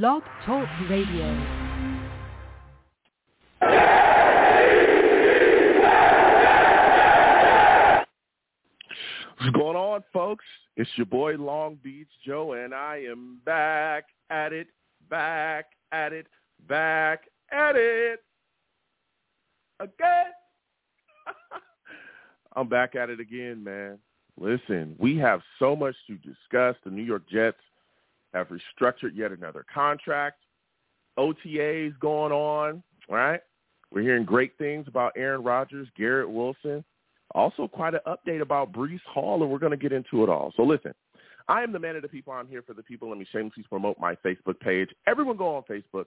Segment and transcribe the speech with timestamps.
[0.00, 1.24] Blog Talk Radio.
[9.38, 10.44] What's going on, folks?
[10.76, 14.66] It's your boy Long Beach Joe, and I am back at it,
[15.08, 16.26] back at it,
[16.68, 18.18] back at it
[19.78, 20.32] again.
[22.56, 23.98] I'm back at it again, man.
[24.40, 26.74] Listen, we have so much to discuss.
[26.84, 27.58] The New York Jets
[28.34, 30.40] have restructured yet another contract.
[31.18, 33.40] OTAs going on, right?
[33.92, 36.84] We're hearing great things about Aaron Rodgers, Garrett Wilson.
[37.34, 40.52] Also quite an update about Breece Hall, and we're going to get into it all.
[40.56, 40.92] So listen,
[41.48, 42.32] I am the man of the people.
[42.32, 43.08] I'm here for the people.
[43.08, 44.90] Let me shamelessly promote my Facebook page.
[45.06, 46.06] Everyone go on Facebook.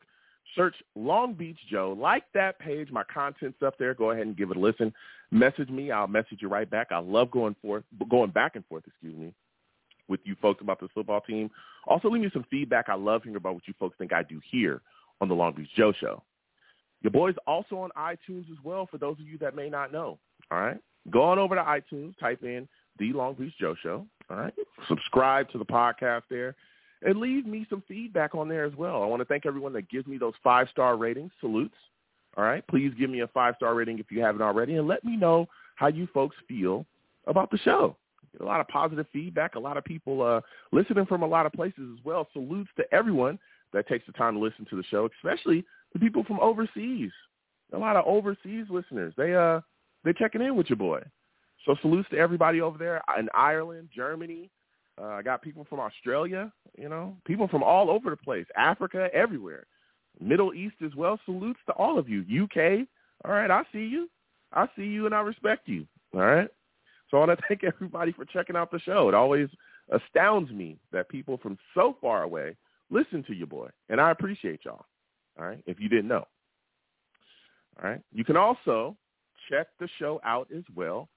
[0.55, 1.95] Search Long Beach Joe.
[1.97, 2.91] Like that page.
[2.91, 3.93] My content's up there.
[3.93, 4.93] Go ahead and give it a listen.
[5.31, 5.91] Message me.
[5.91, 6.87] I'll message you right back.
[6.91, 9.33] I love going forth, going back and forth, excuse me,
[10.07, 11.49] with you folks about this football team.
[11.85, 12.89] Also, leave me some feedback.
[12.89, 14.81] I love hearing about what you folks think I do here
[15.21, 16.23] on the Long Beach Joe Show.
[17.01, 20.17] Your boy's also on iTunes as well for those of you that may not know.
[20.51, 20.77] All right?
[21.09, 22.67] Go on over to iTunes, type in
[22.99, 24.05] The Long Beach Joe Show.
[24.29, 24.53] All right?
[24.87, 26.55] Subscribe to the podcast there
[27.03, 29.03] and leave me some feedback on there as well.
[29.03, 31.31] I want to thank everyone that gives me those five-star ratings.
[31.39, 31.75] Salutes.
[32.35, 32.65] All right?
[32.67, 35.87] Please give me a five-star rating if you haven't already and let me know how
[35.87, 36.85] you folks feel
[37.27, 37.95] about the show.
[38.39, 41.53] A lot of positive feedback, a lot of people uh, listening from a lot of
[41.53, 42.27] places as well.
[42.33, 43.39] Salutes to everyone
[43.73, 47.11] that takes the time to listen to the show, especially the people from overseas.
[47.73, 49.13] A lot of overseas listeners.
[49.17, 49.61] They uh
[50.03, 51.01] they're checking in with your boy.
[51.65, 54.49] So salutes to everybody over there in Ireland, Germany.
[54.99, 59.09] Uh, I got people from Australia, you know, people from all over the place, Africa,
[59.13, 59.65] everywhere,
[60.19, 61.19] Middle East as well.
[61.25, 62.21] Salutes to all of you.
[62.43, 62.87] UK,
[63.25, 64.09] all right, I see you.
[64.53, 65.85] I see you and I respect you.
[66.13, 66.49] All right.
[67.09, 69.09] So I want to thank everybody for checking out the show.
[69.09, 69.49] It always
[69.91, 72.55] astounds me that people from so far away
[72.89, 74.85] listen to your boy, and I appreciate y'all.
[75.39, 76.25] All right, if you didn't know.
[77.81, 78.95] All right, you can also
[79.49, 81.09] check the show out as well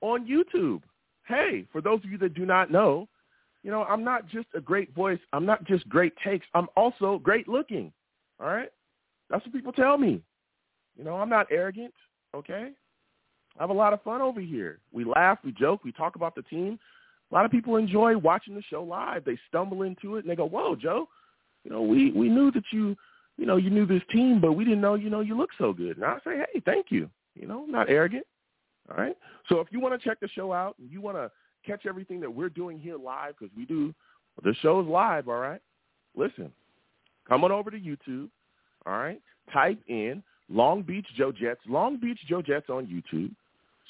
[0.00, 0.82] on YouTube.
[1.26, 3.08] Hey, for those of you that do not know,
[3.62, 5.18] you know, I'm not just a great voice.
[5.32, 6.46] I'm not just great takes.
[6.54, 7.92] I'm also great looking.
[8.40, 8.70] All right?
[9.28, 10.22] That's what people tell me.
[10.96, 11.92] You know, I'm not arrogant,
[12.34, 12.70] okay?
[13.58, 14.78] I have a lot of fun over here.
[14.92, 16.78] We laugh, we joke, we talk about the team.
[17.30, 19.24] A lot of people enjoy watching the show live.
[19.24, 21.08] They stumble into it and they go, "Whoa, Joe,
[21.64, 22.96] you know, we we knew that you,
[23.36, 25.72] you know, you knew this team, but we didn't know, you know, you look so
[25.72, 28.26] good." And I say, "Hey, thank you." You know, not arrogant.
[28.90, 29.16] All right.
[29.48, 31.30] So if you want to check the show out and you want to
[31.66, 33.94] catch everything that we're doing here live, because we do,
[34.42, 35.28] the show is live.
[35.28, 35.60] All right.
[36.16, 36.50] Listen,
[37.28, 38.28] come on over to YouTube.
[38.86, 39.20] All right.
[39.52, 43.34] Type in Long Beach Joe Jets, Long Beach Joe Jets on YouTube.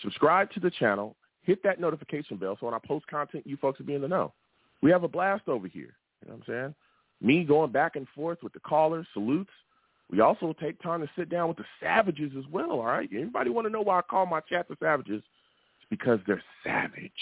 [0.02, 1.16] Subscribe to the channel.
[1.42, 4.08] Hit that notification bell so when I post content, you folks will be in the
[4.08, 4.32] know.
[4.82, 5.96] We have a blast over here.
[6.22, 6.74] You know what I'm saying?
[7.20, 9.50] Me going back and forth with the callers, salutes.
[10.10, 13.08] We also take time to sit down with the savages as well, all right?
[13.12, 15.22] Anybody want to know why I call my chat the savages?
[15.22, 17.12] It's because they're savage.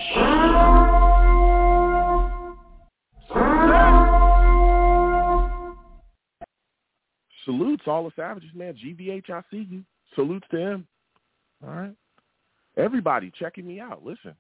[7.45, 8.75] Salutes all the savages, man.
[8.75, 9.83] GVH, I see you.
[10.15, 10.87] Salutes to him.
[11.65, 11.95] All right.
[12.77, 14.05] Everybody checking me out.
[14.05, 14.35] Listen,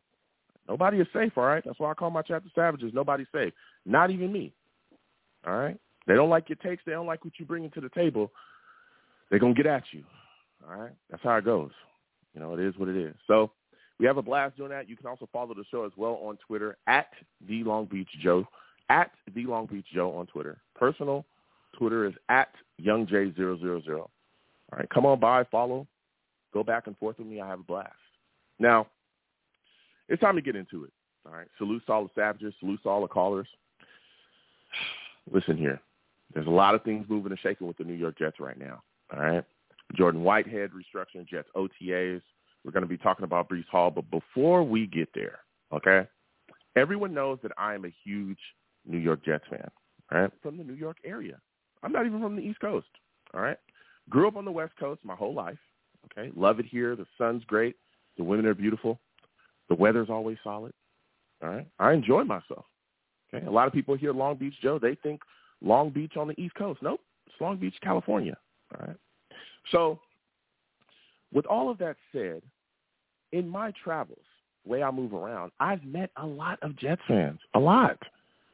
[0.68, 1.62] nobody is safe, all right?
[1.64, 2.92] That's why I call my chapter savages.
[2.94, 3.52] Nobody's safe.
[3.84, 4.52] Not even me.
[5.46, 5.78] All right?
[6.06, 6.82] They don't like your takes.
[6.84, 8.30] They don't like what you bring to the table.
[9.30, 10.04] They're going to get at you.
[10.68, 10.92] All right?
[11.10, 11.70] That's how it goes.
[12.34, 13.14] You know, it is what it is.
[13.26, 13.50] So
[13.98, 14.88] we have a blast doing that.
[14.88, 17.08] You can also follow the show as well on Twitter at
[17.48, 18.46] The Long Beach Joe,
[18.90, 20.58] at The Long Beach Joe on Twitter.
[20.74, 21.24] Personal
[21.78, 22.48] Twitter is at
[22.82, 23.98] YoungJ000.
[23.98, 24.10] All
[24.72, 25.86] right, come on by, follow,
[26.52, 27.40] go back and forth with me.
[27.40, 27.92] I have a blast.
[28.58, 28.86] Now,
[30.08, 30.92] it's time to get into it.
[31.26, 33.48] All right, salute to all the savages, salute to all the callers.
[35.32, 35.80] Listen here.
[36.34, 38.82] There's a lot of things moving and shaking with the New York Jets right now.
[39.12, 39.44] All right.
[39.94, 42.20] Jordan Whitehead restructuring Jets OTAs.
[42.64, 43.90] We're going to be talking about Breece Hall.
[43.90, 45.38] But before we get there,
[45.72, 46.08] okay,
[46.76, 48.38] everyone knows that I am a huge
[48.84, 49.68] New York Jets fan,
[50.10, 50.30] right?
[50.42, 51.38] From the New York area.
[51.82, 52.88] I'm not even from the East Coast,
[53.34, 53.58] all right?
[54.10, 55.58] Grew up on the West Coast my whole life,
[56.06, 56.32] okay?
[56.36, 56.96] Love it here.
[56.96, 57.76] The sun's great.
[58.16, 58.98] The women are beautiful.
[59.68, 60.72] The weather's always solid,
[61.42, 61.66] all right?
[61.78, 62.64] I enjoy myself,
[63.34, 63.44] okay?
[63.46, 65.20] A lot of people here Long Beach, Joe, they think
[65.60, 66.80] Long Beach on the East Coast.
[66.82, 68.36] Nope, it's Long Beach, California,
[68.74, 68.96] all right?
[69.72, 69.98] So
[71.32, 72.42] with all of that said,
[73.32, 74.18] in my travels,
[74.64, 77.98] way I move around, I've met a lot of Jets fans, a lot,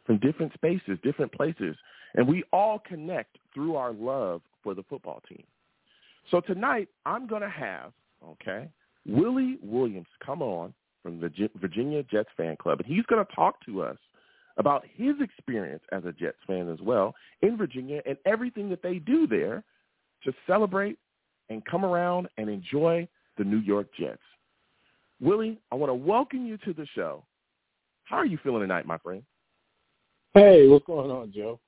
[0.04, 1.76] from different spaces, different places.
[2.14, 5.44] And we all connect through our love for the football team.
[6.30, 7.92] So tonight, I'm going to have,
[8.24, 8.68] okay,
[9.06, 10.72] Willie Williams come on
[11.02, 13.96] from the Virginia Jets fan club, and he's going to talk to us
[14.56, 18.98] about his experience as a Jets fan as well in Virginia and everything that they
[18.98, 19.64] do there
[20.24, 20.98] to celebrate
[21.48, 23.06] and come around and enjoy
[23.38, 24.20] the New York Jets.
[25.20, 27.24] Willie, I want to welcome you to the show.
[28.04, 29.22] How are you feeling tonight, my friend?
[30.34, 31.60] Hey, what's going on, Joe?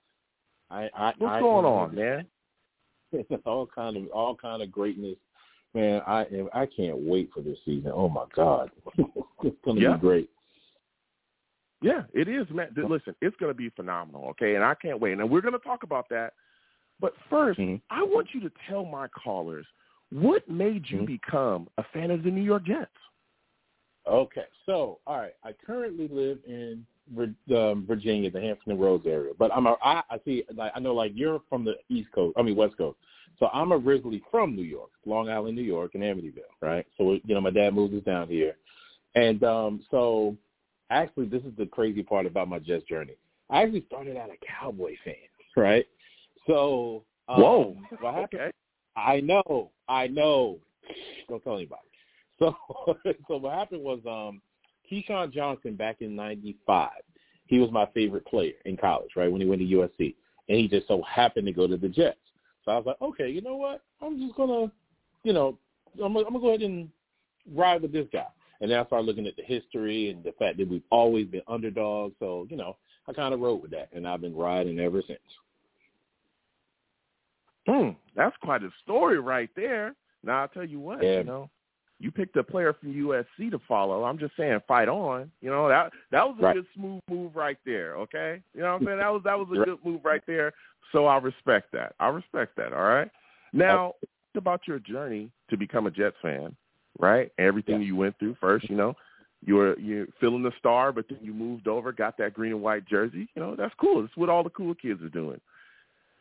[0.70, 2.26] I, I what's I, going on, man?
[3.44, 5.16] all kind of all kind of greatness,
[5.74, 6.00] man.
[6.06, 6.48] I am.
[6.52, 7.92] I can't wait for this season.
[7.94, 8.70] Oh my God,
[9.42, 9.94] it's gonna yeah.
[9.94, 10.30] be great.
[11.84, 12.68] Yeah, it is, man.
[12.76, 14.54] Listen, it's going to be phenomenal, okay?
[14.54, 15.18] And I can't wait.
[15.18, 16.32] And we're going to talk about that.
[16.98, 17.74] But 1st mm-hmm.
[17.90, 19.66] I want you to tell my callers
[20.10, 21.06] what made you mm-hmm.
[21.06, 22.90] become a fan of the New York Jets.
[24.06, 26.86] Okay, so all right, I currently live in
[27.54, 30.94] um, Virginia, the Hampton Roads area, but I'm a, I, I see like I know
[30.94, 32.98] like you're from the East Coast, I mean West Coast,
[33.38, 36.86] so I'm originally from New York, Long Island, New York, and Amityville, right?
[36.96, 38.56] So you know my dad moved us down here,
[39.14, 40.36] and um so
[40.90, 43.16] actually this is the crazy part about my Jets journey.
[43.50, 45.14] I actually started out a Cowboy fan,
[45.56, 45.86] right?
[46.46, 48.40] So um, whoa, what happened?
[48.40, 48.52] Okay.
[48.96, 50.58] I know, I know.
[51.28, 51.80] Don't tell anybody.
[52.38, 52.54] So,
[53.28, 54.40] so what happened was um,
[54.90, 56.90] Keyshawn Johnson back in '95.
[57.46, 60.14] He was my favorite player in college, right when he went to USC,
[60.48, 62.18] and he just so happened to go to the Jets.
[62.64, 63.82] So I was like, okay, you know what?
[64.00, 64.72] I'm just gonna,
[65.22, 65.58] you know,
[66.02, 66.88] I'm, I'm gonna go ahead and
[67.52, 68.26] ride with this guy.
[68.60, 71.42] And then I started looking at the history and the fact that we've always been
[71.48, 72.14] underdogs.
[72.18, 72.76] So, you know,
[73.06, 75.18] I kind of rode with that, and I've been riding ever since.
[77.66, 79.94] Hmm, that's quite a story right there.
[80.22, 81.18] Now I'll tell you what, yeah.
[81.18, 81.50] you know,
[82.00, 84.04] you picked a player from USC to follow.
[84.04, 85.30] I'm just saying, fight on.
[85.40, 86.56] You know that that was a right.
[86.56, 87.96] good smooth move right there.
[87.96, 88.98] Okay, you know what I'm saying?
[88.98, 90.52] That was that was a good move right there.
[90.92, 91.94] So I respect that.
[92.00, 92.72] I respect that.
[92.72, 93.10] All right.
[93.52, 93.94] Now
[94.36, 96.56] about your journey to become a Jets fan,
[96.98, 97.30] right?
[97.38, 97.86] Everything yeah.
[97.86, 98.94] you went through first, you know,
[99.44, 102.62] you were you're filling the star, but then you moved over, got that green and
[102.62, 103.28] white jersey.
[103.34, 104.04] You know, that's cool.
[104.04, 105.40] It's what all the cool kids are doing.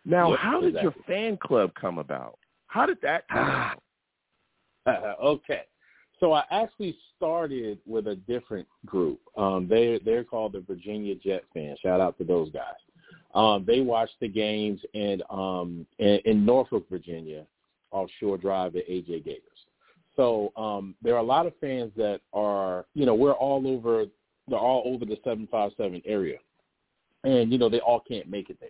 [0.05, 0.83] Now, yeah, how did exactly.
[0.83, 2.37] your fan club come about?
[2.67, 3.83] How did that come about?
[5.23, 5.61] Okay.
[6.19, 9.19] So I actually started with a different group.
[9.35, 11.79] Um, they they're called the Virginia Jet fans.
[11.81, 12.75] Shout out to those guys.
[13.35, 17.45] Um, they watch the games in um, in, in Norfolk, Virginia,
[17.91, 19.65] offshore drive at AJ Gators.
[20.15, 24.05] So um, there are a lot of fans that are, you know, we're all over,
[24.47, 26.37] they're all over the 757 area,
[27.23, 28.69] and you know they all can't make it there.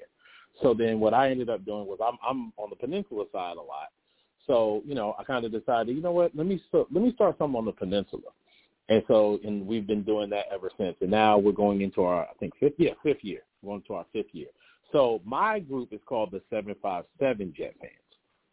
[0.62, 3.62] So then what I ended up doing was I'm I'm on the peninsula side a
[3.62, 3.90] lot.
[4.48, 7.38] So, you know, I kind of decided, you know what, let me let me start
[7.38, 8.24] something on the peninsula.
[8.90, 10.96] And so and we've been doing that ever since.
[11.02, 13.42] And now we're going into our I think fifth yeah, fifth year.
[13.62, 14.50] We're going to our fifth year.
[14.92, 17.94] So my group is called the seven five seven Jet fans.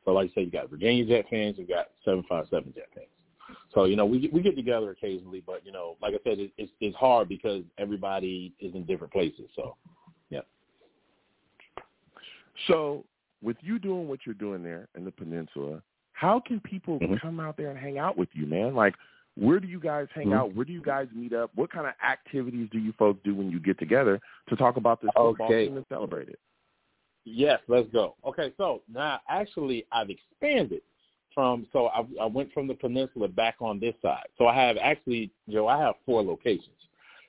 [0.05, 2.89] So like I said, you got Virginia Jet fans, you got seven five seven Jet
[2.95, 3.09] fans.
[3.75, 6.53] So you know we we get together occasionally, but you know, like I said, it,
[6.57, 9.51] it's it's hard because everybody is in different places.
[9.57, 9.77] So
[10.31, 10.41] yeah.
[12.69, 13.05] So
[13.43, 15.83] with you doing what you're doing there in the peninsula,
[16.13, 17.17] how can people mm-hmm.
[17.17, 18.75] come out there and hang out with you, man?
[18.75, 18.95] Like,
[19.37, 20.35] where do you guys hang mm-hmm.
[20.35, 20.55] out?
[20.55, 21.51] Where do you guys meet up?
[21.55, 25.01] What kind of activities do you folks do when you get together to talk about
[25.01, 25.67] this football okay.
[25.67, 26.39] team and celebrate it?
[27.25, 28.17] Yes, let's go.
[28.27, 30.81] Okay, so now actually I've expanded
[31.35, 34.27] from so I, I went from the peninsula back on this side.
[34.37, 36.69] So I have actually, Joe, I have four locations.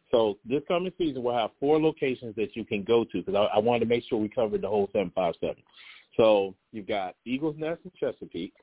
[0.10, 3.56] So this coming season, we'll have four locations that you can go to because I,
[3.56, 5.56] I wanted to make sure we covered the whole 757.
[6.18, 8.54] So you've got Eagles Nest in Chesapeake.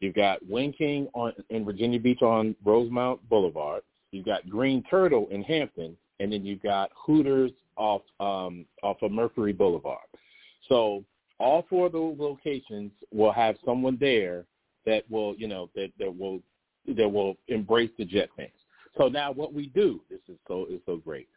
[0.00, 3.82] You've got Wing King on, in Virginia Beach on Rosemount Boulevard.
[4.10, 5.96] You've got Green Turtle in Hampton.
[6.18, 10.06] And then you've got Hooters off um, off of Mercury Boulevard.
[10.68, 11.04] So
[11.38, 14.46] all four of those locations will have someone there
[14.86, 16.40] that will, you know, that, that will
[16.96, 18.50] that will embrace the Jet fans.
[18.96, 21.28] So now what we do, this is so is so great.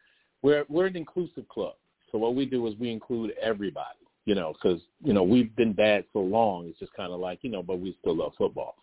[0.42, 1.74] We're we're an inclusive club.
[2.12, 4.00] So what we do is we include everybody,
[4.30, 6.68] you know, because you know we've been bad so long.
[6.68, 8.76] It's just kind of like you know, but we still love football.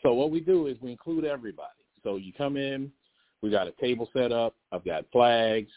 [0.00, 1.68] So what we do is we include everybody.
[2.04, 2.92] So you come in,
[3.42, 4.54] we got a table set up.
[4.70, 5.72] I've got flags,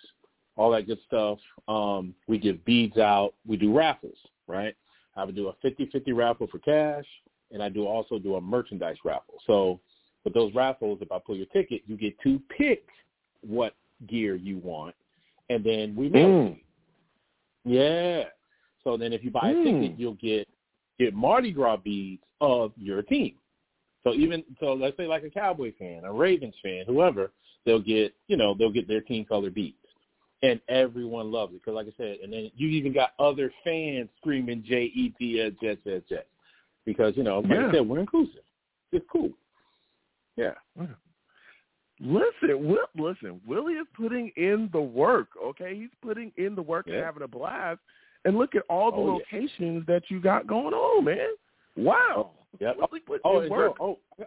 [0.58, 1.40] all that good stuff.
[1.68, 3.34] Um, we give beads out.
[3.48, 4.76] We do raffles, right?
[5.16, 7.06] I would do a 50-50 raffle for cash,
[7.52, 9.40] and I do also do a merchandise raffle.
[9.48, 9.80] So
[10.24, 12.86] with those raffles, if I pull your ticket, you get to pick
[13.42, 13.74] what
[14.08, 14.94] gear you want,
[15.50, 16.52] and then we mail mm.
[16.52, 16.62] it.
[17.66, 18.26] Yeah.
[18.86, 19.64] So then if you buy a mm.
[19.64, 20.48] ticket, you'll get
[20.98, 23.36] get Mardi Gras beads of your team.
[24.06, 27.32] So even so, let's say like a Cowboy fan, a Ravens fan, whoever,
[27.66, 29.76] they'll get you know they'll get their team color beads,
[30.44, 34.10] and everyone loves it because like I said, and then you even got other fans
[34.18, 36.28] screaming J E T S Jets Jets Jets
[36.86, 37.68] because you know like yeah.
[37.68, 38.44] I said we're inclusive.
[38.92, 39.32] It's cool.
[40.38, 40.54] Yeah.
[42.00, 43.42] Listen, Will, listen.
[43.48, 45.30] Willie is putting in the work.
[45.44, 46.96] Okay, he's putting in the work Yeah.
[46.96, 47.80] and having a blast.
[48.26, 49.12] And look at all the Oh, yeah.
[49.40, 51.28] locations that you got going on, man.
[51.78, 52.32] Wow.
[52.60, 52.78] Yep.
[52.78, 53.78] Willie putting Oh, in work.
[53.78, 54.26] Joe, oh,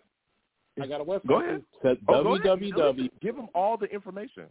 [0.80, 1.26] I got a website.
[1.26, 1.62] Go ahead.
[1.84, 2.34] Oh, go
[2.90, 3.10] ahead.
[3.20, 4.44] Give them all the information.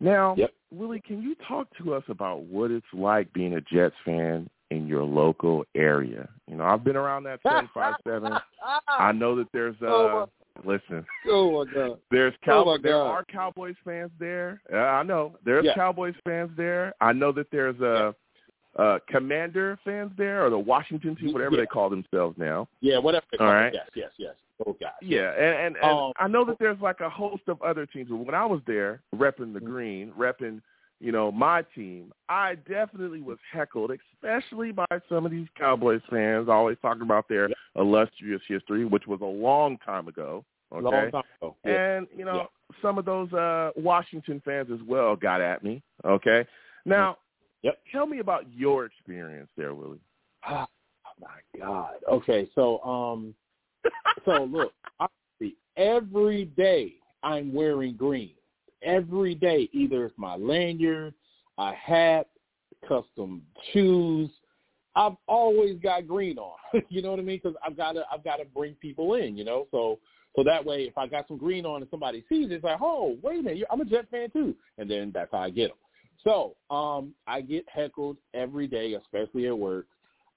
[0.00, 0.52] Now, Yep.
[0.72, 4.86] Willie, can you talk to us about what it's like being a Jets fan in
[4.86, 6.28] your local area?
[6.48, 8.32] You know, I've been around that 757.
[8.88, 10.28] I know that there's uh Oh,
[10.64, 11.98] listen, oh, my God.
[12.10, 13.06] there's Oh, Cow- my there God.
[13.10, 14.60] are Cowboys fans there.
[14.72, 15.74] Uh, I know there's Yeah.
[15.74, 16.94] Cowboys fans there.
[17.00, 18.12] I know that there's uh,
[18.78, 21.62] uh, Commander fans there, or the Washington team, whatever Yeah.
[21.62, 22.68] they call themselves now.
[22.80, 23.24] Yeah, whatever.
[23.32, 23.52] they call it.
[23.52, 23.72] right.
[23.74, 24.34] Yes, yes, yes.
[24.64, 24.92] Those guys.
[25.02, 28.08] Yeah, and, and, and Um, I know that there's like a host of other teams.
[28.08, 29.52] But when I was there, repping Mm-hmm.
[29.54, 30.62] the green, repping,
[31.00, 36.48] you know, my team, I definitely was heckled, especially by some of these Cowboys fans,
[36.48, 40.44] always talking about their illustrious history, which was a long time ago.
[40.72, 40.82] Okay.
[40.82, 41.56] Long time ago.
[41.64, 41.96] Yeah.
[41.96, 42.48] And, you know,
[42.82, 45.82] some of those uh Washington fans as well got at me.
[46.04, 46.46] Okay.
[46.84, 47.18] Now
[47.62, 47.78] Yep.
[47.90, 50.00] tell me about your experience there, Willie.
[50.48, 50.66] Oh
[51.20, 51.94] my God.
[52.10, 53.34] Okay, so um,
[54.24, 54.72] so look,
[55.76, 58.32] every day I'm wearing green.
[58.82, 61.14] Every day, either it's my lanyard,
[61.58, 62.28] a hat,
[62.86, 63.42] custom
[63.72, 64.30] shoes.
[64.94, 66.56] I've always got green on.
[66.88, 67.40] you know what I mean?
[67.42, 69.36] Because I've got to, I've got to bring people in.
[69.36, 69.98] You know, so
[70.36, 72.78] so that way, if I got some green on and somebody sees it, it's like,
[72.82, 75.68] oh, wait a minute, I'm a Jet fan too, and then that's how I get
[75.68, 75.78] them.
[76.22, 79.86] So um, I get heckled every day, especially at work.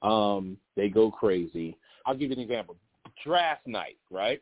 [0.01, 1.75] Um, they go crazy.
[2.05, 2.77] I'll give you an example.
[3.25, 4.41] Draft night, right?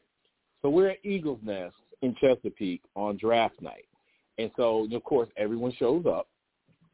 [0.62, 3.86] So we're at Eagles Nest in Chesapeake on draft night.
[4.38, 6.27] And so, of course, everyone shows up.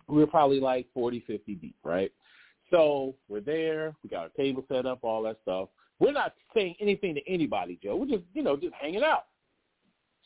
[0.07, 2.11] We're probably like 40, 50 deep, right?
[2.71, 3.93] So we're there.
[4.03, 5.69] We got our table set up, all that stuff.
[5.99, 7.95] We're not saying anything to anybody, Joe.
[7.95, 9.25] We're just, you know, just hanging out.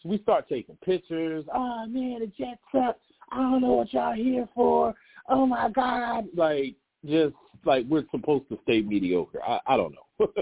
[0.02, 1.46] So we start taking pictures.
[1.54, 2.98] Oh, man, the Jets suck.
[3.32, 4.94] I don't know what y'all here for.
[5.28, 6.26] Oh, my God.
[6.36, 9.42] Like, just like we're supposed to stay mediocre.
[9.44, 10.28] I, I don't know.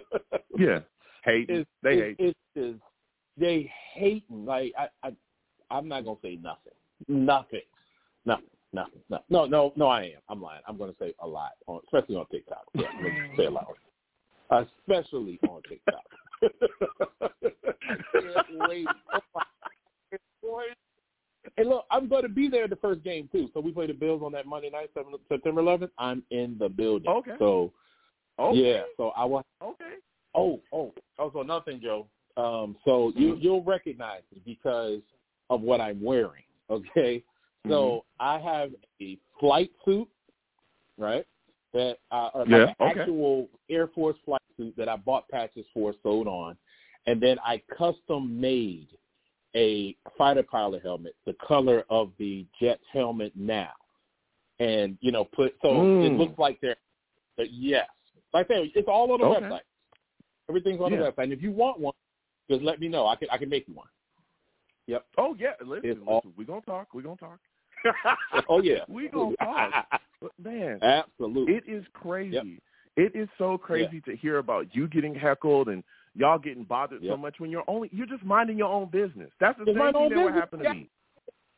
[0.58, 0.80] Yeah.
[1.26, 1.50] Hate.
[1.50, 2.28] it's, they it's, hate.
[2.28, 2.80] It's, it's,
[3.38, 5.16] they hate like I, I
[5.72, 6.74] I'm not gonna say nothing.
[7.08, 7.62] Nothing.
[8.26, 8.46] Nothing.
[8.74, 9.02] Nothing.
[9.10, 9.88] No, no, no, no.
[9.88, 10.22] I am.
[10.30, 10.62] I'm lying.
[10.68, 12.66] I'm gonna say a lot, on, especially on TikTok.
[12.74, 12.88] Yeah,
[13.38, 13.68] say a lot.
[14.52, 16.04] Especially on TikTok.
[18.14, 18.88] Can't wait.
[19.14, 19.42] Oh my.
[21.58, 23.50] And look, I'm going to be there the first game too.
[23.54, 24.90] So we play the Bills on that Monday night,
[25.30, 25.90] September 11th.
[25.98, 27.10] I'm in the building.
[27.10, 27.32] Okay.
[27.40, 27.72] So
[28.40, 28.58] Okay.
[28.58, 28.82] yeah.
[28.98, 29.96] So I will Okay.
[30.34, 32.08] Oh, oh, oh also another thing, Joe.
[32.38, 35.02] Um, so you you'll recognize me because
[35.50, 36.44] of what I'm wearing.
[36.68, 37.24] Okay,
[37.70, 40.08] so I have a flight suit,
[40.98, 41.24] right?
[41.74, 43.02] That uh, like Yeah, an okay.
[43.02, 46.58] actual Air Force flight suit that I bought patches for, sewed on,
[47.06, 48.88] and then I custom made
[49.56, 53.74] a fighter pilot helmet, the color of the Jets helmet now,
[54.60, 56.18] and you know put so it Mm.
[56.18, 56.78] looks like they're,
[57.38, 57.88] yes,
[58.34, 58.72] like that.
[58.74, 59.46] It's all on the Okay.
[59.46, 59.62] website.
[60.50, 60.98] Everything's on Yeah.
[60.98, 61.24] the website.
[61.26, 61.94] And if you want one,
[62.50, 63.08] just let me know.
[63.08, 63.88] I can I can make you one.
[64.88, 65.06] Yep.
[65.18, 65.52] Oh yeah.
[65.62, 66.94] Listen, It's listen all- we gonna talk.
[66.94, 67.40] We gonna talk.
[68.50, 68.80] Oh yeah.
[68.88, 69.86] we gonna talk.
[70.22, 71.54] But, Man, Absolutely.
[71.54, 72.34] it is crazy.
[72.36, 72.46] Yep.
[72.98, 75.84] It is so crazy to hear about you getting heckled and
[76.16, 79.30] y'all getting bothered so much when you're only you're just minding your own business.
[79.40, 80.74] That's the Just same thing that would happen to Yeah.
[80.74, 80.90] me.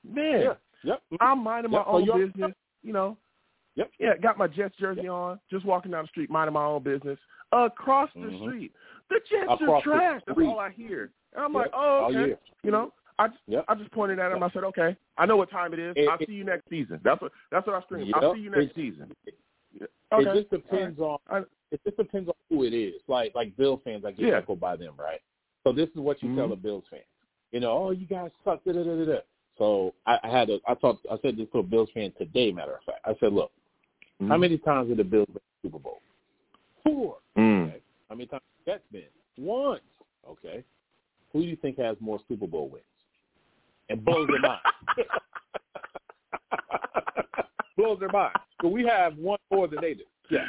[0.03, 0.53] Man, yeah.
[0.83, 1.01] Yep.
[1.21, 2.51] I'm minding my own business.
[2.83, 3.17] You know.
[3.75, 3.91] Yep.
[3.99, 7.19] Yeah, got my Jets jersey on, just walking down the street, minding my own business.
[7.51, 8.39] Across the Mhm.
[8.41, 8.71] street,
[9.09, 10.21] the Jets Across are trash.
[10.27, 11.11] That's all I hear.
[11.33, 11.61] And I'm Yep.
[11.61, 12.37] like, oh, Oh, okay.
[12.63, 13.65] You know, I just, Yep.
[13.67, 14.43] I just pointed at him.
[14.43, 15.95] I said, okay, I know what time it is.
[15.95, 16.99] It- I'll it- see you next season.
[17.03, 18.13] That's what that's what I screamed.
[18.13, 19.15] I'll see you next It- season.
[19.73, 19.87] Yeah.
[20.11, 21.17] It just depends on
[21.71, 23.01] it just depends on who it is.
[23.07, 24.55] Like like Bill fans, I get Yeah.
[24.55, 25.21] by them, right?
[25.63, 26.53] So this is what you tell Mhm.
[26.53, 27.03] a Bills fan.
[27.51, 28.63] You know, oh you guys suck.
[28.65, 29.19] Da, da, da, da.
[29.57, 32.51] So I, I had a I talked I said this to a Bills fan today.
[32.51, 33.51] Matter of fact, I said, look,
[34.21, 34.27] Mhm.
[34.27, 36.01] how many times did the Bills win the Super Bowl?
[36.87, 37.17] Four.
[37.37, 37.67] Mm.
[37.67, 37.81] Okay.
[38.09, 39.03] How many times has that been?
[39.37, 39.81] Once.
[40.27, 40.63] Okay.
[41.33, 42.83] Who do you think has more Super Bowl wins?
[43.89, 44.59] And blows their mind.
[47.77, 48.35] blows their mind.
[48.61, 50.03] So we have one more than they do.
[50.29, 50.45] Yeah.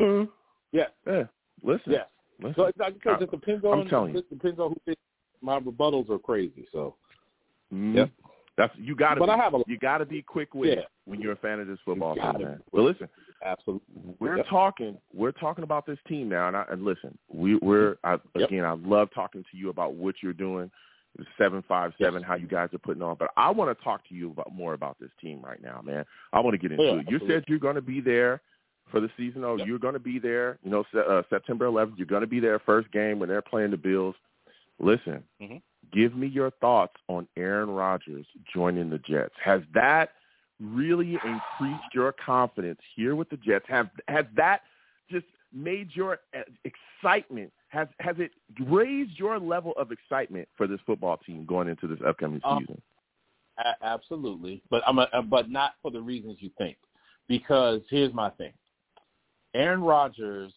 [0.00, 0.28] Mhm.
[0.72, 0.86] Yeah.
[1.06, 1.24] Yeah.
[1.62, 2.04] listen yeah
[2.40, 2.72] because
[3.20, 3.80] it depends on.
[3.80, 4.20] I'm telling you.
[4.20, 4.76] It depends on who.
[4.84, 5.00] Thinks
[5.40, 6.66] my rebuttals are crazy.
[6.72, 6.94] So.
[7.72, 7.98] Mm-hmm.
[7.98, 8.10] Yep.
[8.58, 9.20] That's you got to.
[9.20, 10.84] But be, I have a- you got to be quick witted Yeah.
[11.06, 12.62] when you're a fan of this football team, man.
[12.72, 13.08] Well, listen,
[13.42, 14.14] Absolutely.
[14.18, 14.46] we're Yep.
[14.50, 14.98] talking.
[15.14, 18.48] We're talking about this team now, and, I, and listen, we, we're I, Yep.
[18.50, 18.64] again.
[18.64, 20.70] I love talking to you about what you're doing.
[21.38, 23.16] Seven five seven, how you guys are putting on.
[23.16, 26.04] But I want to talk to you about more about this team right now, man.
[26.32, 26.94] I want to get into Yeah, it.
[27.08, 27.28] You absolutely.
[27.28, 28.40] said you're going to be there
[28.90, 29.42] for the season.
[29.42, 29.66] Oh, Yep.
[29.66, 30.58] you're going to be there.
[30.62, 31.96] You know, uh, September 11th.
[31.96, 34.14] You're going to be there first game when they're playing the Bills.
[34.78, 35.60] Listen, Mhm.
[35.92, 39.34] Give me your thoughts on Aaron Rodgers joining the Jets.
[39.42, 40.10] Has that
[40.60, 43.64] really increased your confidence here with the Jets?
[43.68, 44.62] Have has that
[45.10, 48.32] just made your uh, excitement has has it
[48.66, 52.82] raised your level of excitement for this football team going into this upcoming Um, season?
[53.58, 56.76] A- absolutely, but I'm a, but not for the reasons you think.
[57.28, 58.52] Because here's my thing:
[59.54, 60.52] Aaron Rodgers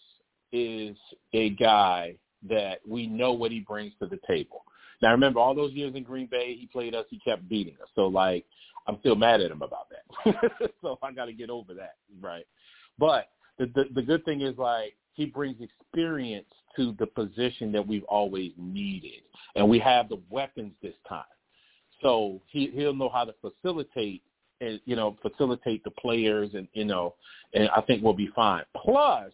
[0.52, 0.98] is
[1.34, 2.16] a guy
[2.50, 4.64] that we know what he brings to the table.
[5.02, 7.90] Now, remember all those years in Green Bay, he played us, he kept beating us.
[7.96, 8.46] So, like,
[8.88, 10.72] I'm still mad at him about that.
[10.82, 12.46] so I got to get over that, right?
[12.98, 17.86] But the, the the good thing is like he brings experience to the position that
[17.86, 19.22] we've always needed,
[19.56, 21.24] and we have the weapons this time.
[22.02, 24.24] So he he'll know how to facilitate
[24.62, 27.16] and you know facilitate the players, and you know,
[27.54, 28.64] and I think we'll be fine.
[28.76, 29.32] Plus,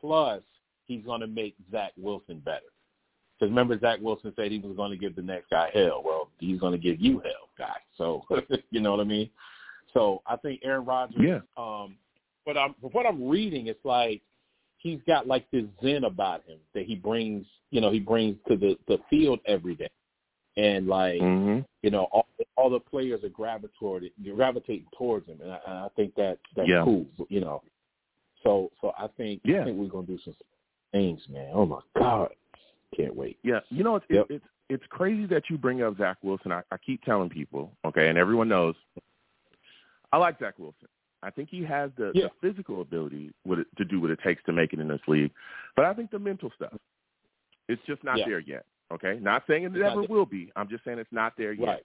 [0.00, 0.42] plus
[0.86, 2.60] he's going to make Zach Wilson better.
[3.40, 6.02] Because remember, Zach Wilson said he was going to give the next guy hell.
[6.04, 7.76] Well, he's going to give you hell, guy.
[7.96, 8.22] So
[8.70, 9.30] you know what I mean.
[9.94, 11.16] So I think Aaron Rodgers.
[11.18, 11.40] Yeah.
[11.56, 11.96] Um,
[12.44, 14.20] but I'm from what I'm reading, it's like
[14.76, 17.46] he's got like this zen about him that he brings.
[17.70, 19.90] You know, he brings to the the field every day,
[20.56, 21.60] and like Mm-hmm.
[21.82, 25.88] you know, all all the players are gravitating gravitating towards him, and I, and I
[25.96, 26.84] think that that's Yeah.
[26.84, 27.06] cool.
[27.28, 27.62] You know,
[28.42, 29.62] so so I think Yeah.
[29.62, 30.34] I think we're gonna do some
[30.92, 31.50] things, man.
[31.54, 32.30] Oh my god,
[32.96, 33.38] can't wait.
[33.42, 34.26] Yeah, you know it's Yep.
[34.30, 36.52] it's it's crazy that you bring up Zach Wilson.
[36.52, 38.74] I, I keep telling people, okay, and everyone knows.
[40.12, 40.88] I like Zach Wilson.
[41.22, 42.28] I think he has the, Yeah.
[42.40, 45.00] the physical ability what it, to do what it takes to make it in this
[45.06, 45.30] league,
[45.76, 46.72] but I think the mental stuff,
[47.68, 48.24] it's just not Yeah.
[48.28, 48.64] there yet.
[48.92, 50.50] Okay, not saying it It's never will be.
[50.56, 51.66] I'm just saying it's not there yet.
[51.66, 51.82] Right.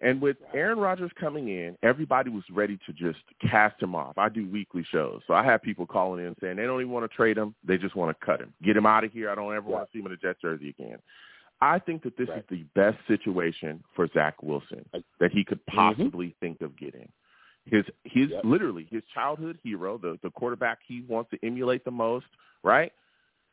[0.00, 4.18] And with Aaron Rodgers coming in, everybody was ready to just cast him off.
[4.18, 7.10] I do weekly shows, so I have people calling in saying they don't even want
[7.10, 9.30] to trade him; they just want to cut him, get him out of here.
[9.30, 10.98] I don't ever want to see him in a Jets jersey again.
[11.62, 12.38] I think that this Right.
[12.38, 14.84] is the best situation for Zach Wilson
[15.18, 15.76] that he could mm-hmm.
[15.76, 17.10] possibly think of getting.
[17.64, 18.44] His his Yep.
[18.44, 22.26] literally his childhood hero, the the quarterback he wants to emulate the most,
[22.62, 22.92] right?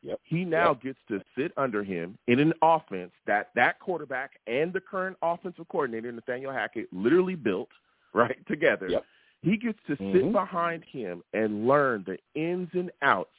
[0.04, 0.20] Yep.
[0.24, 0.82] He now Yep.
[0.82, 5.66] gets to sit under him in an offense that that quarterback and the current offensive
[5.68, 7.70] coordinator Nathaniel Hackett literally built
[8.12, 8.88] right together.
[8.88, 9.04] Yep.
[9.42, 10.32] He gets to sit Mhm.
[10.32, 13.34] behind him and learn the ins and outs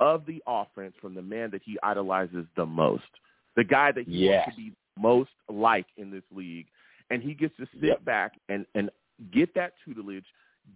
[0.00, 3.10] of the offense from the man that he idolizes the most,
[3.56, 4.46] the guy that he Yes.
[4.46, 6.66] wants to be most like in this league,
[7.10, 8.04] and he gets to sit Yep.
[8.04, 8.90] back and and
[9.30, 10.26] get that tutelage,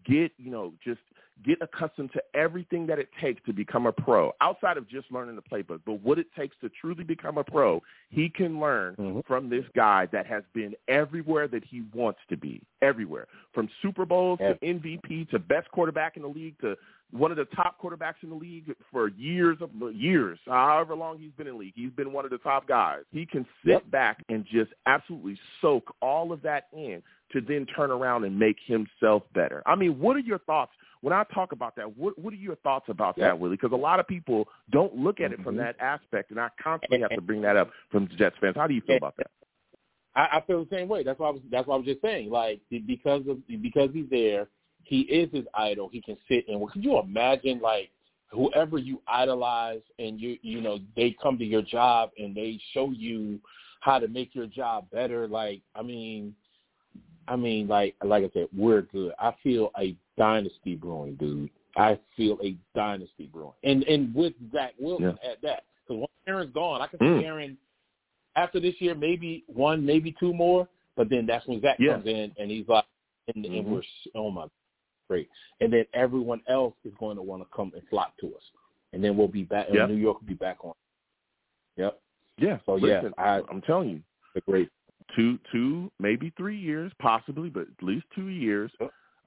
[0.05, 1.01] get you know just
[1.45, 5.35] get accustomed to everything that it takes to become a pro outside of just learning
[5.35, 9.27] the playbook but what it takes to truly become a pro he can learn Mhm.
[9.27, 14.07] from this guy that has been everywhere that he wants to be everywhere from super
[14.07, 16.77] bowls to mvp to best quarterback in the league to
[17.11, 21.33] one of the top quarterbacks in the league for years of years however long he's
[21.33, 23.91] been in the league he's been one of the top guys he can sit Yep.
[23.91, 28.59] back and just absolutely soak all of that in to then turn around and make
[28.65, 29.61] himself better.
[29.67, 30.71] I mean, what are your thoughts
[31.05, 31.99] when I talk about that?
[31.99, 33.27] What what are your thoughts about Yeah.
[33.27, 33.57] that, Willie?
[33.57, 35.59] Because a lot of people don't look at it from Mhm.
[35.59, 38.57] that aspect, and I constantly have to bring that up from Jets fans.
[38.57, 39.31] How do you feel about that?
[40.15, 41.03] I, I feel the same way.
[41.03, 41.43] That's why I was.
[41.51, 42.31] That's why I was just saying.
[42.31, 44.49] Like be- because of because he's there,
[44.85, 45.91] he is his idol.
[45.93, 46.67] He can sit and.
[46.71, 47.91] Could you imagine like
[48.31, 52.93] whoever you idolize and you you know they come to your job and they show
[52.93, 53.41] you
[53.81, 55.29] how to make your job better.
[55.29, 56.35] Like I mean,
[57.29, 59.13] I mean like like I said, we're good.
[59.19, 61.51] I feel a dynasty brewing, dude.
[61.77, 65.65] I feel a dynasty brewing, and and with Zach Wilson at that.
[65.87, 67.25] Because once Aaron's gone, I can see Mm.
[67.25, 67.59] Aaron
[68.37, 70.67] after this year, maybe one, maybe two more.
[70.97, 71.95] But then that's when Zach Yeah.
[71.95, 72.85] comes in and he's like,
[73.35, 73.71] and, and Mhm.
[73.71, 73.83] we're
[74.15, 74.47] oh my,
[75.09, 75.29] great.
[75.61, 78.43] And then everyone else is going to want to come and flock to us,
[78.93, 79.67] and then we'll be back.
[79.71, 80.73] and New York will be back on.
[81.77, 82.01] Yep,
[82.39, 82.59] Yeah.
[82.67, 84.03] So, yeah, I- I'm telling you,
[84.35, 84.69] the great.
[85.15, 88.71] Two, two, maybe three years, possibly, but at least two years.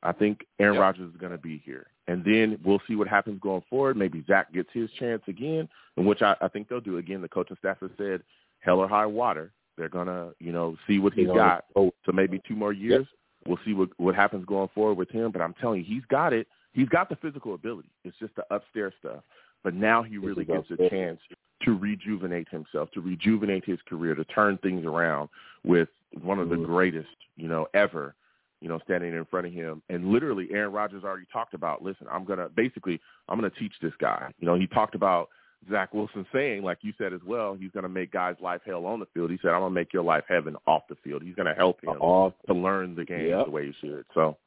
[0.04, 0.82] I think Aaron Yep.
[0.82, 3.98] Rodgers is going to be here, and then we'll see what happens going forward.
[3.98, 6.98] Maybe Zach gets his chance again, in which I, I think they'll do.
[6.98, 8.22] Again, the coaching staff has said,
[8.60, 11.66] hell or high water, they're gonna, you know, see what he's got.
[11.76, 13.08] Oh, So maybe two more years.
[13.46, 15.32] We'll see what what happens going forward with him.
[15.32, 16.48] But I'm telling you, he's got it.
[16.74, 17.90] He's got the physical ability.
[18.04, 19.24] It's just the upstairs stuff.
[19.64, 21.20] But now he really gets a chance
[21.64, 25.30] to rejuvenate himself, to rejuvenate his career, to turn things around
[25.64, 25.90] with
[26.22, 26.66] one of the mm-hmm.
[26.66, 28.16] greatest, you know, ever,
[28.62, 29.82] you know, standing in front of him.
[29.90, 33.94] And literally, Aaron Rodgers already talked about, listen, I'm gonna basically, I'm gonna teach this
[34.00, 34.32] guy.
[34.40, 35.30] You know, he talked about
[35.70, 39.00] Zach Wilson saying, like you said as well, he's gonna make guys' life hell on
[39.00, 39.32] the field.
[39.32, 41.24] He said, I'm gonna make your life heaven off the field.
[41.24, 42.34] He's gonna help him Off.
[42.48, 43.46] to learn the game Yep.
[43.46, 44.06] the way he should.
[44.14, 44.38] So,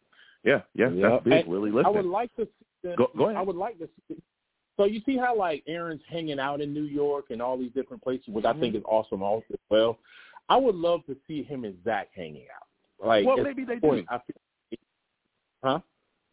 [0.44, 1.10] yeah, yeah, Yep.
[1.10, 1.84] that's big, And Willie.
[1.84, 2.48] I would like to.
[2.96, 3.36] Go- go ahead.
[3.36, 3.88] I would like to.
[4.76, 8.02] So you see how like Aaron's hanging out in New York and all these different
[8.02, 8.61] places, which I Mm-hmm.
[8.61, 9.98] think is awesome also as well.
[10.48, 13.06] I would love to see him and Zach hanging out.
[13.06, 13.88] Like, well, maybe they this do.
[13.88, 14.78] point, I feel,
[15.62, 15.80] huh?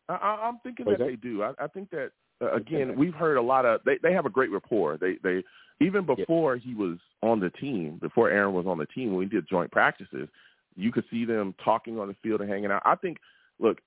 [0.10, 1.08] I, I- I'm thinking that that?
[1.08, 1.44] they do.
[1.44, 4.30] I, I think that uh, again, we've heard a lot of they they have a
[4.30, 4.98] great rapport.
[4.98, 5.44] They they
[5.80, 9.26] even before he was on the team, before Aaron was on the team, when we
[9.26, 10.28] did joint practices,
[10.76, 12.82] you could see them talking on the field and hanging out.
[12.86, 13.18] I think,
[13.60, 13.80] look,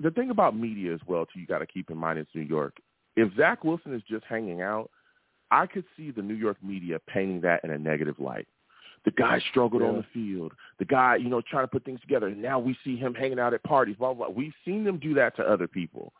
[0.00, 2.42] the thing about media as well, too, you got to keep in mind it's New
[2.42, 2.76] York.
[3.20, 4.90] If Zach Wilson is just hanging out,
[5.50, 8.46] I could see the New York media painting that in a negative light.
[9.04, 10.52] The guy struggled on the field.
[10.78, 12.26] The guy, you know, trying to put things together.
[12.26, 13.96] And now we see him hanging out at parties.
[13.96, 14.26] Blah blah.
[14.26, 14.36] blah.
[14.36, 16.12] We've seen them do that to other people.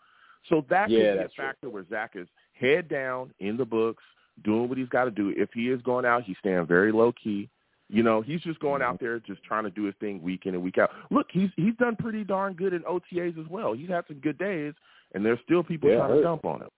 [0.48, 1.44] So that Yeah, could be a that's true.
[1.44, 4.02] factor where Zach is head down in the books,
[4.44, 5.34] doing what he's got to do.
[5.36, 7.50] If he is going out, he's staying very low key.
[7.90, 8.90] You know, he's just going Mm-hmm.
[8.94, 10.90] out there just trying to do his thing week in and week out.
[11.10, 13.72] Look, he's he's done pretty darn good in OTAs as well.
[13.74, 14.72] He's had some good days,
[15.14, 16.68] and there's still people Yeah, trying to dump on him.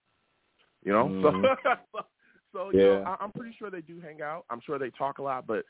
[0.84, 1.22] You know, Mhm.
[1.22, 2.04] so
[2.52, 3.16] so you know, Yeah.
[3.20, 4.44] I, I'm pretty sure they do hang out.
[4.50, 5.64] I'm sure they talk a lot, but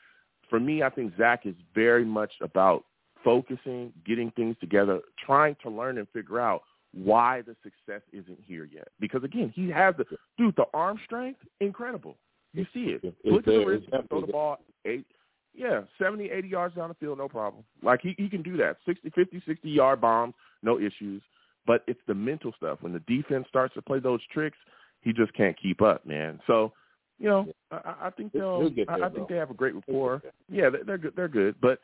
[0.49, 2.85] for me, I think Zach is very much about
[3.23, 8.65] focusing, getting things together, trying to learn and figure out why the success isn't here
[8.65, 8.89] yet.
[8.99, 10.05] Because again, he has the
[10.37, 12.17] dude, the arm strength, incredible.
[12.53, 13.01] You see it.
[13.03, 15.05] It's Look at the wrist, It's he can throw the ball eight,
[15.53, 17.63] yeah, 70, 80 yards down the field, no problem.
[17.81, 18.77] Like he, he can do that.
[18.85, 21.21] 60, 50, 60 yard bombs, no issues.
[21.65, 22.79] But it's the mental stuff.
[22.81, 24.57] When the defense starts to play those tricks,
[25.01, 26.39] he just can't keep up, man.
[26.47, 26.73] So,
[27.19, 28.69] you know, I, I think they'll.
[28.69, 30.21] he'll I, I think they have a great rapport.
[30.49, 31.13] Yeah, they're, they're good.
[31.15, 31.55] They're good.
[31.61, 31.79] But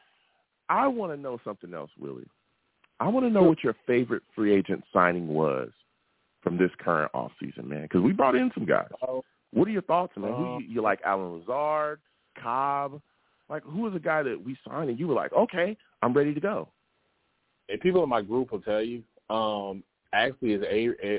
[0.69, 2.27] I want to know something else, Willie.
[2.99, 5.69] I want to know what your favorite free agent signing was
[6.41, 7.83] from this current off season, man.
[7.83, 8.87] Because we brought in some guys.
[9.07, 10.33] Oh, What are your thoughts, man?
[10.33, 10.99] Who you, you like?
[11.05, 11.99] Allen Lazard,
[12.41, 12.99] Cobb.
[13.49, 16.33] Like, who was the guy that we signed and you were like, okay, I'm ready
[16.33, 16.69] to go?
[17.69, 19.83] and people in my group will tell you, um,
[20.25, 20.63] actually is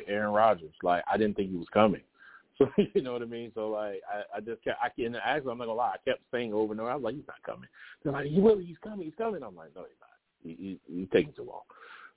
[0.07, 0.75] Aaron Rodgers.
[0.83, 2.03] Like I didn't think he was coming.
[2.59, 3.53] So you know what I mean.
[3.55, 4.81] So like I, I just kept.
[4.83, 5.95] I and actually I'm not gonna lie.
[5.95, 6.91] I kept saying over and over.
[6.91, 7.69] I was like, he's not coming.
[8.03, 8.59] They're like, he will.
[8.59, 9.05] He's coming.
[9.05, 9.45] He's coming.
[9.45, 10.11] I'm like, no, he's not.
[10.43, 11.61] He, he, he's taking too long.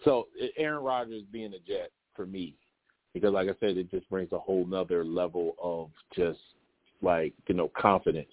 [0.04, 2.56] So Aaron Rodgers being a Jet for me,
[3.14, 6.40] because like I said, it just brings a whole nother level of just
[7.04, 8.32] like you know confidence.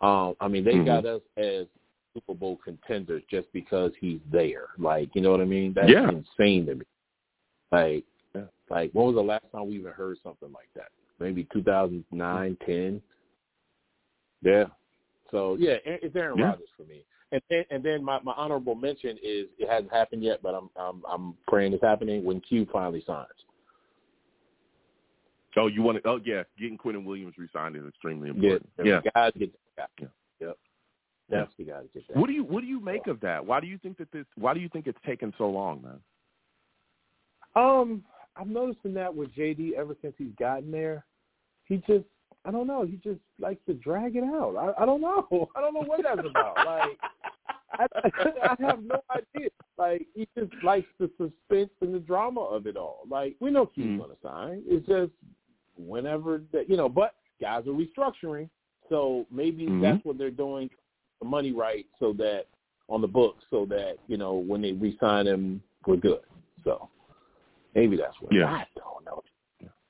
[0.00, 0.86] Um, I mean, they Mhm.
[0.86, 1.66] got us as
[2.12, 4.68] Super Bowl contenders just because he's there.
[4.78, 5.72] Like, you know what I mean?
[5.74, 6.10] That's Yeah.
[6.10, 6.84] insane to me.
[7.72, 8.42] Like, Yeah.
[8.70, 10.88] like when was the last time we even heard something like that?
[11.18, 12.64] Maybe 2009, mm-hmm.
[12.64, 13.02] 10.
[14.42, 14.64] Yeah.
[15.30, 16.46] So yeah, it's Aaron Yeah.
[16.46, 17.02] Rodgers for me.
[17.32, 20.70] And then, and then my, my honorable mention is it hasn't happened yet, but I'm
[20.76, 23.26] I'm I'm praying it's happening when Q finally signs.
[25.56, 26.08] Oh, you want to?
[26.08, 26.42] Oh, yeah.
[26.58, 28.70] Getting Quinnen Williams re-signed is extremely Yeah, important.
[28.84, 29.00] Yeah.
[29.14, 30.06] got to get that guy.
[30.38, 30.46] Yeah.
[30.48, 30.58] Yep.
[31.30, 32.16] That's the guy to get that.
[32.16, 33.44] What do you What do you make of that?
[33.44, 34.26] Why do you think that this?
[34.36, 35.98] Why do you think it's taken so long, man?
[37.56, 38.04] Um,
[38.36, 41.04] I'm noticing that with JD ever since he's gotten there.
[41.64, 42.04] He just,
[42.44, 44.54] I don't know, he just likes to drag it out.
[44.56, 45.26] I, I don't know.
[45.56, 46.56] I don't know what that's about.
[46.64, 46.98] Like,
[47.78, 47.86] I,
[48.50, 49.48] I have no idea.
[49.78, 53.00] Like, he just likes the suspense and the drama of it all.
[53.08, 53.98] Like, we know he's Mhm.
[53.98, 54.62] going to sign.
[54.66, 55.12] It's just
[55.76, 56.88] whenever that, you know.
[56.88, 58.48] But guys are restructuring,
[58.88, 59.80] so maybe Mhm.
[59.80, 60.70] that's what they're doing,
[61.20, 62.46] the money right, so that
[62.88, 66.20] on the books, so that you know when they re-sign him, we're good.
[66.64, 66.88] So.
[67.76, 68.32] Maybe that's what.
[68.32, 68.46] Yeah.
[68.46, 69.22] I don't know.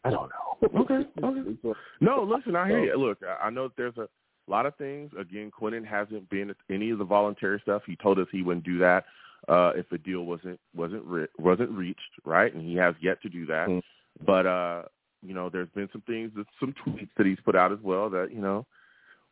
[0.05, 0.81] I don't know.
[0.81, 1.79] Okay, okay.
[2.01, 2.97] No, listen, I hear you.
[2.97, 4.09] Look, I know that there's a
[4.49, 5.11] lot of things.
[5.19, 7.83] Again, Quinnen hasn't been at any of the voluntary stuff.
[7.87, 9.05] He told us he wouldn't do that
[9.49, 12.53] uh, if a deal wasn't wasn't re- wasn't reached, right?
[12.53, 13.69] And he has yet to do that.
[13.69, 13.83] Mm.
[14.25, 14.83] But uh,
[15.23, 18.33] you know, there's been some things, some tweets that he's put out as well that
[18.33, 18.67] you know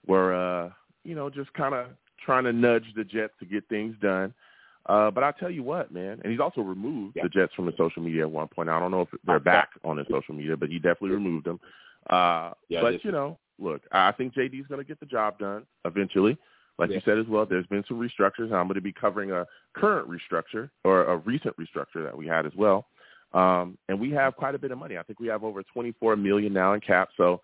[0.07, 0.71] were uh,
[1.05, 1.89] you know just kind of
[2.25, 4.33] trying to nudge the Jets to get things done.
[4.87, 7.23] Uh, but I'll tell you what, man, and he's also removed Yeah.
[7.25, 8.69] the Jets from his social media at one point.
[8.69, 11.59] I don't know if they're back on his social media, but he definitely removed them.
[12.11, 15.65] Uh, Yeah, but you know, look, I think JD's going to get the job done
[15.87, 16.37] eventually.
[16.77, 18.47] Like you said as well, there's been some restructures.
[18.47, 22.27] and I'm going to be covering a current restructure or a recent restructure that we
[22.27, 22.89] had as well.
[23.33, 24.99] Um, and we have quite a bit of money.
[24.99, 27.11] I think we have over 24 million now in cap.
[27.17, 27.41] So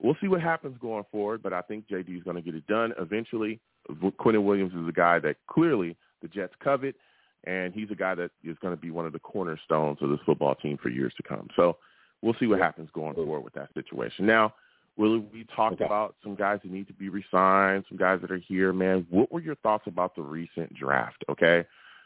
[0.00, 1.42] we'll see what happens going forward.
[1.42, 3.60] But I think JD is going to get it done eventually.
[3.90, 6.96] Quinnen Williams is a guy that clearly the Jets covet,
[7.44, 10.18] and he's a guy that is going to be one of the cornerstones of this
[10.26, 11.48] football team for years to come.
[11.56, 11.76] So
[12.22, 14.26] we'll see what happens going forward with that situation.
[14.26, 14.54] Now,
[14.96, 15.84] Willie, we talked Okay.
[15.84, 19.06] about some guys that need to be re-signed, some guys that are here, man.
[19.10, 21.64] What were your thoughts about the recent draft, okay?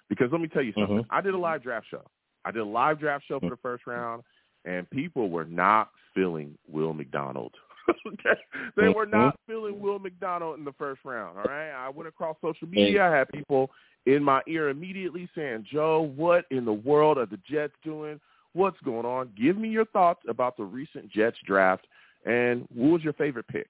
[0.08, 1.04] Because let me tell you something.
[1.04, 1.06] Mhm.
[1.08, 2.04] I did a live draft show.
[2.44, 4.24] I did a live draft show for the first round,
[4.64, 7.54] and people were not feeling Will McDonald.
[8.06, 8.40] okay?
[8.76, 11.70] They were not feeling Will McDonald in the first round, all right?
[11.70, 13.06] I went across social media.
[13.06, 13.70] I had people
[14.06, 18.20] in my ear immediately saying, Joe, what in the world are the Jets doing?
[18.52, 19.30] What's going on?
[19.40, 21.86] Give me your thoughts about the recent Jets draft,
[22.24, 23.68] and what was your favorite pick?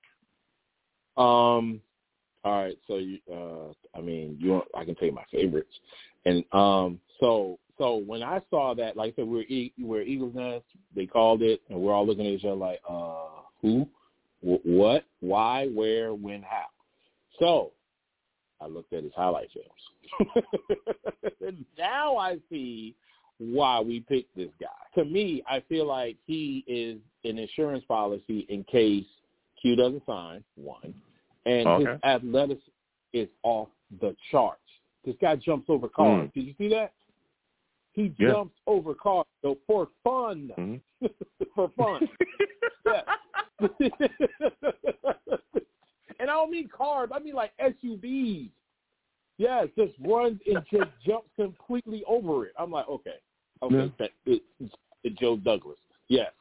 [1.16, 1.80] Um,
[2.44, 2.78] all right.
[2.86, 5.74] So you, uh, I mean, you, want, I can tell you my favorites,
[6.24, 10.34] and um, so so when I saw that, like I said, we're e- we're Eagles
[10.34, 10.64] Nest.
[10.94, 13.86] They called it, and we're all looking at each other like, uh, who,
[14.42, 16.66] Wh- what, why, where, when, how.
[17.38, 17.72] So
[18.60, 19.82] I looked at his highlight films.
[21.78, 22.94] now I see
[23.38, 24.66] why we picked this guy.
[24.96, 29.06] To me, I feel like he is an insurance policy in case
[29.60, 30.94] Q doesn't sign, one,
[31.46, 31.92] and Okay.
[31.92, 32.70] his athleticism
[33.12, 33.68] is off
[34.00, 34.60] the charts.
[35.04, 36.28] This guy jumps over cars.
[36.28, 36.32] Mm.
[36.34, 36.92] Did you see that?
[37.92, 38.32] He Yeah.
[38.32, 40.52] jumps over cars so for fun.
[40.56, 40.80] Mhm.
[41.54, 42.08] for fun.
[46.20, 47.10] And I don't mean cars.
[47.12, 48.50] I mean like SUVs.
[49.38, 52.52] Yeah, just runs and just jumps completely over it.
[52.58, 53.14] I'm like, okay,
[53.62, 53.88] okay, Yeah.
[53.98, 54.42] that, it,
[55.02, 55.78] it's Joe Douglas.
[56.08, 56.32] Yes,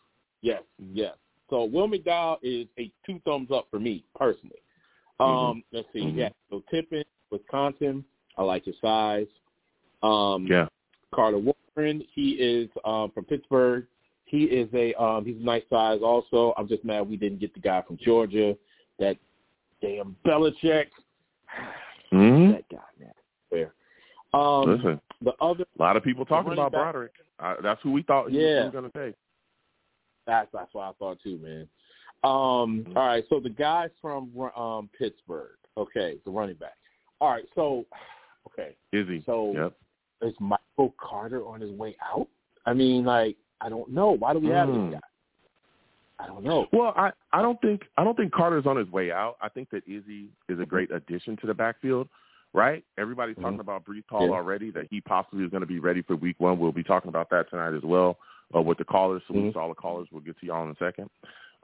[0.41, 0.63] yes,
[0.93, 1.15] yes.
[1.49, 4.59] So Will McDowell is a two thumbs up for me personally.
[5.19, 6.15] Um, let's see, Mhm.
[6.17, 6.29] yeah.
[6.49, 8.03] So Tippmann, Wisconsin,
[8.37, 9.27] I like his size.
[10.03, 10.67] Um, yeah.
[11.13, 13.85] Carter Warren, he is um, from Pittsburgh.
[14.25, 16.53] He is a um, he's a nice size also.
[16.55, 18.55] I'm just mad we didn't get the guy from Georgia.
[18.99, 19.17] That
[19.81, 20.87] damn Belichick.
[22.13, 22.53] Mhm.
[22.53, 23.13] That guy, man.
[23.49, 23.73] Where?
[24.33, 27.11] Um, Listen, the other a lot of people talking about back- Broderick.
[27.39, 28.63] Uh, that's who we thought he Yeah.
[28.65, 29.15] was going to take.
[30.25, 31.67] that's that's what I thought too, man.
[32.23, 32.95] Um, Mhm.
[32.95, 35.57] all right, so the guys from um, Pittsburgh.
[35.77, 36.75] Okay, the running back.
[37.21, 37.85] All right, so
[38.47, 39.21] okay, Izzy.
[39.25, 39.73] so Yep.
[40.29, 42.27] is Michael Carter on his way out?
[42.65, 44.11] I mean, like, I don't know.
[44.11, 44.91] Why do we have Mm.
[44.91, 45.07] this guy?
[46.19, 46.67] I don't know.
[46.73, 49.38] Well, I, I don't think I don't think Carter's on his way out.
[49.41, 52.10] I think that Izzy is a great addition to the backfield,
[52.53, 52.84] right?
[52.97, 53.62] Everybody's talking Mhm.
[53.62, 54.34] about Breece Hall Yeah.
[54.34, 56.60] already that he possibly is going to be ready for Week One.
[56.60, 58.17] We'll be talking about that tonight as well
[58.55, 59.21] uh, with the callers.
[59.29, 59.53] Mhm.
[59.53, 60.08] to all the callers.
[60.12, 61.10] We'll get to y'all in a second.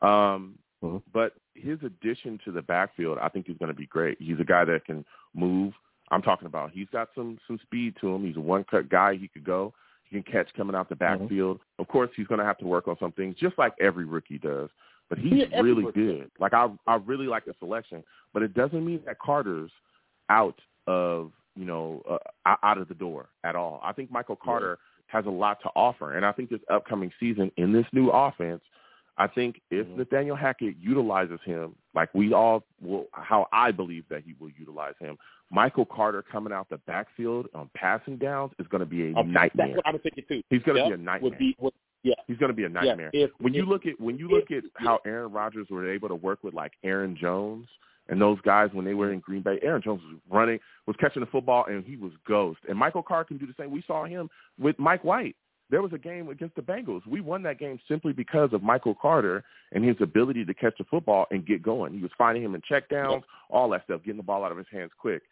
[0.02, 1.02] Um, Mhm.
[1.14, 4.22] But his addition to the backfield, I think, is going to be great.
[4.22, 5.74] He's a guy that can move.
[6.12, 8.24] I'm talking about he's got some some speed to him.
[8.26, 9.16] He's a one cut guy.
[9.16, 9.74] He could go.
[10.10, 11.24] He can catch coming out the Mm-hmm.
[11.24, 11.60] backfield.
[11.80, 14.38] Of course, he's going to have to work on some things, just like every rookie
[14.38, 14.70] does.
[15.10, 16.32] But he's Yeah, really good.
[16.40, 18.04] Like I, I really like the selection.
[18.34, 19.72] But it doesn't mean that Carter's
[20.30, 23.80] out of you know uh, out of the door at all.
[23.84, 27.52] I think Michael Carter has a lot to offer, and I think this upcoming season
[27.58, 28.62] in this new offense,
[29.18, 29.98] I think if Mhm.
[29.98, 34.96] Nathaniel Hackett utilizes him like we all will, how I believe that he will utilize
[35.00, 35.18] him,
[35.52, 39.30] Michael Carter coming out the backfield on passing downs is going to be a Okay,
[39.30, 39.68] nightmare.
[39.68, 40.42] That's what I was thinking too.
[40.50, 41.30] He's going to Yep, be a nightmare.
[41.30, 43.10] Would be, would, yeah, He's going to be a nightmare.
[43.14, 45.68] Yeah, if, when you if- look at when you look if- at how Aaron Rodgers
[45.70, 47.68] were able to work with like Aaron Jones
[48.10, 51.22] and those guys when they were in Green Bay, Aaron Jones was running, was catching
[51.22, 52.60] the football, and he was ghost.
[52.70, 53.72] And Michael Carter can do the same.
[53.72, 54.30] We saw him
[54.60, 55.36] with Mike White.
[55.70, 57.06] There was a game against the Bengals.
[57.08, 60.84] We won that game simply because of Michael Carter and his ability to catch the
[60.84, 61.94] football and get going.
[61.94, 64.58] He was finding him in check downs, all that stuff, getting the ball out of
[64.58, 65.24] his hands quick.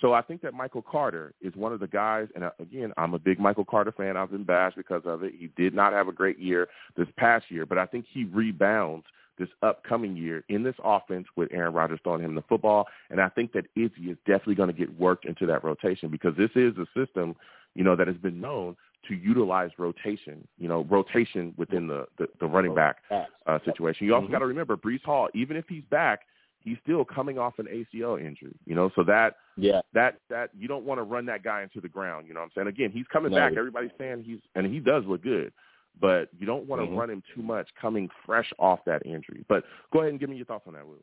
[0.00, 3.14] So I think that Michael Carter is one of the guys, and uh, again, I'm
[3.14, 4.16] a big Michael Carter fan.
[4.16, 5.34] I've been bashed because of it.
[5.38, 9.04] He did not have a great year this past year, but I think he rebounds
[9.38, 13.28] this upcoming year in this offense with Aaron Rodgers throwing him the football, and I
[13.28, 16.74] think that Izzy is definitely going to get worked into that rotation because this is
[16.78, 17.36] a system,
[17.74, 18.76] you know, that has been known
[19.08, 22.98] to utilize rotation, you know, rotation within the the, the running back
[23.46, 24.06] uh, situation.
[24.06, 24.32] You also Mhm.
[24.32, 26.20] got to remember Breece Hall, even if he's back,
[26.60, 30.68] he's still coming off an ACL injury, you know, so that Yeah, that that you
[30.68, 32.26] don't want to run that guy into the ground.
[32.28, 32.68] You know what I'm saying?
[32.68, 33.38] Again, he's coming No.
[33.38, 33.54] back.
[33.56, 35.52] Everybody's saying he's and he does look good,
[36.00, 36.96] but you don't want to Mhm.
[36.96, 39.44] run him too much coming fresh off that injury.
[39.48, 41.00] But go ahead and give me your thoughts on that, Willie.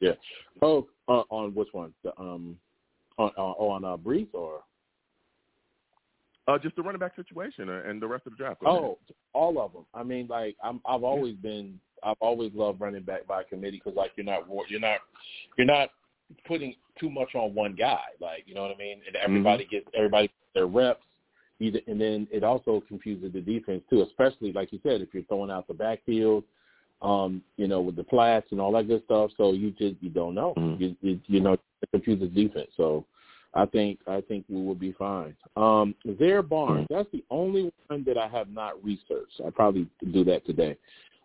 [0.00, 0.14] yeah.
[0.60, 1.94] Oh, uh, on which one?
[2.02, 2.58] The um,
[3.16, 4.62] on uh, on uh, Breece or
[6.48, 8.60] Uh, just the running back situation and the rest of the draft.
[8.60, 8.82] Go ahead.
[8.82, 8.98] oh,
[9.32, 9.84] all of them.
[9.94, 13.96] I mean, like I'm, I've always been, I've always loved running back by committee because
[13.96, 15.00] like you're not, you're not,
[15.58, 15.90] you're not
[16.46, 18.00] putting too much on one guy.
[18.20, 19.00] Like you know what I mean?
[19.06, 21.02] And everybody gets everybody gets their reps.
[21.58, 25.22] Either, and then it also confuses the defense too, especially like you said, if you're
[25.24, 26.44] throwing out the backfield,
[27.00, 29.30] um, you know, with the flats and all that good stuff.
[29.38, 30.52] So you just you don't know.
[30.56, 30.78] Mhm.
[30.78, 32.68] You, you you know it confuses defense.
[32.76, 33.06] So
[33.56, 35.34] I think I think we will be fine.
[35.56, 39.40] Um, Zaire Barnes, that's the only one that I have not researched.
[39.44, 40.76] I probably do that today.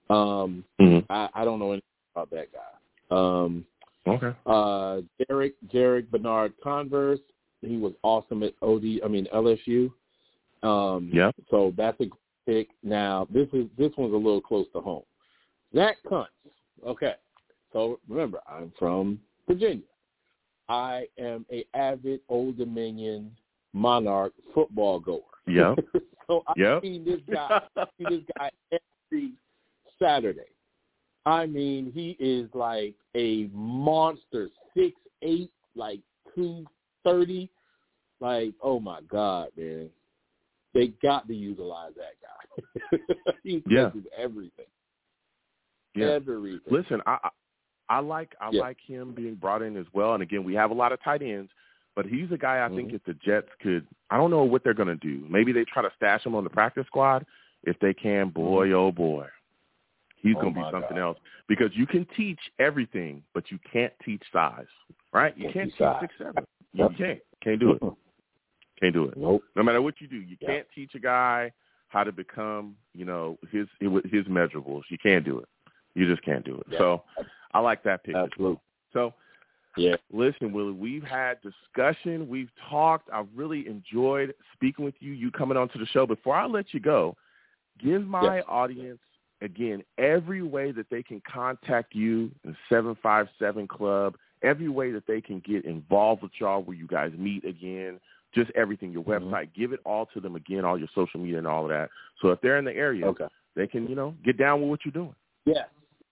[0.10, 1.06] Um, Mhm.
[1.10, 1.84] I, I don't know anything
[2.16, 3.16] about that guy.
[3.16, 3.66] Um,
[4.08, 4.34] Okay.
[4.46, 7.20] uh, Derek Derek Bernard Converse,
[7.62, 9.02] he was awesome at OD.
[9.04, 9.92] I mean LSU.
[10.64, 11.36] Um, Yep.
[11.50, 12.10] So that's a
[12.46, 12.70] pick.
[12.82, 15.04] Now this is this one's a little close to home.
[15.76, 16.32] Zach Kuntz.
[16.86, 17.16] Okay.
[17.74, 19.84] So remember, I'm from Virginia.
[20.72, 23.36] I am a avid Old Dominion
[23.74, 25.20] Monarch football goer.
[25.46, 25.80] Yep.
[26.28, 26.82] so I Yep.
[26.82, 27.62] seen this guy.
[27.98, 29.34] See this guy every
[30.02, 30.50] Saturday.
[31.26, 36.00] I mean, he is like a monster, six eight, like
[36.34, 36.66] two
[37.04, 37.50] thirty.
[38.22, 39.90] Like, oh my god, man!
[40.74, 42.98] They got to utilize that guy.
[43.44, 43.92] he Yeah.
[44.18, 44.66] everything.
[45.96, 46.12] Yeah.
[46.12, 46.62] Everything.
[46.72, 47.30] Listen, I
[47.92, 48.62] I like I Yeah.
[48.62, 50.14] like him being brought in as well.
[50.14, 51.52] And again, we have a lot of tight ends,
[51.94, 52.96] but he's a guy I think Mhm.
[52.96, 55.26] if the Jets could, I don't know what they're going to do.
[55.30, 57.26] Maybe they try to stash him on the practice squad.
[57.64, 59.28] If they can, boy oh boy,
[60.16, 61.02] he's Oh, going to be something God.
[61.02, 64.68] else because you can teach everything, but you can't teach size,
[65.12, 65.36] right?
[65.38, 66.00] You Can't can't teach size.
[66.00, 66.48] six seven.
[66.72, 66.96] You Yep.
[66.96, 67.82] can't can't do it.
[68.80, 69.18] Can't do it.
[69.18, 69.44] Nope.
[69.56, 70.48] No matter what you do, you Yeah.
[70.48, 71.52] can't teach a guy
[71.90, 74.90] how to become, you know, his his measurables.
[74.90, 75.50] You can't do it.
[75.94, 76.68] You just can't do it.
[76.70, 76.78] Yeah.
[76.78, 77.04] So
[77.54, 78.16] I like that pick.
[78.16, 78.60] Absolutely.
[78.94, 79.14] So
[79.78, 79.96] Yeah.
[80.12, 82.28] listen, Willie, we've had discussion.
[82.28, 83.10] We've talked.
[83.12, 85.14] I've really enjoyed speaking with you.
[85.14, 86.06] You coming onto the show.
[86.06, 87.16] Before I let you go,
[87.80, 88.46] give my Yes.
[88.48, 89.00] audience
[89.42, 94.18] again every way that they can contact you in seven five seven club.
[94.44, 98.00] Every way that they can get involved with y'all, where you guys meet again.
[98.34, 99.30] Just everything, your Mhm.
[99.30, 99.54] website.
[99.54, 101.90] Give it all to them again, all your social media and all of that.
[102.22, 103.28] So if they're in the area, Okay.
[103.56, 105.16] they can, you know, get down with what you're doing.
[105.46, 105.68] Yes.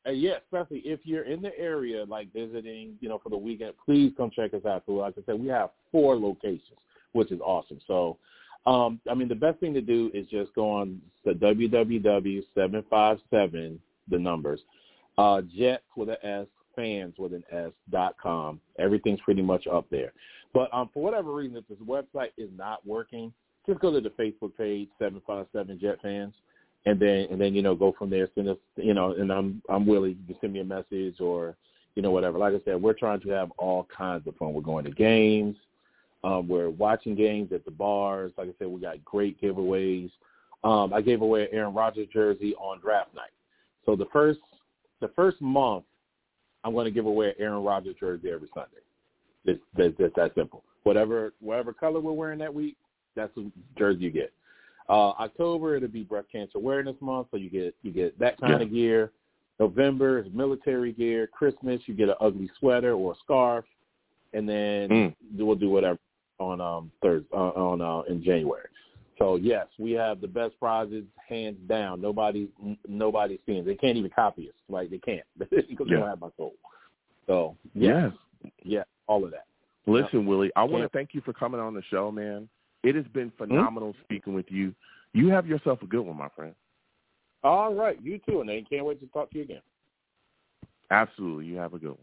[0.07, 3.73] Uh, yeah, especially if you're in the area, like visiting, you know, for the weekend,
[3.83, 4.83] please come check us out.
[4.85, 6.79] So, like I said, we have four locations,
[7.11, 7.81] which is awesome.
[7.85, 8.17] So,
[8.65, 13.77] um, I mean, the best thing to do is just go on the www757
[14.09, 14.61] the numbers,
[15.17, 18.61] uh, Jets with an S, fans with an S dot com.
[18.79, 20.13] Everything's pretty much up there.
[20.53, 23.33] But um, for whatever reason, if this website is not working,
[23.67, 26.33] just go to the Facebook page, 757 Jet Fans
[26.85, 28.29] and then and then you know go from there.
[28.35, 30.11] Send us you know, and I'm I'm willing.
[30.11, 31.55] You can send me a message or
[31.95, 32.37] you know whatever.
[32.37, 34.53] Like I said, we're trying to have all kinds of fun.
[34.53, 35.55] We're going to games.
[36.23, 38.31] Um, we're watching games at the bars.
[38.37, 40.11] Like I said, we got great giveaways.
[40.63, 43.31] Um, I gave away an Aaron Rodgers jersey on draft night.
[43.85, 44.39] So the first
[44.99, 45.85] the first month,
[46.63, 48.81] I'm going to give away an Aaron Rodgers jersey every Sunday.
[49.45, 50.63] It's, it's, it's that simple.
[50.83, 52.75] Whatever whatever color we're wearing that week,
[53.15, 54.33] that's the jersey you get.
[54.89, 58.59] Uh, October it'll be Breast Cancer Awareness Month, so you get you get that kind
[58.59, 58.65] Yeah.
[58.65, 59.11] of gear.
[59.59, 61.27] November is military gear.
[61.27, 63.65] Christmas you get an ugly sweater or a scarf,
[64.33, 65.15] and then Mm.
[65.37, 65.99] we'll do whatever
[66.39, 68.67] on um Thursday uh, on uh, in January.
[69.19, 72.01] So yes, we have the best prizes hands down.
[72.01, 72.49] Nobody
[72.87, 73.65] nobody's seeing.
[73.65, 74.55] They can't even copy us.
[74.69, 76.55] Like they can't because they don't have my soul.
[77.27, 78.11] So Yes.
[78.43, 79.45] yeah, yeah, all of that.
[79.85, 82.47] Listen, Willie, I want to thank you for coming on the show, man.
[82.83, 83.43] It has been hmm?
[83.43, 84.73] phenomenal speaking with you.
[85.13, 86.53] You have yourself a good one, my friend.
[87.43, 89.61] All right, you too, and I can't wait to talk to you again.
[90.91, 91.45] Absolutely.
[91.45, 91.97] You have a good one.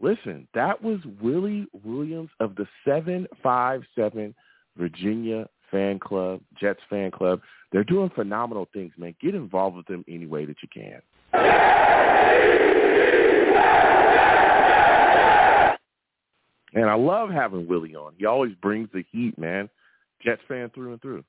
[0.00, 4.34] Listen, that was Willie Williams of the 757
[4.76, 7.40] Virginia Fan Club, Jets Fan Club.
[7.70, 9.14] They're doing phenomenal things, man.
[9.20, 11.02] Get involved with them any way that you can.
[16.74, 18.14] And I love having Willie on.
[18.16, 19.68] He always brings the heat, man.
[20.24, 21.24] Jets fan through and through.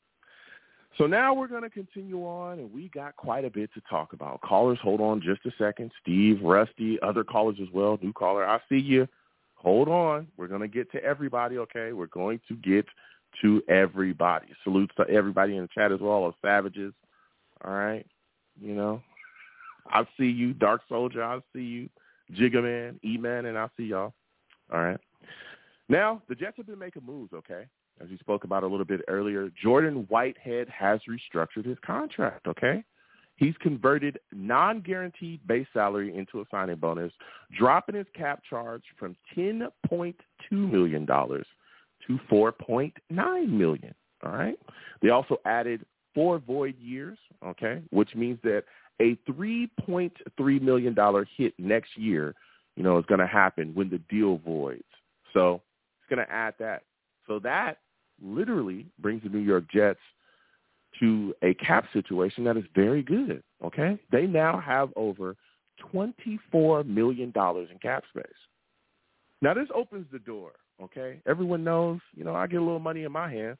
[0.97, 4.13] So now we're going to continue on, and we got quite a bit to talk
[4.13, 4.41] about.
[4.41, 5.91] Callers, hold on just a second.
[6.01, 7.97] Steve, Rusty, other callers as well.
[8.01, 9.07] New caller, I see you.
[9.55, 10.27] Hold on.
[10.37, 11.93] We're going to get to everybody, okay?
[11.93, 12.85] We're going to get
[13.41, 14.47] to everybody.
[14.63, 16.93] Salutes to everybody in the chat as well, of Savages.
[17.65, 18.05] All right?
[18.61, 19.01] You know,
[19.87, 20.53] I see you.
[20.53, 21.89] Dark Soldier, I see you.
[22.33, 24.13] Jigga Man, E-Man, and I see y'all.
[24.71, 24.99] All right?
[25.89, 27.65] Now, the Jets have been making moves, okay?
[28.01, 32.83] As we spoke about a little bit earlier, Jordan Whitehead has restructured his contract, okay?
[33.35, 37.11] He's converted non-guaranteed base salary into a signing bonus,
[37.57, 40.13] dropping his cap charge from $10.2
[40.51, 44.57] million to 4.9 million, all right?
[45.01, 48.63] They also added four void years, okay, which means that
[49.01, 50.95] a $3.3 million
[51.35, 52.35] hit next year,
[52.75, 54.83] you know, is going to happen when the deal voids.
[55.33, 55.61] So
[56.03, 56.83] it's going to add that.
[57.27, 57.77] So that
[58.21, 59.99] literally brings the New York Jets
[60.99, 63.41] to a cap situation that is very good.
[63.63, 65.35] Okay, they now have over
[65.79, 68.25] twenty-four million dollars in cap space.
[69.41, 70.51] Now this opens the door.
[70.81, 71.99] Okay, everyone knows.
[72.15, 73.57] You know, I get a little money in my hand,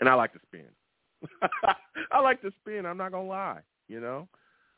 [0.00, 0.68] and I like to spend.
[2.12, 2.86] I like to spend.
[2.86, 3.60] I'm not gonna lie.
[3.88, 4.28] You know,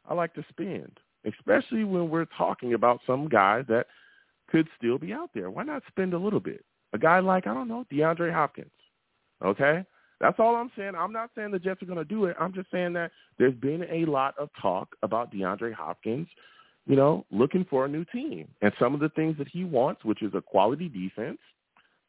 [0.08, 0.92] I like to spend,
[1.24, 3.86] especially when we're talking about some guy that
[4.50, 5.50] could still be out there.
[5.50, 6.64] Why not spend a little bit?
[6.92, 8.70] A guy like, I don't know, DeAndre Hopkins.
[9.44, 9.84] Okay?
[10.20, 10.92] That's all I'm saying.
[10.96, 12.36] I'm not saying the Jets are going to do it.
[12.40, 16.26] I'm just saying that there's been a lot of talk about DeAndre Hopkins,
[16.86, 18.48] you know, looking for a new team.
[18.62, 21.38] And some of the things that he wants, which is a quality defense,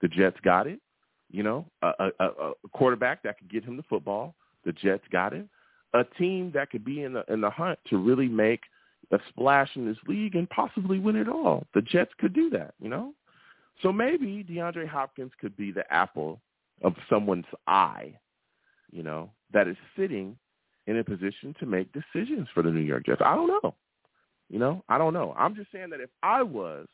[0.02, 0.80] the Jets got it.
[1.30, 4.34] You know, a, a, a quarterback that could get him the football,
[4.64, 5.46] the Jets got it.
[5.94, 8.62] A team that could be in the in the hunt to really make
[9.12, 11.66] a splash in this league and possibly win it all.
[11.74, 13.14] The Jets could do that, you know.
[13.82, 16.42] So maybe DeAndre Hopkins could be the apple
[16.84, 18.18] of someone's eye,
[18.92, 20.38] you know, that is sitting
[20.88, 23.22] in a position to make decisions for the New York Jets.
[23.24, 23.76] I don't know.
[24.50, 25.36] You know, I don't know.
[25.38, 26.88] I'm just saying that if I was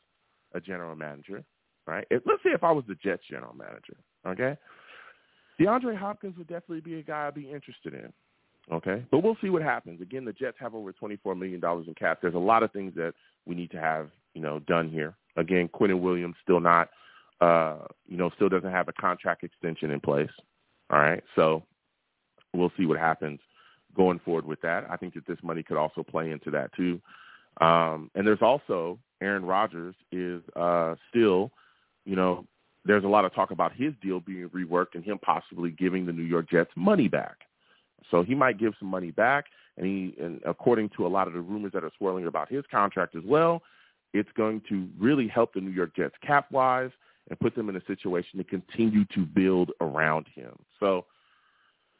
[0.53, 1.43] a general manager,
[1.85, 2.05] right?
[2.09, 3.95] If, let's say if I was the Jets general manager,
[4.27, 4.57] okay?
[5.59, 8.11] DeAndre Hopkins would definitely be a guy I'd be interested in.
[8.71, 10.01] Okay, but we'll see what happens.
[10.01, 12.19] Again, the Jets have over twenty-four million dollars in cap.
[12.21, 13.13] There's a lot of things that
[13.45, 15.15] we need to have, you know, done here.
[15.35, 16.89] Again, Quinnen Williams still not
[17.43, 17.75] uh,
[18.07, 20.29] you know, still doesn't have a contract extension in place.
[20.89, 21.23] All right.
[21.35, 21.63] So
[22.53, 23.39] we'll see what happens
[23.95, 24.85] going forward with that.
[24.89, 27.01] I think that this money could also play into that too.
[27.59, 31.51] Um, and there's also Aaron Rodgers is uh, still,
[32.05, 32.45] you know,
[32.85, 36.11] there's a lot of talk about his deal being reworked and him possibly giving the
[36.11, 37.37] New York Jets money back.
[38.11, 39.45] So he might give some money back,
[39.77, 42.63] and he, and according to a lot of the rumors that are swirling about his
[42.71, 43.61] contract as well,
[44.13, 46.91] it's going to really help the New York Jets cap wise
[47.29, 50.51] and put them in a situation to continue to build around him.
[50.79, 51.05] So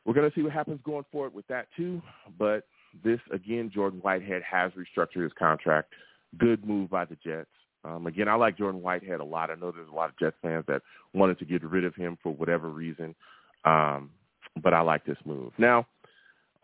[0.05, 2.01] we're going to see what happens going forward with that too.
[2.37, 2.65] But
[3.03, 5.93] this, again, Jordan Whitehead has restructured his contract.
[6.37, 7.49] Good move by the Jets.
[7.85, 9.49] Um, again, I like Jordan Whitehead a lot.
[9.49, 10.81] I know there's a lot of Jets fans that
[11.13, 13.15] wanted to get rid of him for whatever reason,
[13.65, 14.09] um,
[14.61, 15.53] but I like this move.
[15.57, 15.87] Now,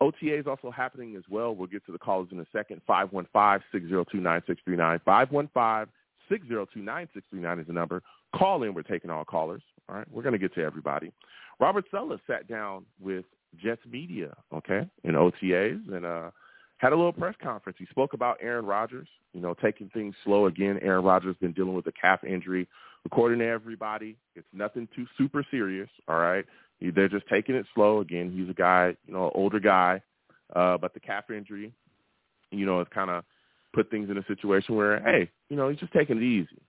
[0.00, 1.54] OTA is also happening as well.
[1.54, 2.80] We'll get to the callers in a second.
[2.88, 5.86] 515-602-9639.
[6.30, 8.02] 515-602-9639 is the number.
[8.34, 8.74] Call in.
[8.74, 9.62] We're taking all callers.
[9.88, 10.06] All right.
[10.10, 11.12] We're going to get to everybody.
[11.58, 13.24] Robert Saleh sat down with
[13.62, 16.30] Jets media, okay, in OTAs and uh,
[16.78, 17.76] had a little press conference.
[17.78, 20.78] He spoke about Aaron Rodgers, you know, taking things slow again.
[20.82, 22.66] Aaron Rodgers been dealing with a calf injury.
[23.04, 25.90] According to everybody, it's nothing too super serious.
[26.08, 26.44] All right.
[26.80, 28.00] They're just taking it slow.
[28.00, 30.02] Again, he's a guy, you know, older guy,
[30.56, 31.72] uh, but the calf injury,
[32.50, 33.24] you know, has kind of
[33.74, 36.60] put things in a situation where, hey, you know, he's just taking it easy.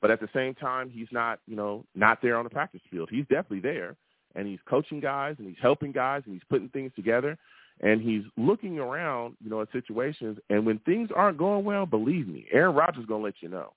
[0.00, 3.08] But at the same time, he's not, you know, not there on the practice field.
[3.10, 3.96] He's definitely there,
[4.34, 7.38] and he's coaching guys, and he's helping guys, and he's putting things together,
[7.80, 10.38] and he's looking around, you know, at situations.
[10.48, 13.48] And when things aren't going well, believe me, Aaron Rodgers is going to let you
[13.48, 13.72] know.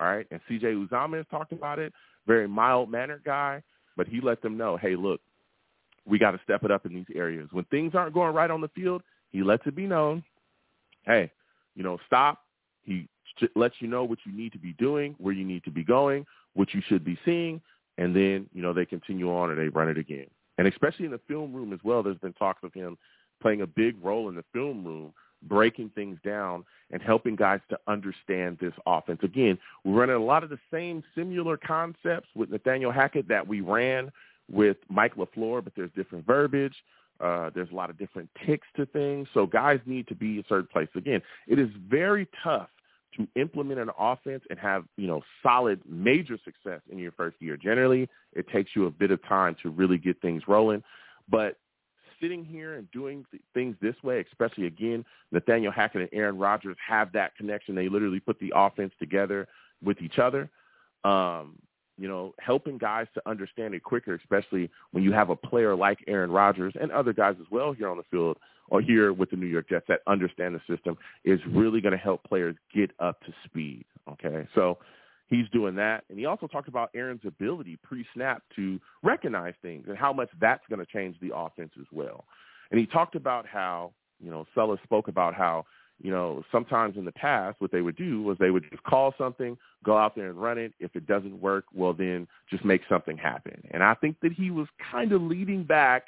[0.00, 0.66] All right, and C.J.
[0.74, 1.92] Uzomah has talked about it.
[2.26, 3.62] Very mild-mannered guy,
[3.96, 5.20] but he let them know, hey, look,
[6.06, 7.48] we got to step it up in these areas.
[7.52, 10.22] When things aren't going right on the field, he lets it be known,
[11.04, 11.30] hey,
[11.74, 12.42] you know, stop.
[12.82, 13.08] He
[13.54, 16.24] lets you know what you need to be doing, where you need to be going,
[16.54, 17.60] what you should be seeing,
[17.98, 20.26] and then, you know, they continue on and they run it again.
[20.56, 22.96] And especially in the film room as well, there's been talks of him
[23.40, 27.78] playing a big role in the film room, breaking things down and helping guys to
[27.86, 29.20] understand this offense.
[29.22, 33.60] Again, we're running a lot of the same similar concepts with Nathaniel Hackett that we
[33.60, 34.10] ran
[34.50, 36.74] with Mike LaFleur, but there's different verbiage.
[37.20, 39.26] Uh, there's a lot of different ticks to things.
[39.34, 40.88] So guys need to be a certain place.
[40.94, 42.68] Again, it is very tough
[43.16, 47.56] to implement an offense and have, you know, solid major success in your first year.
[47.56, 50.82] Generally, it takes you a bit of time to really get things rolling.
[51.28, 51.56] But
[52.20, 56.76] sitting here and doing th- things this way, especially again, Nathaniel Hackett and Aaron Rodgers
[56.86, 57.74] have that connection.
[57.74, 59.48] They literally put the offense together
[59.82, 60.50] with each other.
[61.04, 61.56] Um,
[61.98, 65.98] you know, helping guys to understand it quicker, especially when you have a player like
[66.06, 68.38] Aaron Rodgers and other guys as well here on the field
[68.68, 71.98] or here with the New York Jets that understand the system is really going to
[71.98, 73.84] help players get up to speed.
[74.10, 74.78] Okay, so
[75.26, 79.98] he's doing that, and he also talked about Aaron's ability pre-snap to recognize things and
[79.98, 82.24] how much that's going to change the offense as well.
[82.70, 83.92] And he talked about how
[84.22, 85.66] you know Saleh spoke about how
[86.00, 89.14] you know, sometimes in the past, what they would do was they would just call
[89.18, 90.72] something, go out there and run it.
[90.78, 93.60] If it doesn't work, well, then just make something happen.
[93.72, 96.06] And I think that he was kind of leading back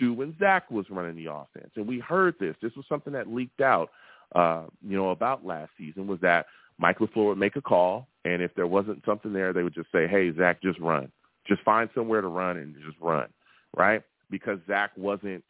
[0.00, 1.70] to when Zach was running the offense.
[1.76, 2.56] And we heard this.
[2.60, 3.90] This was something that leaked out,
[4.34, 6.46] uh, you know, about last season was that
[6.78, 9.92] Mike LaFleur would make a call, and if there wasn't something there, they would just
[9.92, 11.12] say, hey, Zach, just run.
[11.46, 13.28] Just find somewhere to run and just run,
[13.76, 14.02] right?
[14.30, 15.44] Because Zach wasn't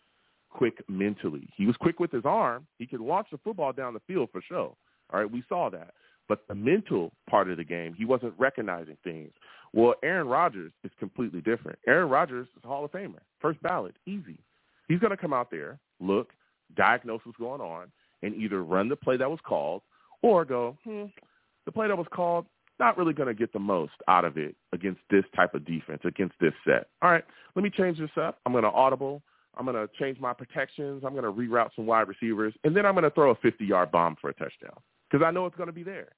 [0.51, 1.49] quick mentally.
[1.57, 2.67] He was quick with his arm.
[2.79, 4.75] He could launch the football down the field for sure.
[5.13, 5.95] All right, we saw that.
[6.29, 9.33] But the mental part of the game, he wasn't recognizing things.
[9.73, 11.79] Well, Aaron Rodgers is completely different.
[11.87, 14.39] Aaron Rodgers is a Hall of Famer, first ballot, easy.
[14.89, 16.31] He's going to come out there, look,
[16.77, 17.91] diagnose what's going on,
[18.23, 19.83] and either run the play that was called
[20.23, 21.05] or go, hmm,
[21.67, 22.47] the play that was called,
[22.79, 26.01] not really going to get the most out of it against this type of defense,
[26.05, 26.89] against this set.
[27.03, 27.25] All right,
[27.55, 28.39] let me change this up.
[28.45, 29.23] I'm going to audible.
[29.61, 31.03] I'm going to change my protections.
[31.05, 33.93] I'm going to reroute some wide receivers, and then I'm going to throw a 50-yard
[33.93, 34.79] bomb for a touchdown
[35.11, 36.09] because I know it's going to be there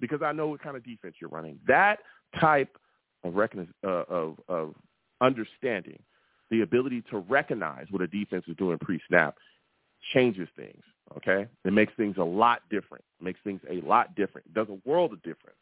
[0.00, 1.58] because I know what kind of defense you're running.
[1.66, 2.00] That
[2.38, 2.76] type
[3.24, 4.74] of, recon- uh, of, of
[5.22, 5.98] understanding,
[6.50, 9.38] the ability to recognize what a defense is doing pre-snap
[10.12, 10.82] changes things,
[11.16, 11.46] okay?
[11.64, 13.02] It makes things a lot different.
[13.18, 14.46] It makes things a lot different.
[14.48, 15.56] It does a world of difference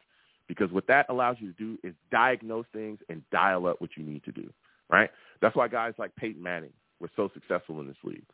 [0.49, 4.03] because what that allows you to do is diagnose things and dial up what you
[4.03, 4.53] need to do,
[4.91, 5.11] right?
[5.41, 8.27] That's why guys like Peyton Manning were so successful in this league.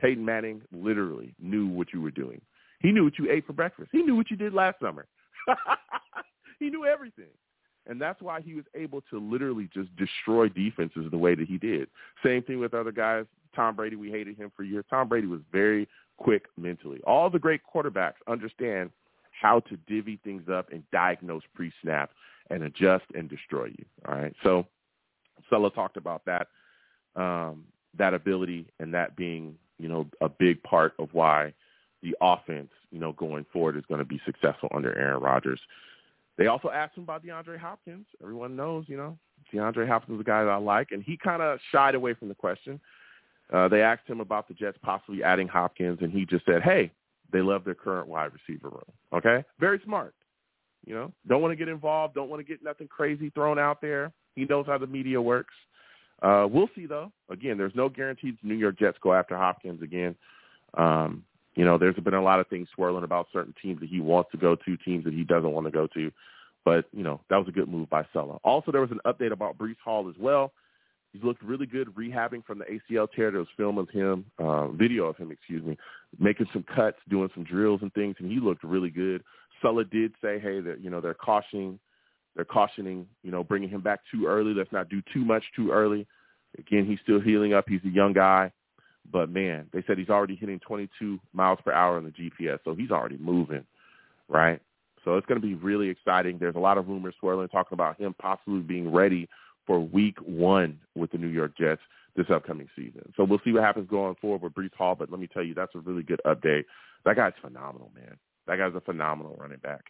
[0.00, 2.40] Peyton Manning literally knew what you were doing.
[2.80, 3.90] He knew what you ate for breakfast.
[3.92, 5.06] He knew what you did last summer.
[6.58, 7.30] he knew everything.
[7.86, 11.58] And that's why he was able to literally just destroy defenses the way that he
[11.58, 11.88] did.
[12.24, 13.26] Same thing with other guys.
[13.54, 14.84] Tom Brady, we hated him for years.
[14.88, 17.00] Tom Brady was very quick mentally.
[17.06, 18.90] All the great quarterbacks understand
[19.40, 22.10] how to divvy things up and diagnose pre-snap
[22.50, 23.84] and adjust and destroy you.
[24.06, 24.34] All right.
[24.42, 24.66] So
[25.48, 26.48] Saleh talked about that,
[27.16, 27.64] um,
[27.98, 31.52] that ability and that being, you know, a big part of why
[32.02, 35.60] the offense, you know, going forward is going to be successful under Aaron Rodgers.
[36.38, 38.06] They also asked him about DeAndre Hopkins.
[38.22, 39.18] Everyone knows, you know,
[39.52, 42.28] DeAndre Hopkins is a guy that I like, and he kind of shied away from
[42.28, 42.80] the question.
[43.52, 46.92] Uh, they asked him about the Jets possibly adding Hopkins, and he just said, "Hey,
[47.32, 50.14] they love their current wide receiver room." Okay, very smart.
[50.86, 53.80] You know, don't want to get involved, don't want to get nothing crazy thrown out
[53.80, 54.12] there.
[54.34, 55.54] He knows how the media works.
[56.22, 57.10] Uh, we'll see though.
[57.30, 60.14] Again, there's no guarantees the New York Jets go after Hopkins again.
[60.74, 64.00] Um, you know, there's been a lot of things swirling about certain teams that he
[64.00, 66.10] wants to go to, teams that he doesn't want to go to.
[66.64, 68.38] But, you know, that was a good move by Saleh.
[68.44, 70.52] Also, there was an update about Breece Hall as well.
[71.12, 73.30] He's looked really good rehabbing from the ACL tear.
[73.30, 75.76] There was film of him, uh, video of him, excuse me,
[76.18, 79.24] making some cuts, doing some drills and things, and he looked really good.
[79.60, 81.80] Saleh did say, hey, that you know they're cautioning,
[82.40, 84.54] they're cautioning, you know, bringing him back too early.
[84.54, 86.06] Let's not do too much too early.
[86.58, 87.66] Again, he's still healing up.
[87.68, 88.50] He's a young guy.
[89.12, 92.74] But man, they said he's already hitting 22 miles per hour on the GPS, so
[92.74, 93.66] he's already moving,
[94.26, 94.58] right?
[95.04, 96.38] So it's going to be really exciting.
[96.38, 99.28] There's a lot of rumors swirling talking about him possibly being ready
[99.66, 101.82] for week one with the New York Jets
[102.16, 103.12] this upcoming season.
[103.18, 105.52] So we'll see what happens going forward with Breece Hall, but let me tell you,
[105.52, 106.64] that's a really good update.
[107.04, 108.16] That guy's phenomenal, man.
[108.46, 109.84] That guy's a phenomenal running back.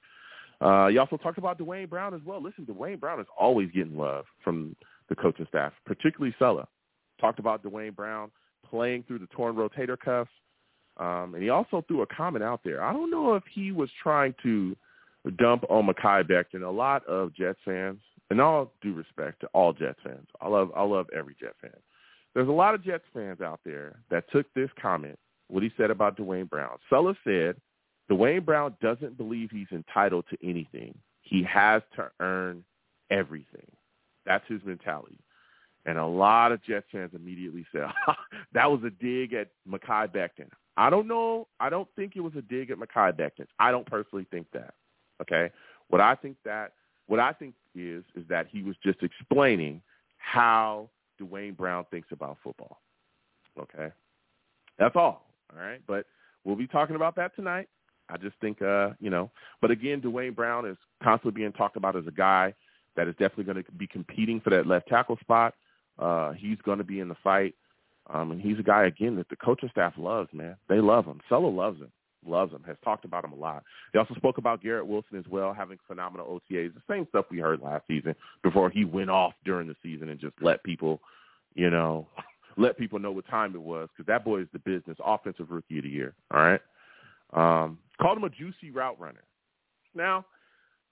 [0.61, 2.43] Uh, you also talked about Duane Brown as well.
[2.43, 4.77] Listen, Duane Brown is always getting love from
[5.09, 6.69] the coaching staff, particularly Saleh.
[7.21, 8.31] Talked about Duane Brown
[8.69, 10.31] playing through the torn rotator cuffs.
[10.97, 12.83] Um, and he also threw a comment out there.
[12.83, 14.77] I don't know if he was trying to
[15.39, 16.63] dump on Mekhi Becton.
[16.63, 20.71] A lot of Jets fans, and all due respect to all Jets fans, I love
[20.77, 21.71] I love every Jet fan.
[22.35, 25.91] There's a lot of Jets fans out there that took this comment, what he said
[25.91, 26.77] about Duane Brown.
[26.89, 27.57] Saleh said,
[28.11, 30.99] Duane Brown doesn't believe he's entitled to anything.
[31.23, 32.65] He has to earn
[33.09, 33.71] everything.
[34.27, 35.21] That's his mentality.
[35.87, 37.87] And a lot of Jets fans immediately said,
[38.53, 40.51] that was a dig at Mekhi Becton.
[40.77, 41.47] I don't know.
[41.61, 43.47] I don't think it was a dig at Mekhi Becton.
[43.61, 44.75] I don't personally think that.
[45.23, 45.53] Okay.
[45.89, 46.73] What I think that
[47.07, 49.83] what I think is is that he was just explaining
[50.19, 52.81] how Duane Brown thinks about football.
[53.59, 53.93] Okay.
[54.79, 55.27] That's all.
[55.53, 55.81] All right.
[55.87, 56.07] But
[56.45, 57.69] we'll be talking about that tonight.
[58.13, 59.31] I just think uh, you know,
[59.61, 62.55] but again, Duane Brown is constantly being talked about as a guy
[62.97, 65.55] that is definitely going to be competing for that left tackle spot.
[65.99, 67.55] Uh, he's going to be in the fight.
[68.13, 70.57] Um, and he's a guy, again, that the coaching staff loves, man.
[70.69, 71.21] They love him.
[71.29, 71.93] Saleh loves him,
[72.27, 73.63] loves him, has talked about him a lot.
[73.93, 77.39] They also spoke about Garrett Wilson as well, having phenomenal OTAs, the same stuff we
[77.39, 81.01] heard last season before he went off during the season and just let people,
[81.55, 82.09] you know,
[82.57, 85.79] let people know what time it was because that boy is the business, offensive rookie
[85.79, 86.61] of the year, all right?
[87.33, 89.25] Um, called him a juicy route runner.
[89.95, 90.25] Now,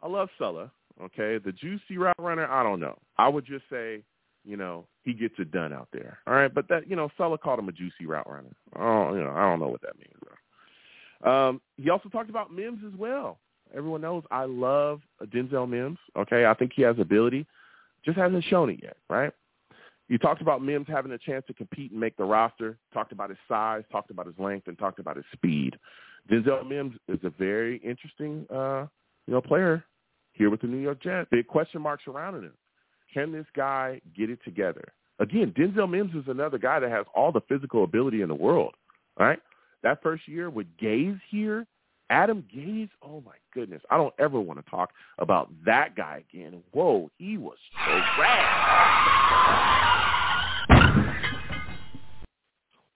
[0.03, 0.71] I love Saleh,
[1.03, 1.39] okay?
[1.39, 2.99] The juicy route runner, I don't know.
[3.17, 4.03] I would just say–
[4.49, 6.19] you know, he gets it done out there.
[6.27, 8.55] All right, but that you know, Saleh called him a juicy route runner.
[8.77, 10.15] Oh, you know, I don't know what that means.
[11.25, 13.39] Um, he also talked about Mims as well.
[13.77, 15.99] Everyone knows I love Denzel Mims.
[16.17, 17.47] Okay, I think he has ability,
[18.05, 18.97] just hasn't shown it yet.
[19.11, 19.33] Right.
[20.09, 22.79] You talked about Mims having a chance to compete and make the roster.
[22.95, 25.77] Talked about his size, talked about his length, and talked about his speed.
[26.31, 28.87] Denzel Mims is a very interesting, uh,
[29.27, 29.85] you know, player
[30.33, 31.29] here with the New York Jets.
[31.31, 32.55] Big question marks surrounding him.
[33.13, 34.93] Can this guy get it together?
[35.19, 38.75] Again, Denzel Mims is another guy that has all the physical ability in the world.
[39.19, 39.41] Right?
[39.83, 41.67] That first year with Gase here,
[42.11, 43.83] Adam Gase, oh my goodness.
[43.91, 46.63] I don't ever want to talk about that guy again.
[46.73, 48.65] Whoa, he was so rad.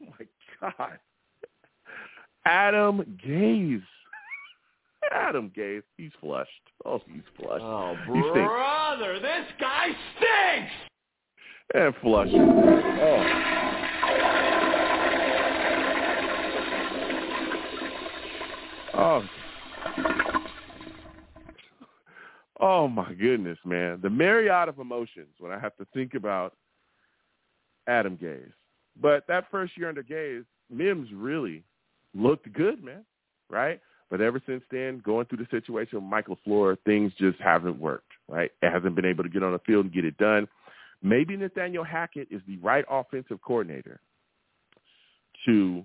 [0.00, 0.26] Oh my
[0.60, 0.98] God.
[2.44, 3.82] Adam Gase.
[5.12, 6.50] Adam Gase, he's flushed.
[6.84, 7.62] Oh, he's flushed.
[7.62, 10.72] Oh, brother, this guy stinks.
[11.74, 12.34] And flushed.
[12.34, 13.62] Oh.
[18.94, 19.22] Oh.
[22.60, 24.00] Oh my goodness, man.
[24.02, 26.54] The myriad of emotions when I have to think about
[27.88, 28.52] Adam Gase.
[29.00, 31.64] But that first year under Gase, Mims really
[32.14, 33.04] looked good, man.
[33.50, 33.80] Right?
[34.10, 38.12] But ever since then, going through the situation with Mike LaFleur, things just haven't worked,
[38.28, 38.50] right?
[38.60, 40.46] It hasn't been able to get on the field and get it done.
[41.02, 44.00] Maybe Nathaniel Hackett is the right offensive coordinator
[45.46, 45.82] to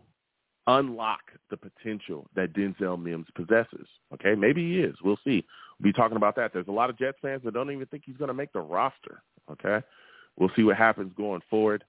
[0.68, 3.88] unlock the potential that Denzel Mims possesses.
[4.14, 4.96] Okay, maybe he is.
[5.02, 5.46] We'll see.
[5.80, 6.52] We'll be talking about that.
[6.52, 8.60] There's a lot of Jets fans that don't even think he's going to make the
[8.60, 9.24] roster.
[9.50, 9.82] Okay,
[10.38, 11.86] we'll see what happens going forward.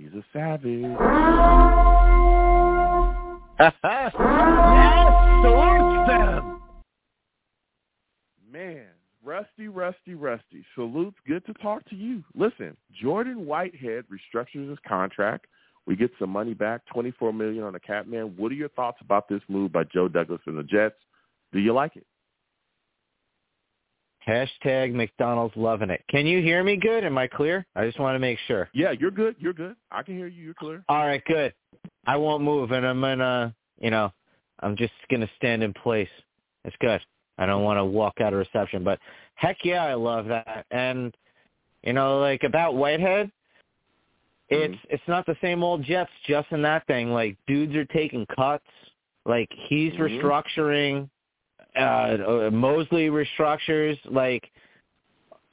[0.00, 0.82] he's a savage.
[3.60, 3.72] yes,
[6.08, 6.60] them.
[8.50, 8.86] Man,
[9.24, 10.64] Rusty, Rusty, Rusty.
[10.74, 11.16] Salutes.
[11.26, 12.22] Good to talk to you.
[12.34, 15.46] Listen, Jordan Whitehead restructures his contract.
[15.86, 18.34] We get some money back, twenty-four million on the cap man.
[18.36, 20.96] What are your thoughts about this move by Joe Douglas and the Jets?
[21.52, 22.06] Do you like it?
[24.26, 26.04] Hashtag McDonald's loving it.
[26.08, 27.04] Can you hear me good?
[27.04, 27.66] Am I clear?
[27.74, 28.68] I just want to make sure.
[28.74, 29.34] Yeah, you're good.
[29.38, 29.76] You're good.
[29.90, 30.42] I can hear you.
[30.44, 30.84] You're clear.
[30.88, 31.54] All right, good.
[32.06, 34.12] I won't move, and I'm gonna, you know,
[34.60, 36.08] I'm just gonna stand in place.
[36.64, 37.00] It's good.
[37.38, 38.98] I don't want to walk out of reception, but
[39.36, 40.66] heck yeah, I love that.
[40.70, 41.14] And
[41.82, 43.30] you know, like about Whitehead,
[44.50, 44.94] it's Mm-hmm.
[44.94, 47.12] it's not the same old Jets just in that thing.
[47.12, 48.64] Like dudes are taking cuts.
[49.24, 50.20] Like he's Mhm.
[50.20, 51.08] restructuring.
[51.76, 53.98] Uh, Mosley restructures.
[54.04, 54.50] Like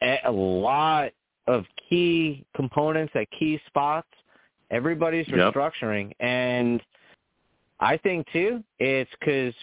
[0.01, 1.11] a lot
[1.47, 4.07] of key components at key spots.
[4.69, 5.53] Everybody's Yep.
[5.53, 6.81] restructuring, and
[7.79, 9.53] I think too, it's because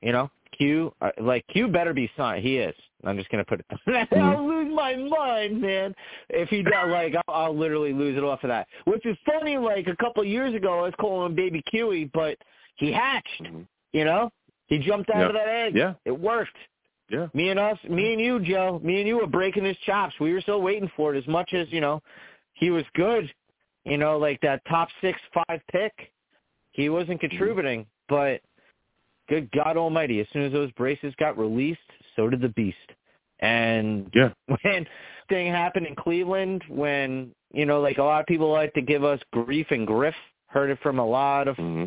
[0.00, 2.44] you know Q, uh, like Q, better be signed.
[2.44, 2.74] He is.
[3.04, 3.66] I'm just gonna put it.
[4.16, 5.94] I'll lose my mind, man.
[6.30, 8.68] If he does, like, I'll, I'll literally lose it off of that.
[8.84, 9.58] Which is funny.
[9.58, 12.38] Like a couple of years ago, I was calling him Baby Qe, but
[12.76, 13.42] he hatched.
[13.42, 13.66] Mhm.
[13.92, 14.30] You know,
[14.74, 15.28] he jumped out Yep.
[15.28, 15.74] of that egg.
[15.76, 15.94] Yeah.
[16.04, 16.56] It worked.
[17.10, 17.28] Yeah.
[17.34, 20.14] Me and us, me and you, Joe, me and you were breaking his chops.
[20.18, 21.18] We were still waiting for it.
[21.18, 22.02] As much as you know,
[22.54, 23.32] he was good.
[23.84, 25.92] You know, like that top six, five pick.
[26.72, 28.40] He wasn't contributing, but
[29.28, 31.78] good God Almighty, as soon as those braces got released,
[32.16, 32.76] so did the beast.
[33.40, 34.30] And Yeah.
[34.62, 34.86] when
[35.28, 39.04] thing happened in Cleveland, when you know, like a lot of people like to give
[39.04, 40.14] us grief and griff.
[40.46, 41.86] Heard it from a lot of hmm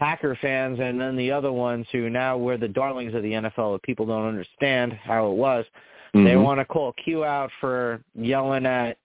[0.00, 3.74] Packer fans and then the other ones who now were the darlings of the NFL
[3.74, 5.66] that people don't understand how it was.
[6.14, 6.42] They Mhm.
[6.42, 8.96] want to call Q out for yelling at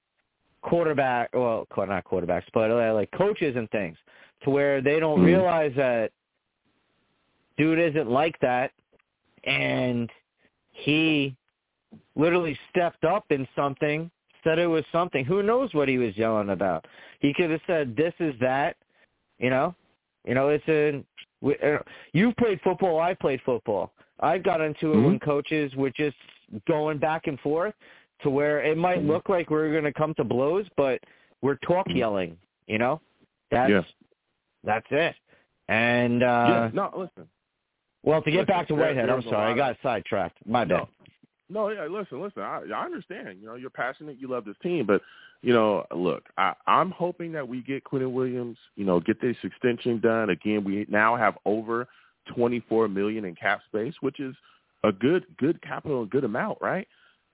[0.61, 3.97] quarterback, well, not quarterbacks, but uh, like coaches and things,
[4.41, 5.25] to where they don't Mhm.
[5.25, 6.11] realize that
[7.57, 8.71] dude isn't like that,
[9.43, 10.09] and
[10.71, 11.35] he
[12.15, 14.09] literally stepped up in something,
[14.43, 15.25] said it was something.
[15.25, 16.87] Who knows what he was yelling about?
[17.19, 18.77] He could have said, "This is that,"
[19.37, 19.75] you know.
[20.25, 21.03] You know, it's a
[21.41, 21.77] We, uh,
[22.13, 22.99] you've played football.
[22.99, 23.93] I've played football.
[24.21, 25.05] I've got into it Mhm.
[25.05, 26.15] when coaches were just
[26.67, 27.75] going back and forth
[28.21, 29.07] to where it might Mhm.
[29.07, 31.03] look like we're going to come to blows, but
[31.41, 31.95] we're talk Mhm.
[31.97, 32.39] yelling.
[32.67, 33.01] You know,
[33.51, 33.83] that's Yeah.
[34.63, 35.15] that's it.
[35.67, 37.29] And uh yeah, no, listen.
[38.03, 40.37] well, to get Listen, back to Whitehead, I'm sorry, I got sidetracked.
[40.47, 40.87] My bad.
[41.49, 41.85] No, yeah.
[41.85, 42.41] Listen, listen.
[42.41, 43.37] I, I understand.
[43.39, 44.17] You know, you're passionate.
[44.19, 45.01] You love this team, but
[45.41, 48.57] you know, look, I, I'm hoping that we get Quinnen Williams.
[48.75, 50.31] You know, get this extension done.
[50.31, 51.87] Again, we now have over
[52.35, 54.35] 24 million in cap space, which is
[54.83, 56.87] a good, good capital, a good amount, right?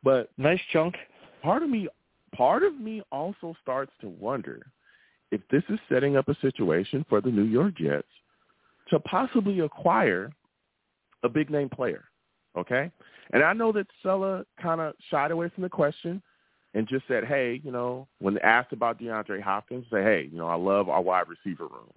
[0.04, 0.96] But Nice chunk.
[1.42, 1.88] part of me,
[2.36, 4.66] part of me also starts to wonder
[5.32, 8.08] if this is setting up a situation for the New York Jets
[8.90, 10.32] to possibly acquire
[11.24, 12.06] a big name player.
[12.58, 12.92] Okay,
[13.32, 16.22] and I know that Saleh kind of shied away from the question
[16.74, 20.48] and just said, "Hey, you know, when asked about DeAndre Hopkins, say, hey, you know,
[20.48, 21.92] I love our wide receiver room."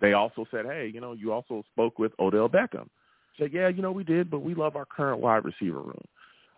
[0.00, 2.88] They also said, "Hey, you know, you also spoke with Odell Beckham."
[3.38, 6.04] Said, "Yeah, you know, we did, but we love our current wide receiver room."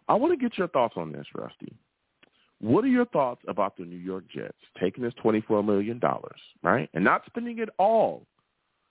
[0.09, 1.75] I want to get your thoughts on this, Rusty.
[2.61, 6.01] What are your thoughts about the New York Jets taking this $24 million,
[6.63, 8.27] right, and not spending it all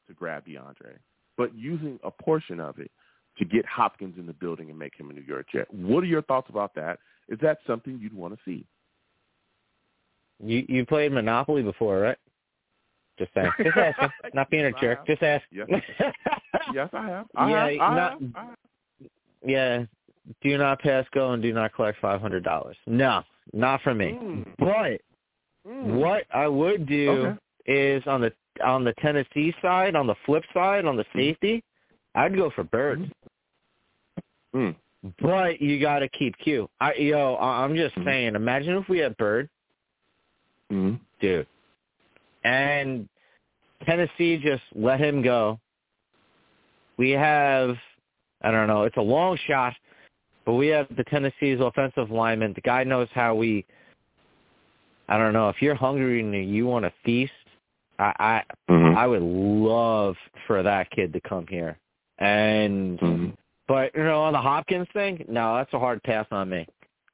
[0.08, 0.98] to grab DeAndre,
[1.36, 2.92] but using a portion of it
[3.38, 5.68] to get Hopkins in the building and make him a New York Jet?
[5.74, 7.00] What are your thoughts about that?
[7.30, 8.66] Is that something you'd want to see?
[10.44, 12.18] You you played Monopoly before, right?
[13.18, 13.52] Just saying.
[13.64, 14.10] Just asking.
[14.34, 15.08] Not being a Yes, jerk.
[15.08, 15.44] Just ask.
[15.52, 15.68] Yes.
[16.74, 17.28] Yes, I have.
[17.36, 17.82] I Yeah, have.
[17.82, 18.22] I not- have.
[18.36, 18.56] I have.
[19.46, 19.84] yeah.
[20.44, 22.76] Do not pass go and do not collect five hundred dollars.
[22.86, 23.24] No,
[23.54, 24.18] not for me.
[24.22, 24.46] Mm.
[24.60, 25.02] But
[25.68, 25.98] Mm.
[26.00, 27.38] what I would do Okay.
[27.98, 28.32] is on the
[28.64, 31.20] on the Tennessee side, on the flip side, on the Mm-hmm.
[31.20, 31.64] safety,
[32.16, 33.00] I'd go for Bird.
[33.00, 33.12] Mm.
[35.22, 36.70] But you got to keep Q.
[36.80, 38.06] I yo, I- I'm just Mhm.
[38.06, 38.36] saying.
[38.36, 39.50] Imagine if we had Bird,
[40.72, 41.00] Mm.
[41.20, 41.48] dude,
[42.44, 43.08] and
[43.86, 45.60] Tennessee just let him go.
[46.98, 47.78] We have,
[48.42, 49.76] I don't know, it's a long shot,
[50.46, 52.54] but we have the Tennessee's offensive lineman.
[52.54, 53.66] The guy knows how we.
[55.08, 57.32] I don't know if you're hungry and you want to feast.
[58.00, 58.96] I I, Mhm.
[58.96, 61.78] I would love for that kid to come here,
[62.18, 63.38] and Mhm.
[63.68, 66.66] But you know on the Hopkins thing, no, that's a hard pass on me.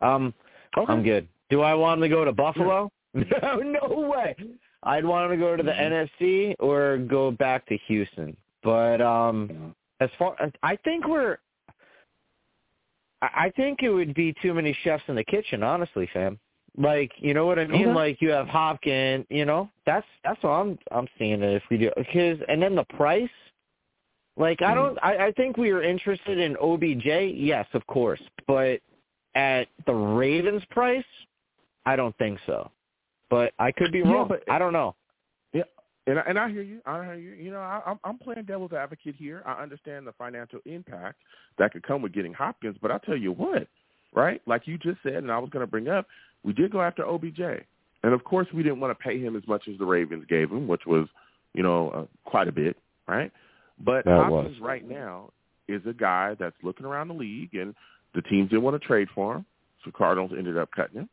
[0.02, 0.34] Um,
[0.78, 0.92] Okay.
[0.92, 1.28] I'm good.
[1.50, 2.92] Do I want him to go to Buffalo?
[3.14, 4.36] No, no way.
[4.82, 6.10] I'd want him to go to the Mhm.
[6.20, 8.36] NFC or go back to Houston.
[8.64, 11.38] But um as far as I think we're
[13.22, 16.40] I I think it would be too many chefs in the kitchen, honestly, fam.
[16.76, 17.84] Like, you know what I mean?
[17.90, 17.94] Okay.
[17.94, 19.70] Like you have Hopkins, you know?
[19.86, 23.30] That's that's what I'm I'm seeing it if we do cuz and then the price
[24.38, 24.76] like I Mhm.
[24.76, 27.06] don't I I think we are interested in OBJ,
[27.36, 28.82] yes, of course, but
[29.36, 31.06] at the Ravens price,
[31.86, 32.70] I don't think so.
[33.30, 34.28] But I could be Yeah, wrong.
[34.28, 34.96] but- I don't know.
[35.54, 35.64] Yeah.
[36.06, 36.82] And I, and I hear you.
[36.86, 37.32] I hear you.
[37.32, 39.42] You know, I, I'm I'm playing devil's advocate here.
[39.46, 41.18] I understand the financial impact
[41.58, 43.68] that could come with getting Hopkins, but I'll tell you what,
[44.14, 44.42] right?
[44.46, 46.08] Like you just said, and I was going to bring up,
[46.44, 47.40] we did go after OBJ,
[48.04, 50.52] and of course we didn't want to pay him as much as the Ravens gave
[50.52, 51.08] him, which was,
[51.54, 52.76] you know, uh, quite a bit,
[53.08, 53.32] right?
[53.80, 54.68] But That Hopkins was.
[54.68, 55.32] right now
[55.68, 57.74] is a guy that's looking around the league, and
[58.14, 59.46] the teams didn't want to trade for him,
[59.84, 61.10] so Cardinals ended up cutting him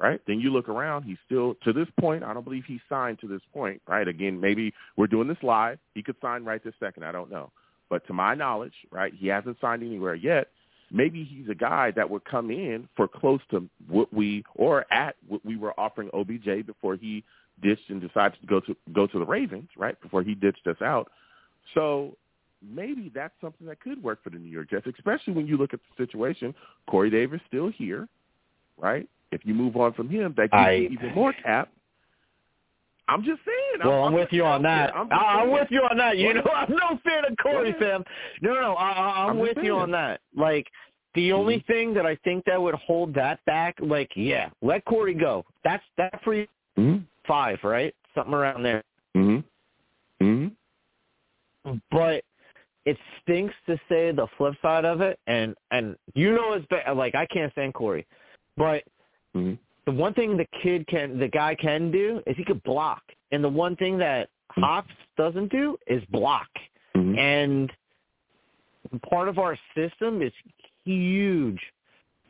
[0.00, 0.20] right?
[0.26, 3.28] Then you look around, he's still to this point, I don't believe he's signed to
[3.28, 4.08] this point, right?
[4.08, 5.78] Again, maybe we're doing this live.
[5.94, 7.52] He could sign right this second, I don't know.
[7.90, 10.48] But to my knowledge, right, he hasn't signed anywhere yet.
[10.90, 15.16] Maybe he's a guy that would come in for close to what we or at
[15.28, 17.22] what we were offering OBJ before he
[17.62, 20.00] ditched and decided to go to go to the Ravens, right?
[20.00, 21.12] Before he ditched us out.
[21.74, 22.16] So
[22.62, 25.72] maybe that's something that could work for the New York Jets, especially when you look
[25.74, 26.54] at the situation.
[26.88, 28.08] Corey Davis still here,
[28.78, 29.08] right?
[29.32, 31.70] If you move on from him, that gives I- you even more cap.
[33.08, 33.80] I'm just saying.
[33.84, 34.94] Well, I'm, with you on that.
[34.94, 36.16] I'm, I'm with you on that.
[36.16, 36.42] You know.
[36.54, 38.04] I'm no fan of Corey, fam.
[38.40, 40.20] No, no, I, I'm, I'm with you on that.
[40.36, 40.68] Like,
[41.16, 41.72] the only Mm-hmm.
[41.72, 45.44] thing that I think that would hold that back, like, yeah, let Corey go.
[45.64, 46.46] That's that for you
[46.78, 47.02] Mhm.
[47.26, 47.92] five, right?
[48.14, 48.84] Something around there.
[51.90, 52.24] But
[52.86, 56.92] it stinks to say the flip side of it, and and you know it's ba-
[56.94, 58.06] like I can't stand Corey,
[58.56, 58.84] but
[59.34, 59.58] Mhm.
[59.84, 63.02] the one thing the kid can, the guy can do is he could block,
[63.32, 64.62] and the one thing that Mm-hmm.
[64.62, 66.48] Hops doesn't do is block.
[66.96, 67.16] Mhm.
[67.16, 67.72] and
[69.08, 70.32] part of our system is
[70.84, 71.60] huge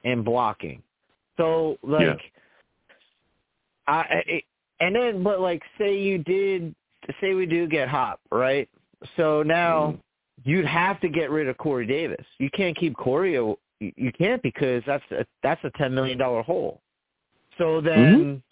[0.04, 0.82] in blocking.
[1.38, 2.16] So like, Yeah.
[3.86, 4.42] I, I
[4.80, 6.74] and then but like say you did
[7.20, 8.68] say we do get Hop right,
[9.16, 10.00] so now Mhm.
[10.44, 12.24] you'd have to get rid of Corey Davis.
[12.38, 13.34] You can't keep Corey.
[13.34, 16.80] You can't because that's a, that's a ten million dollar hole.
[17.58, 18.42] So then.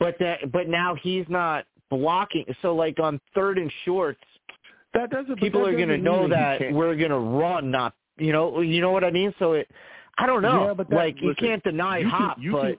[0.00, 2.44] But that, but now he's not blocking.
[2.62, 4.20] So like on third and shorts,
[4.92, 5.36] that doesn't.
[5.36, 8.80] people that are going to know that we're going to run, not you know, you
[8.80, 9.34] know what I mean.
[9.38, 9.68] So it,
[10.18, 10.66] I don't know.
[10.68, 12.76] Yeah, but that- like you can't deny you can- you but can-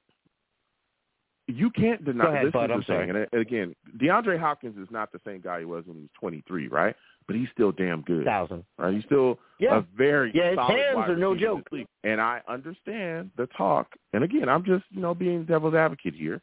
[1.48, 3.10] you can't deny ahead, this bud, is I'm the sorry.
[3.10, 6.10] And uh, again, DeAndre Hopkins is not the same guy he was when he was
[6.20, 6.96] 23, right?
[7.28, 8.24] But he's still damn good.
[8.26, 8.64] thousand.
[8.78, 8.94] Right?
[8.94, 9.78] He's still Yeah.
[9.78, 11.68] a very Yeah, his hands are no joke.
[12.04, 13.88] And I understand the talk.
[14.14, 16.42] And again, I'm just you know being devil's advocate here.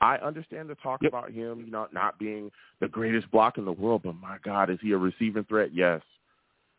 [0.00, 1.08] I understand the talk Yep.
[1.12, 2.50] about him, you know, not being
[2.80, 5.70] the greatest block in the world, but my God, is he a receiving threat?
[5.72, 6.02] Yes.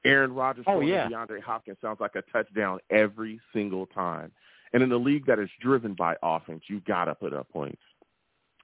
[0.03, 1.07] Aaron Rodgers Oh, yeah.
[1.09, 4.31] DeAndre Hopkins sounds like a touchdown every single time.
[4.75, 7.81] And in a league that is driven by offense, you gotta put up points.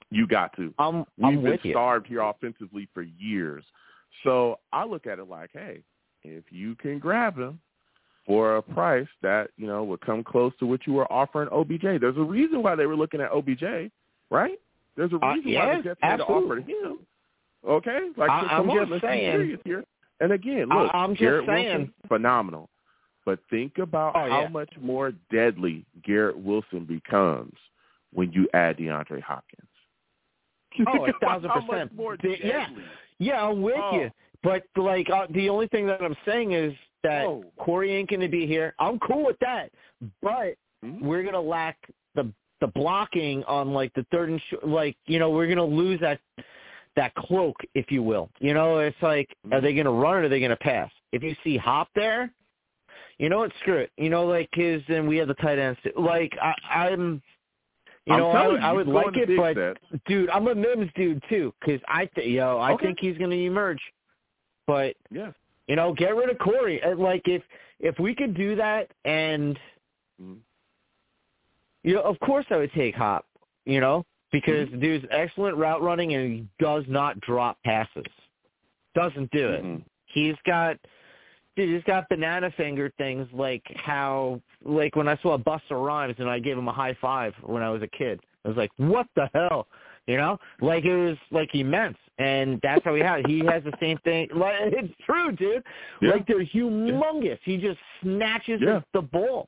[0.09, 0.73] You got to.
[0.77, 3.63] I'm We've I'm been starved here offensively for years.
[4.25, 5.83] So I look at it like, hey,
[6.23, 7.61] if you can grab him
[8.25, 12.01] for a price that, you know, would come close to what you were offering OBJ.
[12.01, 13.89] There's a reason why they were looking at OBJ,
[14.29, 14.59] right?
[14.97, 16.99] There's a Uh, reason why yeah, the Jets made an offer him.
[17.65, 18.09] Okay?
[18.17, 19.31] Like I- so I'm come on, just let's be saying.
[19.31, 19.85] serious here.
[20.19, 21.77] And again, I- look, I'm just Garrett saying.
[21.77, 22.69] Wilson, phenomenal.
[23.25, 24.47] But think about Oh, how yeah.
[24.49, 27.53] much more deadly Garrett Wilson becomes
[28.13, 29.67] when you add DeAndre Hopkins.
[30.87, 31.91] Oh, a thousand percent.
[32.43, 32.67] yeah.
[33.19, 33.99] Yeah, I'm with Oh.
[33.99, 34.11] you.
[34.43, 37.43] But like uh, the only thing that I'm saying is that Whoa.
[37.59, 38.73] Corey ain't going to be here.
[38.79, 39.71] I'm cool with that,
[40.21, 41.01] but Mhm.
[41.01, 41.77] we're going to lack
[42.15, 45.63] the the blocking on like the third and sh- like you know we're going to
[45.63, 46.19] lose that
[46.95, 48.29] that cloak, if you will.
[48.39, 49.61] You know, it's like are Mhm.
[49.61, 50.91] they going to run or are they going to pass?
[51.11, 52.31] If you see Hop there,
[53.17, 53.51] you know what?
[53.61, 53.91] Screw it.
[53.97, 55.79] You know, like his and we have the tight ends.
[55.83, 55.91] Too.
[55.97, 56.53] Like I,
[56.85, 57.21] I'm.
[58.07, 60.01] You I'm know, I, would- you, I would like it, but sets.
[60.07, 62.87] dude, I'm a Mims dude too, because I th- yo, I Okay.
[62.87, 63.79] think he's going to emerge.
[64.65, 65.31] But Yeah.
[65.67, 66.81] you know, get rid of Corey.
[66.81, 67.43] Uh, Like if
[67.79, 69.59] if we could do that, and
[70.21, 70.37] Mhm.
[71.83, 73.25] you know, of course I would take Hop.
[73.65, 74.79] You know, because Mm-hmm.
[74.79, 78.05] the dude's excellent route running and he does not drop passes.
[78.95, 79.63] Doesn't do it.
[79.63, 79.83] Mhm.
[80.07, 80.77] He's got.
[81.55, 86.29] Dude, he's got banana finger things like how, like when I saw Busta Rhymes and
[86.29, 88.21] I gave him a high five when I was a kid.
[88.45, 89.67] I was like, what the hell?
[90.07, 93.27] You know, like it was like immense, and that's how he had.
[93.27, 94.29] He has the same thing.
[94.35, 95.63] Like it's true, dude.
[96.01, 96.11] Yeah.
[96.11, 97.37] Like they're humongous.
[97.43, 98.79] He just snatches Yeah.
[98.93, 99.47] the ball.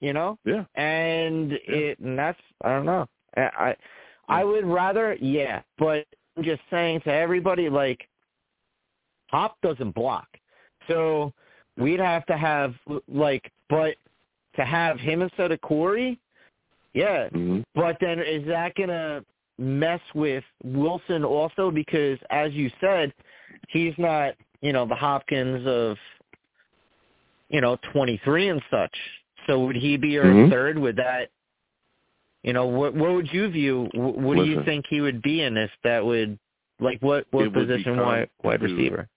[0.00, 0.64] You know, Yeah.
[0.76, 3.06] and it and that's I don't know.
[3.36, 3.76] I I,
[4.28, 6.06] I would rather yeah, but
[6.36, 8.08] I'm just saying to everybody like
[9.30, 10.26] Hop doesn't block.
[10.88, 11.32] So
[11.76, 12.74] we'd have to have
[13.08, 13.96] like but
[14.56, 16.18] to have him instead of Corey,
[16.94, 17.28] yeah.
[17.28, 17.64] Mhm.
[17.74, 19.24] But then is that gonna
[19.58, 23.12] mess with Wilson also because as you said,
[23.68, 25.98] he's not, you know, the Hopkins of
[27.48, 28.96] you know, twenty three and such.
[29.46, 30.50] So would he be your Mhm.
[30.50, 30.78] third?
[30.78, 31.30] Would that
[32.42, 35.42] you know, what what would you view wh- what do you think he would be
[35.42, 36.38] in this that would
[36.80, 39.08] like what what position wide wide receiver?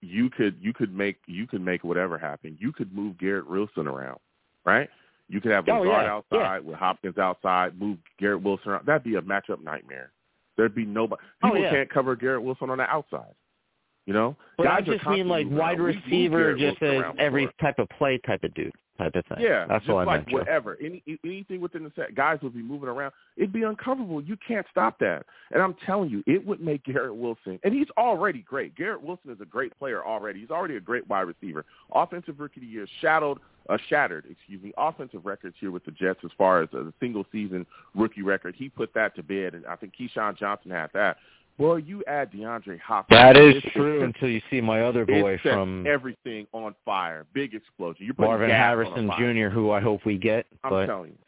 [0.00, 2.56] You could you could make you could make whatever happen.
[2.60, 4.18] You could move Garrett Wilson around,
[4.64, 4.88] right?
[5.28, 8.86] You could have Oh, Lazard yeah, outside with Hopkins outside, move Garrett Wilson around.
[8.86, 10.12] That'd be a matchup nightmare.
[10.56, 11.20] There'd be nobody.
[11.42, 11.70] Oh, People yeah.
[11.70, 13.34] can't cover Garrett Wilson on the outside.
[14.06, 15.96] You know, But Guys I just mean like wide around.
[16.06, 19.38] Receiver, just as every type of play type of dude, type of thing.
[19.40, 20.40] Yeah, that's just all I like meant.
[20.40, 20.76] Whatever.
[20.82, 23.12] Any anything within the set, guys would be moving around.
[23.36, 24.22] It'd be uncomfortable.
[24.22, 25.24] You can't stop that.
[25.52, 28.74] And I'm telling you, it would make Garrett Wilson, and he's already great.
[28.76, 30.40] Garrett Wilson is a great player already.
[30.40, 31.64] He's already a great wide receiver.
[31.92, 33.38] Offensive rookie of the year, shadowed,
[33.68, 37.24] uh, shattered, excuse me, offensive records here with the Jets as far as a single
[37.30, 38.54] season rookie record.
[38.56, 41.18] He put that to bed, and I think Keyshawn Johnson had that.
[41.58, 43.18] Well, you add DeAndre Hopkins.
[43.18, 47.26] That is true until you see my other boy from everything on fire.
[47.34, 48.06] Big explosion.
[48.06, 49.34] You're putting Marvin gas on a Harrison.
[49.36, 50.46] Jr., who I hope we get.
[50.62, 51.18] I'm but telling you.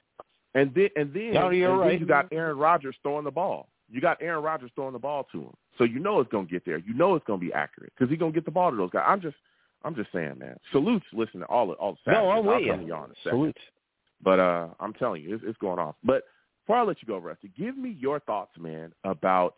[0.54, 2.00] And then and then, No, you're and then right.
[2.00, 3.68] you got Aaron Rodgers throwing the ball.
[3.90, 6.52] You got Aaron Rodgers throwing the ball to him, so you know it's going to
[6.52, 6.78] get there.
[6.78, 8.76] You know it's going to be accurate because he's going to get the ball to
[8.76, 9.04] those guys.
[9.06, 9.36] I'm just,
[9.84, 10.56] I'm just saying, man.
[10.70, 11.06] Salutes.
[11.12, 12.30] Listen to all the all the no.
[12.30, 12.88] I'm I'll with come to you.
[12.88, 13.30] y'all in a second.
[13.38, 13.58] Salute.
[14.22, 15.96] But uh, I'm telling you, it's, it's going off.
[16.04, 16.22] But
[16.64, 19.56] before I let you go, Rusty, give me your thoughts, man, about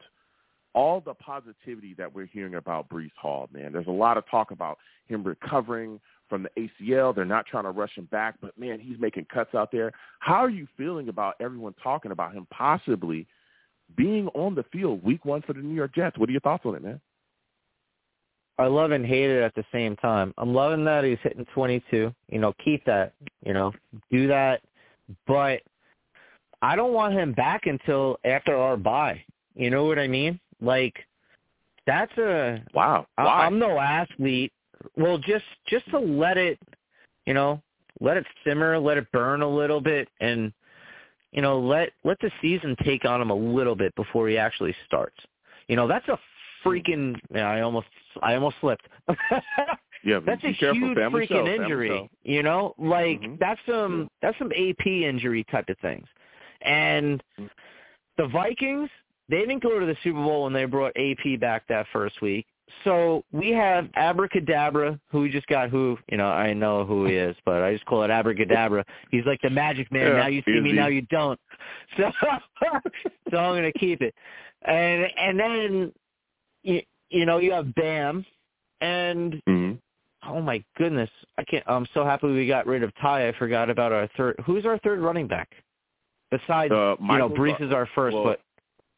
[0.74, 3.72] all the positivity that we're hearing about Breece Hall, man.
[3.72, 7.14] There's a lot of talk about him recovering from the ACL.
[7.14, 9.92] They're not trying to rush him back, but man, he's making cuts out there.
[10.20, 13.26] How are you feeling about everyone talking about him possibly
[13.96, 16.18] being on the field week one for the New York Jets?
[16.18, 17.00] What are your thoughts on it, man?
[18.58, 20.32] I love and hate it at the same time.
[20.38, 22.14] I'm loving that he's hitting 22.
[22.28, 23.12] You know, keep that.
[23.44, 23.72] You know,
[24.10, 24.60] do that.
[25.26, 25.62] But
[26.60, 29.22] I don't want him back until after our bye.
[29.54, 30.38] You know what I mean?
[30.62, 30.94] Like,
[31.86, 33.06] that's a Wow.
[33.18, 33.46] I- Why?
[33.46, 34.52] I'm no athlete.
[34.96, 36.58] Well, just just to let it,
[37.26, 37.60] you know,
[38.00, 40.52] let it simmer, let it burn a little bit, and
[41.32, 44.74] you know, let let the season take on him a little bit before he actually
[44.86, 45.16] starts.
[45.68, 46.18] You know, that's a
[46.64, 47.18] freaking.
[47.34, 47.88] Yeah, I almost
[48.22, 48.88] I almost slipped.
[50.04, 52.10] Yeah, that's a careful, huge freaking family injury.
[52.24, 53.38] You know, like Mhm.
[53.38, 56.08] that's some that's some AP injury type of things.
[56.62, 57.50] And Mhm.
[58.16, 58.90] the Vikings,
[59.32, 62.46] they didn't go to the Super Bowl when they brought AP back that first week.
[62.84, 65.68] So we have Abracadabra, who we just got.
[65.70, 68.84] Who you know, I know who he is, but I just call it Abracadabra.
[69.10, 70.06] He's like the Magic Man.
[70.06, 71.38] Yeah, now you see me, now you don't.
[71.96, 72.10] So,
[73.30, 74.14] so I'm gonna keep it.
[74.62, 75.92] And and then
[76.62, 78.24] you, you know you have Bam,
[78.80, 79.78] and Mhm.
[80.26, 81.64] oh my goodness, I can't.
[81.66, 83.28] I'm so happy we got rid of Ty.
[83.28, 84.36] I forgot about our third.
[84.46, 85.50] Who's our third running back?
[86.30, 88.40] Besides, Uh, you know, Breece is our first, well, but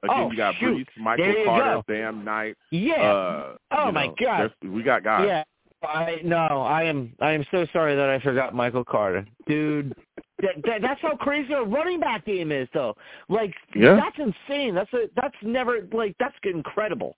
[0.04, 0.86] Again, Oh, you got shoot.
[0.96, 1.84] Breece, Michael Carter, go.
[1.86, 2.56] Bam Knight.
[2.70, 4.52] yeah, Uh, Oh, my know, God.
[4.62, 5.26] we got guys.
[5.26, 5.44] yeah.
[5.82, 9.94] I no, I am I am so sorry that I forgot Michael Carter, dude.
[10.40, 12.96] that, that, that's how crazy our running back game is, though.
[13.28, 13.96] Like Yeah.
[13.96, 14.74] that's insane.
[14.74, 17.16] That's a that's never like that's incredible.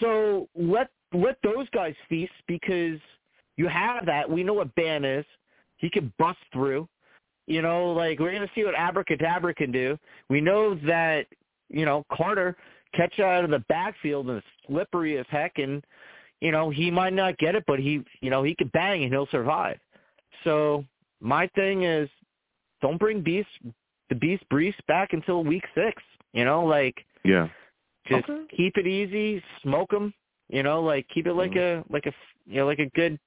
[0.00, 2.98] So let let those guys feast because
[3.56, 4.28] you have that.
[4.30, 5.24] We know what Bam is.
[5.78, 6.86] He can bust through.
[7.46, 9.98] You know, like we're gonna see what Abracadabra can do.
[10.28, 11.26] We know that
[11.70, 12.56] you know Carter
[12.94, 15.84] catch it out of the backfield and is slippery as heck, and
[16.40, 19.12] you know he might not get it, but he you know he could bang and
[19.12, 19.78] he'll survive.
[20.44, 20.84] So
[21.20, 22.08] my thing is,
[22.82, 23.48] don't bring Beast
[24.08, 26.02] the Beast Breece back until week six.
[26.32, 26.94] You know, like
[27.24, 27.48] Yeah.
[28.06, 28.56] just Okay.
[28.56, 30.14] keep it easy, smoke them.
[30.48, 31.88] You know, like keep it like mm-hmm.
[31.90, 32.12] a like a
[32.46, 33.18] you know like a good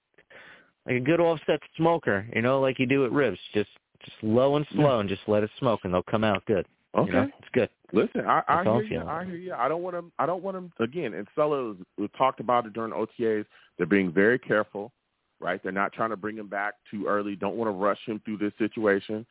[0.86, 2.28] like a good offset smoker.
[2.36, 3.40] You know, like you do at ribs.
[3.54, 3.70] Just
[4.04, 6.66] just low and slow, and just let it smoke, and they'll come out good.
[6.96, 7.08] Okay.
[7.12, 7.70] You know, it's good.
[7.92, 9.02] Listen, I, I hear you.
[9.02, 9.54] I hear you.
[9.54, 10.12] I don't want them.
[10.20, 11.14] I don't want them again.
[11.14, 13.46] And Saleh was- talked about it during OTAs.
[13.78, 14.92] They're being very careful,
[15.40, 15.62] right?
[15.62, 17.36] They're not trying to bring him back too early.
[17.36, 19.26] Don't want to rush him through this situation.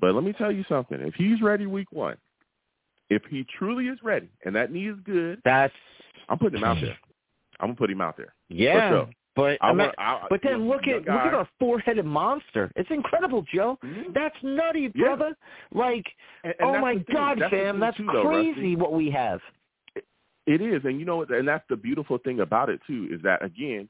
[0.00, 0.98] But let me tell you something.
[1.00, 2.16] If he's ready week one,
[3.10, 5.72] if he truly is ready, and that knee is good, That's
[6.28, 6.96] I'm putting him out there.
[7.60, 8.34] I'm gonna put him out there.
[8.48, 8.90] yeah.
[8.90, 9.08] sure.
[9.34, 9.94] But I want.
[9.96, 11.14] I, but then look at guy.
[11.14, 12.70] look at our four-headed monster.
[12.76, 13.78] It's incredible, Joe.
[13.82, 14.12] Mhm.
[14.12, 15.14] That's nutty, Yeah.
[15.16, 15.36] brother.
[15.72, 16.04] Like,
[16.44, 16.96] And- and oh my.
[16.96, 19.40] God, That's fam, that's too, though, crazy what we have.
[20.46, 21.30] It is, and you know, what?
[21.30, 23.88] and that's the beautiful thing about it too, is that again,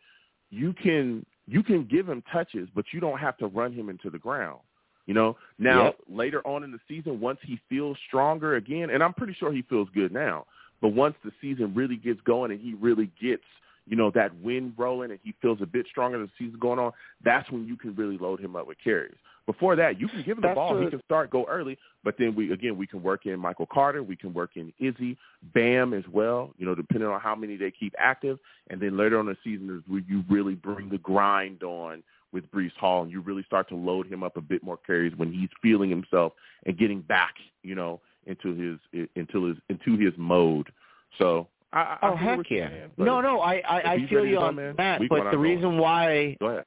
[0.51, 4.11] you can you can give him touches, but you don't have to run him into
[4.11, 4.61] the ground.
[5.07, 5.97] You know, now Yep.
[6.09, 9.63] later on in the season, once he feels stronger again, and I'm pretty sure he
[9.63, 10.47] feels good now,
[10.81, 13.43] but once the season really gets going and he really gets,
[13.87, 16.79] you know, that wind rolling and he feels a bit stronger as the season going
[16.79, 16.93] on,
[17.25, 19.17] that's when you can really load him up with carries.
[19.45, 20.81] Before that, you can give him the That's ball.
[20.81, 24.03] He can start, go early, but then we again we can work in Michael Carter,
[24.03, 25.19] we can work in Izzy,
[25.53, 26.55] Bam as well.
[26.59, 28.39] You know, depending on how many they keep active,
[28.71, 32.05] and then later on in the season is where you really bring the grind on
[32.33, 35.15] with Breece Hall, and you really start to load him up a bit more carries
[35.17, 36.33] when he's feeling himself
[36.65, 40.71] and getting back, you know, into his into his into his mode.
[41.19, 42.69] So I, I Oh heck yeah!
[42.69, 45.01] saying, No, no, I I, I feel you on man, that.
[45.09, 46.65] But the reason why, Go ahead.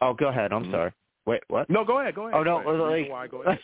[0.00, 0.52] oh, go ahead.
[0.52, 0.70] I'm Mhm.
[0.70, 0.92] sorry.
[1.26, 1.70] Wait, what?
[1.70, 2.14] No, go ahead.
[2.14, 2.34] Go ahead.
[2.34, 2.58] Oh no.
[2.58, 3.58] Like why, go ahead.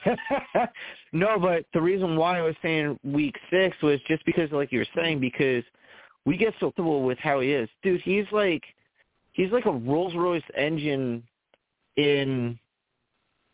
[1.13, 4.79] no, but the reason why I was saying week six was just because, like you
[4.79, 5.63] were saying, because
[6.25, 8.01] we get so comfortable with how he is, dude.
[8.01, 8.63] He's like,
[9.33, 11.23] he's like a Rolls Royce engine
[11.97, 12.59] in,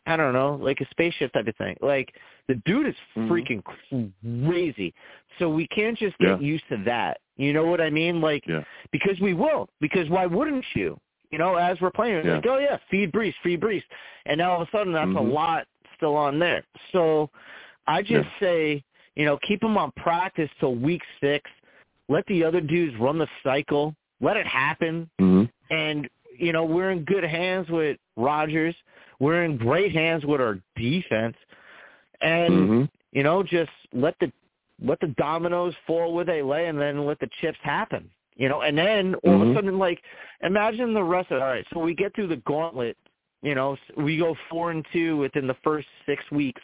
[0.05, 1.75] I don't know, like a spaceship type of thing.
[1.81, 2.13] Like
[2.47, 3.27] the dude is Mhm.
[3.27, 4.93] freaking crazy.
[5.37, 6.47] So we can't just get Yeah.
[6.47, 7.19] used to that.
[7.35, 8.21] You know what I mean?
[8.21, 8.63] Like Yeah.
[8.91, 9.69] because we will.
[9.79, 10.99] Because why wouldn't you?
[11.31, 12.35] You know, as we're playing, Yeah.
[12.35, 13.83] like, oh yeah, feed Breece, feed Breece,
[14.25, 15.33] and now all of a sudden that's a Mhm.
[15.33, 16.63] lot still on there.
[16.91, 17.29] So
[17.85, 18.83] I just say,
[19.15, 21.49] you know, keep him on practice till week six.
[22.07, 23.95] Let the other dudes run the cycle.
[24.21, 25.45] Let it happen, Mm-hmm.
[25.69, 28.75] and you know we're in good hands with Rodgers.
[29.19, 31.35] We're in great hands with our defense,
[32.21, 32.83] and Mm-hmm.
[33.11, 34.31] you know just let the
[34.83, 38.09] let the dominoes fall where they lay, and then let the chips happen.
[38.35, 39.51] You know, and then all of Mhm.
[39.51, 40.03] a sudden, like,
[40.43, 41.41] imagine the rest of.
[41.41, 42.95] All right, so we get through the gauntlet.
[43.41, 46.61] You know, we go four and two within the first six weeks,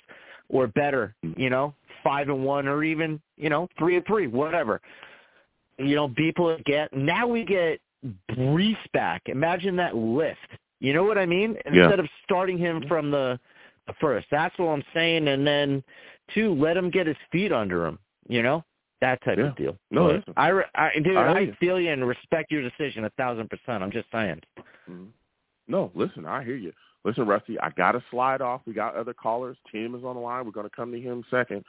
[0.49, 1.15] or better.
[1.35, 1.73] You know,
[2.03, 4.81] five and one, or even you know three and three, whatever.
[5.79, 7.79] You know, people get now we get
[8.31, 9.23] Breece back.
[9.27, 10.37] Imagine that lift.
[10.79, 11.57] You know what I mean?
[11.65, 11.83] Yeah.
[11.85, 13.39] Instead of starting him from the
[13.99, 14.27] first.
[14.31, 15.27] That's what I'm saying.
[15.27, 15.83] And then
[16.33, 17.99] two, let him get his feet under him.
[18.27, 18.63] You know,
[19.01, 19.47] that type Yeah.
[19.47, 19.77] of deal.
[19.91, 20.33] No, listen.
[20.37, 23.83] I, I, dude, I I, feel you and respect your decision a thousand percent.
[23.83, 24.41] I'm just saying.
[24.89, 25.07] Mhm.
[25.67, 26.73] No, listen, I hear you.
[27.05, 28.61] Listen, Rusty, I got to slide off.
[28.65, 29.57] We got other callers.
[29.71, 30.45] Tim is on the line.
[30.45, 31.65] We're going to come to him second.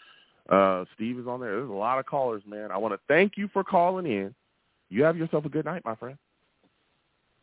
[0.48, 1.56] Uh, Steve is on there.
[1.56, 2.70] There's a lot of callers, man.
[2.70, 4.34] I want to thank you for calling in.
[4.90, 6.16] You have yourself a good night, my friend.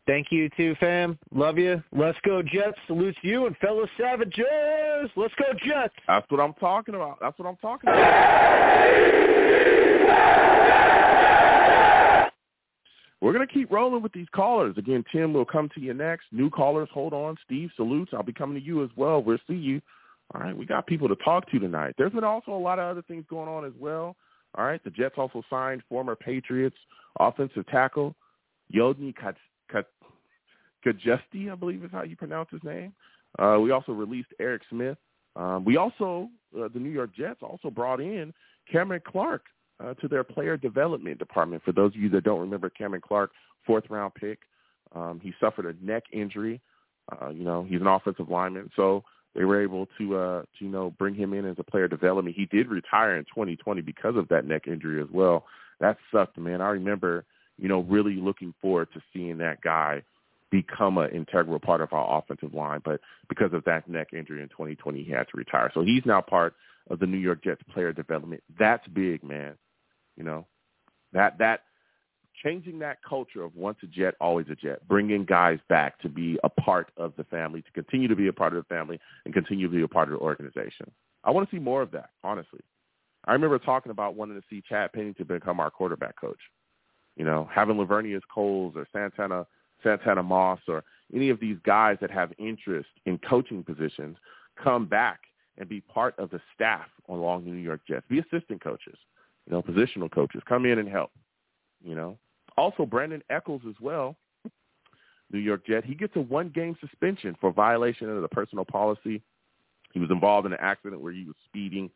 [0.06, 1.16] Thank you too, fam.
[1.32, 1.82] Love you.
[1.92, 2.76] Let's go Jets.
[2.88, 5.10] Salutes you and fellow savages.
[5.16, 5.94] Let's go Jets.
[6.08, 7.18] That's what I'm talking about.
[7.20, 9.02] That's what I'm talking about.
[13.20, 14.76] we're going to keep rolling with these callers.
[14.76, 16.24] Again, Tim will come to you next.
[16.32, 17.36] New callers, hold on.
[17.44, 18.10] Steve, salutes.
[18.12, 19.22] I'll be coming to you as well.
[19.22, 19.80] We'll see you.
[20.34, 21.94] All right, we got people to talk to tonight.
[21.96, 24.16] There's been also a lot of other things going on as well.
[24.56, 26.76] All right, the Jets also signed former Patriots
[27.20, 28.16] offensive tackle
[28.74, 29.14] Yodny
[30.84, 32.92] Cajuste, I believe is how you pronounce his name.
[33.38, 34.98] Uh, we also released Eric Smith.
[35.36, 38.34] Um, we also, uh, the New York Jets also brought in
[38.70, 39.44] Cameron Clark
[39.82, 41.62] uh, to their player development department.
[41.64, 43.30] For those of you that don't remember Cameron Clark,
[43.66, 44.40] fourth round pick,
[44.94, 46.60] um, he suffered a neck injury.
[47.10, 49.02] Uh, you know, he's an offensive lineman, so
[49.34, 52.36] they were able to, uh, to, you know, bring him in as a player development.
[52.36, 55.46] He did retire in 2020 because of that neck injury as well.
[55.80, 56.60] That sucked, man.
[56.60, 57.24] I remember,
[57.58, 60.02] you know, really looking forward to seeing that guy
[60.50, 64.48] become an integral part of our offensive line, but because of that neck injury in
[64.48, 65.70] 2020, he had to retire.
[65.72, 66.54] So he's now part
[66.90, 68.42] of the New York Jets player development.
[68.58, 69.54] That's big, man.
[70.16, 70.46] You know,
[71.12, 71.62] that that
[72.42, 76.38] changing that culture of once a Jet, always a Jet, bringing guys back to be
[76.44, 79.32] a part of the family, to continue to be a part of the family, and
[79.32, 80.90] continue to be a part of the organization.
[81.24, 82.60] I want to see more of that, honestly.
[83.24, 86.40] I remember talking about wanting to see Chad Pennington become our quarterback coach.
[87.16, 89.46] You know, having Laveranues Coles or Santana
[89.82, 90.84] Santana Moss or
[91.14, 94.16] any of these guys that have interest in coaching positions
[94.62, 95.20] come back
[95.58, 98.06] and be part of the staff along the New York Jets.
[98.08, 98.96] Be assistant coaches,
[99.46, 100.42] you know, positional coaches.
[100.48, 101.10] Come in and help,
[101.84, 102.16] you know.
[102.56, 104.16] Also, Brandon Echols as well,
[105.30, 105.84] New York Jet.
[105.84, 109.22] He gets a one-game suspension for violation of the personal policy.
[109.92, 111.90] He was involved in an accident where he was speeding.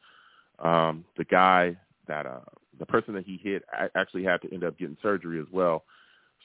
[0.59, 1.77] Um, the guy
[2.09, 2.41] that uh,
[2.79, 3.63] the person that he hit
[3.95, 5.85] actually had to end up getting surgery as well.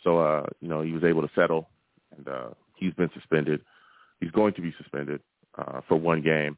[0.04, 1.70] So uh, you know he was able to settle,
[2.16, 3.62] and uh, he's been suspended.
[4.20, 5.22] He's going to be suspended
[5.58, 6.58] uh, for one game.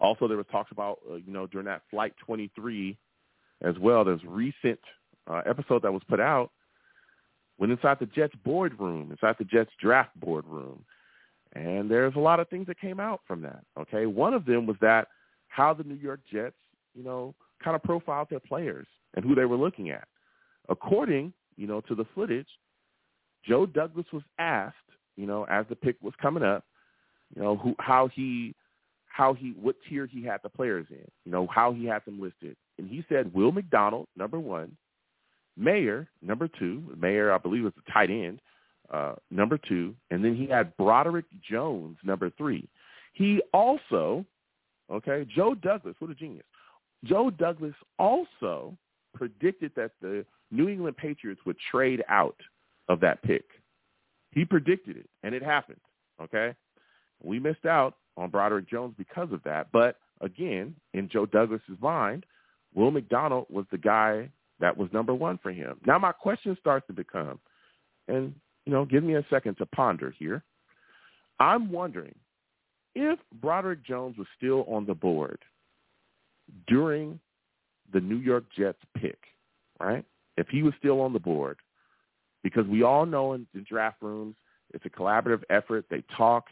[0.00, 2.96] Also, there was talks about uh, you know during that flight 23
[3.62, 4.04] as well.
[4.04, 4.80] There's recent
[5.28, 6.50] uh, episode that was put out
[7.58, 10.82] went inside the Jets boardroom, inside the Jets draft boardroom,
[11.52, 13.62] and there's a lot of things that came out from that.
[13.78, 15.08] Okay, one of them was that
[15.48, 16.56] how the New York Jets,
[16.94, 20.06] you know, kind of profiled their players and who they were looking at.
[20.68, 22.46] According, you know, to the footage,
[23.46, 24.76] Joe Douglas was asked,
[25.16, 26.64] you know, as the pick was coming up,
[27.34, 28.54] you know, who how he
[29.06, 32.20] how he what tier he had the players in, you know, how he had them
[32.20, 32.56] listed.
[32.78, 34.76] And he said Will McDonald, number one,
[35.56, 36.82] Mayer, number two.
[36.96, 38.40] Mayer, I believe, was the tight end,
[38.92, 39.94] uh, number two.
[40.10, 42.68] And then he had Broderick Jones, number three.
[43.12, 44.24] He also,
[44.90, 46.46] okay, Joe Douglas, what a genius.
[47.04, 48.76] Joe Douglas also
[49.14, 52.36] predicted that the New England Patriots would trade out
[52.88, 53.44] of that pick.
[54.32, 55.80] He predicted it, and it happened,
[56.22, 56.54] okay?
[57.22, 59.68] We missed out on Broderick Jones because of that.
[59.72, 62.24] But again, in Joe Douglas's mind,
[62.74, 64.30] Will McDonald was the guy
[64.60, 65.78] that was number one for him.
[65.86, 67.40] Now my question starts to become,
[68.08, 68.34] and
[68.66, 70.44] you know, give me a second to ponder here.
[71.40, 72.14] I'm wondering
[72.94, 75.38] if Broderick Jones was still on the board
[76.68, 77.18] during
[77.92, 79.18] the New York Jets pick,
[79.78, 80.04] right?
[80.36, 81.58] If he was still on the board,
[82.42, 84.36] because we all know in the draft rooms,
[84.72, 85.86] it's a collaborative effort.
[85.90, 86.46] They talk,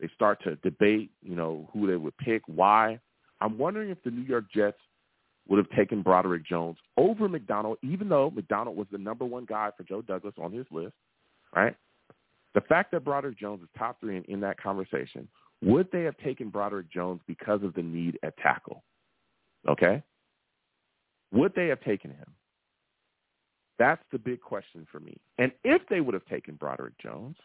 [0.00, 3.00] they start to debate, you know, who they would pick, why.
[3.40, 4.78] I'm wondering if the New York Jets
[5.48, 9.70] would have taken Broderick Jones over McDonald, even though McDonald was the number one guy
[9.76, 10.94] for Joe Douglas on his list,
[11.54, 11.76] right?
[12.54, 15.28] The fact that Broderick Jones is top three in, in that conversation,
[15.62, 18.82] would they have taken Broderick Jones because of the need at tackle?
[19.68, 20.02] Okay?
[21.34, 22.32] Would they have taken him?
[23.78, 25.18] That's the big question for me.
[25.38, 27.36] And if they would have taken Broderick Jones,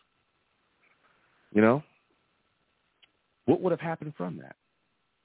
[1.52, 1.84] you know,
[3.46, 4.56] what would have happened from that?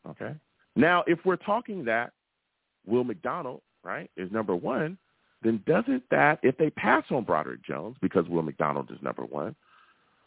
[0.08, 0.34] Okay.
[0.76, 2.12] Now, if we're talking that
[2.86, 4.96] Will McDonald, right, is number one,
[5.42, 9.54] then doesn't that, if they pass on Broderick Jones because Will McDonald is number one,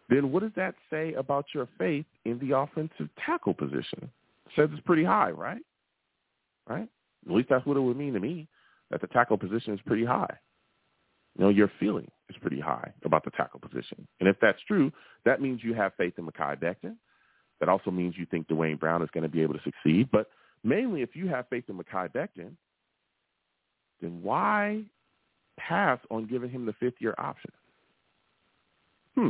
[0.10, 4.10] then what does that say about your faith in the offensive tackle position?
[4.46, 5.62] It says it's pretty high, right?
[6.70, 6.88] Right?
[7.28, 8.48] At least that's what it would mean to me,
[8.90, 10.34] that the tackle position is pretty high.
[11.38, 14.08] You know, your feeling is pretty high about the tackle position.
[14.20, 14.92] And if that's true,
[15.26, 16.96] that means you have faith in Mekhi Becton.
[17.60, 20.10] That also means you think Duane Brown is going to be able to succeed.
[20.12, 20.28] But
[20.64, 22.54] mainly if you have faith in Mekhi Becton,
[24.02, 24.84] then why
[25.58, 27.52] pass on giving him the fifth-year option?
[29.16, 29.30] Hmm.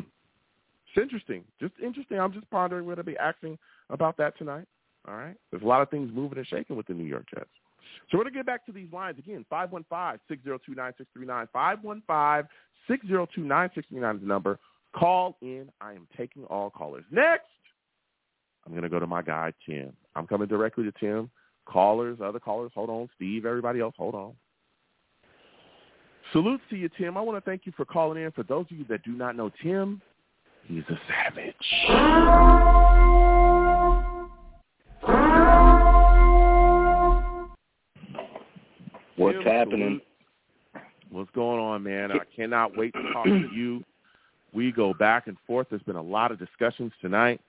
[0.87, 1.43] It's interesting.
[1.59, 2.19] Just interesting.
[2.19, 3.57] I'm just pondering what I'll be asking
[3.89, 4.65] about that tonight.
[5.07, 5.35] All right.
[5.51, 7.49] There's a lot of things moving and shaking with the New York Jets.
[8.09, 9.45] So we're going to get back to these lines again.
[9.51, 12.47] 515-602-9639.
[12.89, 14.59] 515-602-9639 is the number.
[14.95, 15.69] Call in.
[15.81, 17.03] I am taking all callers.
[17.11, 17.45] Next,
[18.65, 19.93] I'm going to go to my guy, Tim.
[20.15, 21.29] I'm coming directly to Tim.
[21.65, 23.09] Callers, other callers, hold on.
[23.15, 24.33] Steve, everybody else, hold on.
[26.31, 27.17] Salute to you, Tim.
[27.17, 28.31] I want to thank you for calling in.
[28.31, 30.01] For those of you that do not know Tim,
[30.65, 31.55] he's a savage.
[39.17, 39.79] What's Tim, happening?
[39.79, 40.03] salute.
[41.09, 42.11] What's going on, man?
[42.11, 43.83] I cannot wait to talk to you.
[44.53, 45.67] We go back and forth.
[45.69, 47.39] There's been a lot of discussions tonight.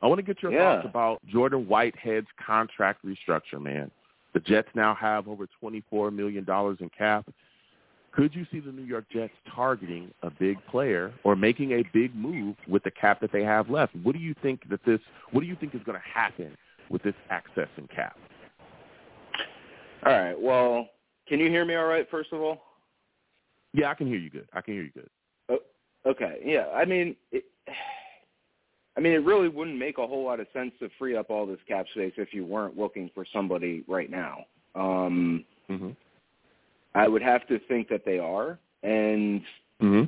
[0.00, 0.76] I want to get your Yeah.
[0.76, 3.90] thoughts about Jordan Whitehead's contract restructure, man.
[4.32, 6.46] The Jets now have over $24 million
[6.80, 7.26] in cap.
[8.12, 12.14] Could you see the New York Jets targeting a big player or making a big
[12.14, 13.94] move with the cap that they have left?
[13.96, 15.00] What do you think that this?
[15.30, 16.56] What do you think is going to happen
[16.88, 18.16] with this access in cap?
[20.06, 20.40] All right.
[20.40, 20.88] Well,
[21.26, 22.62] can you hear me all right, first of all?
[23.72, 24.48] Yeah, I can hear you good.
[24.52, 25.08] I can hear you good.
[26.06, 26.40] Okay.
[26.44, 26.68] Yeah.
[26.74, 27.44] I mean, it,
[28.96, 31.44] I mean, it really wouldn't make a whole lot of sense to free up all
[31.46, 34.44] this cap space if you weren't looking for somebody right now.
[34.74, 35.90] Um, Mm-hmm.
[36.94, 39.42] I would have to think that they are, and
[39.82, 40.04] Mm-hmm.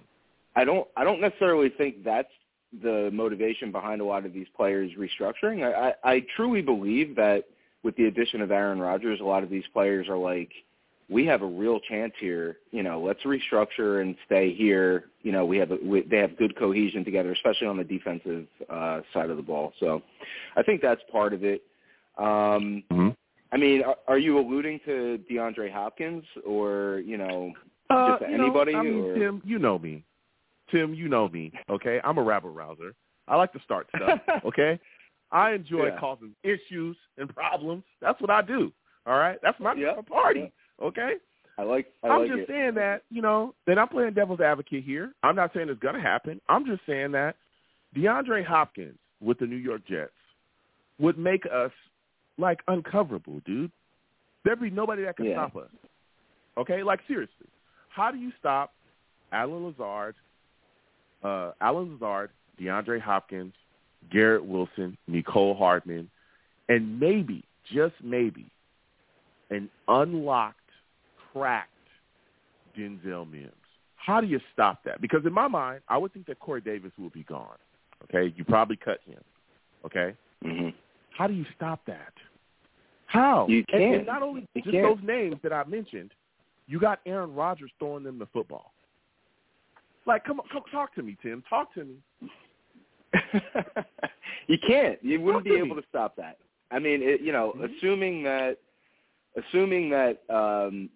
[0.56, 0.88] I don't.
[0.96, 2.30] I don't necessarily think that's
[2.82, 5.62] the motivation behind a lot of these players restructuring.
[5.62, 7.44] I, I, I truly believe that
[7.82, 10.50] with the addition of Aaron Rodgers, a lot of these players are like,
[11.08, 12.58] we have a real chance here.
[12.70, 15.06] You know, let's restructure and stay here.
[15.22, 18.46] You know, we have a, we, they have good cohesion together, especially on the defensive
[18.68, 19.72] uh, side of the ball.
[19.80, 20.02] So,
[20.56, 21.62] I think that's part of it.
[22.18, 23.08] Um, Mm-hmm.
[23.52, 27.52] I mean, are, are you alluding to DeAndre Hopkins or you know
[27.88, 28.74] Uh, just you know, anybody?
[28.74, 29.14] I mean, or?
[29.18, 30.04] Tim, you know me.
[30.70, 31.52] Tim, you know me.
[31.68, 32.94] Okay, I'm a rabble rouser.
[33.26, 34.20] I like to start stuff.
[34.44, 34.78] Okay,
[35.32, 35.98] I enjoy Yeah.
[36.00, 37.84] causing issues and problems.
[38.00, 38.72] That's what I do.
[39.06, 40.52] All right, that's my my party.
[40.80, 41.14] Okay,
[41.58, 41.92] I like.
[42.02, 42.48] I I'm like just it.
[42.48, 45.12] saying that you know that I'm playing devil's advocate here.
[45.22, 46.40] I'm not saying it's gonna happen.
[46.48, 47.36] I'm just saying that
[47.96, 50.12] DeAndre Hopkins with the New York Jets
[50.98, 51.72] would make us
[52.38, 53.70] like uncoverable, dude.
[54.44, 55.46] There'd be nobody that could Yeah.
[55.48, 55.70] stop us.
[56.56, 57.46] Okay, like seriously,
[57.88, 58.74] how do you stop
[59.32, 60.14] Allen Lazard,
[61.22, 63.54] uh, Allen Lazard, DeAndre Hopkins,
[64.10, 66.10] Garrett Wilson, Mecole Hardman,
[66.68, 68.50] and maybe, just maybe,
[69.50, 70.56] an unlocked,
[71.32, 71.68] cracked
[72.76, 73.52] Denzel Mims?
[73.96, 75.00] How do you stop that?
[75.00, 77.58] Because in my mind, I would think that Corey Davis will be gone.
[78.04, 79.20] Okay, you probably cut him.
[79.84, 80.68] Okay, hmm
[81.16, 82.12] how do you stop that?
[83.06, 83.46] How?
[83.48, 84.06] You And- And, can't.
[84.06, 84.96] not only You just can't.
[84.96, 86.12] those names that I mentioned,
[86.66, 88.72] you got Aaron Rodgers throwing them the football.
[90.06, 91.42] Like, come on, come talk to me, Tim.
[91.50, 91.96] Talk to me.
[94.46, 94.98] you can't.
[95.02, 96.38] You wouldn't be able to stop that.
[96.70, 97.76] I mean, it, you know, Mhm.
[97.76, 98.58] assuming that,
[99.36, 100.88] assuming that, um,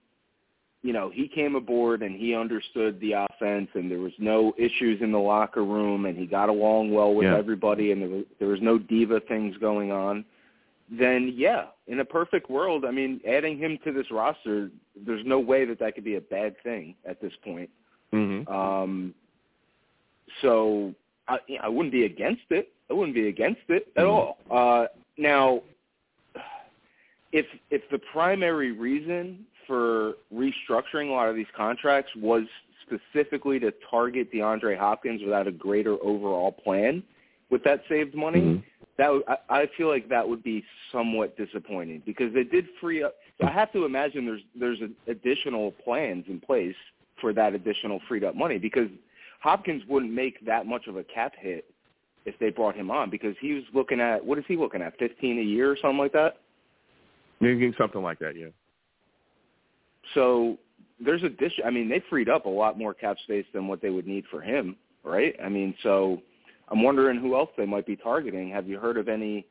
[0.83, 5.01] you know, he came aboard and he understood the offense and there was no issues
[5.01, 7.37] in the locker room and he got along well with Yeah.
[7.37, 10.25] everybody and there was, there was no diva things going on,
[10.91, 15.41] then yeah, in a perfect world, I mean, adding him to this roster, there's no
[15.41, 17.71] way that that could be a bad thing at this point.
[18.13, 18.53] Mm-hmm.
[18.53, 19.15] Um,
[20.43, 20.95] so
[21.29, 22.73] I, I wouldn't be against it.
[22.91, 24.11] I wouldn't be against it at Mhm.
[24.11, 24.39] all.
[24.51, 24.87] Uh,
[25.17, 25.63] now,
[27.33, 32.45] if if the primary reason for restructuring a lot of these contracts was
[32.83, 37.03] specifically to target DeAndre Hopkins without a greater overall plan
[37.51, 38.63] with that saved money, Mhm.
[38.99, 43.03] that would, I, I feel like that would be somewhat disappointing because they did free
[43.03, 43.17] up.
[43.41, 46.77] So I have to imagine there's there's additional plans in place
[47.21, 48.89] for that additional freed up money because
[49.45, 51.67] Hopkins wouldn't make that much of a cap hit
[52.25, 54.99] if they brought him on because he was looking at what is he looking at
[54.99, 56.39] fifteen a year or something like that.
[57.41, 58.47] Maybe something like that, yeah.
[60.15, 60.57] So
[60.99, 61.65] there's addition.
[61.67, 64.25] I mean, they freed up a lot more cap space than what they would need
[64.31, 65.35] for him, right?
[65.45, 66.23] I mean, so
[66.69, 68.49] I'm wondering who else they might be targeting.
[68.49, 69.47] Have you heard of any?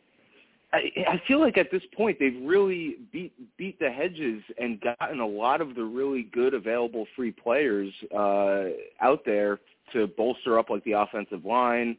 [0.73, 5.19] I, I feel like at this point they've really beat beat the hedges and gotten
[5.19, 9.59] a lot of the really good available free players uh, out there
[9.91, 11.97] to bolster up like the offensive line.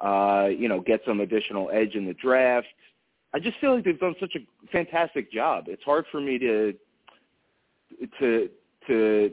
[0.00, 2.66] Uh, you know, get some additional edge in the draft.
[3.34, 5.64] I just feel like they've done such a fantastic job.
[5.68, 6.74] It's hard for me to
[8.18, 8.48] to
[8.88, 9.32] to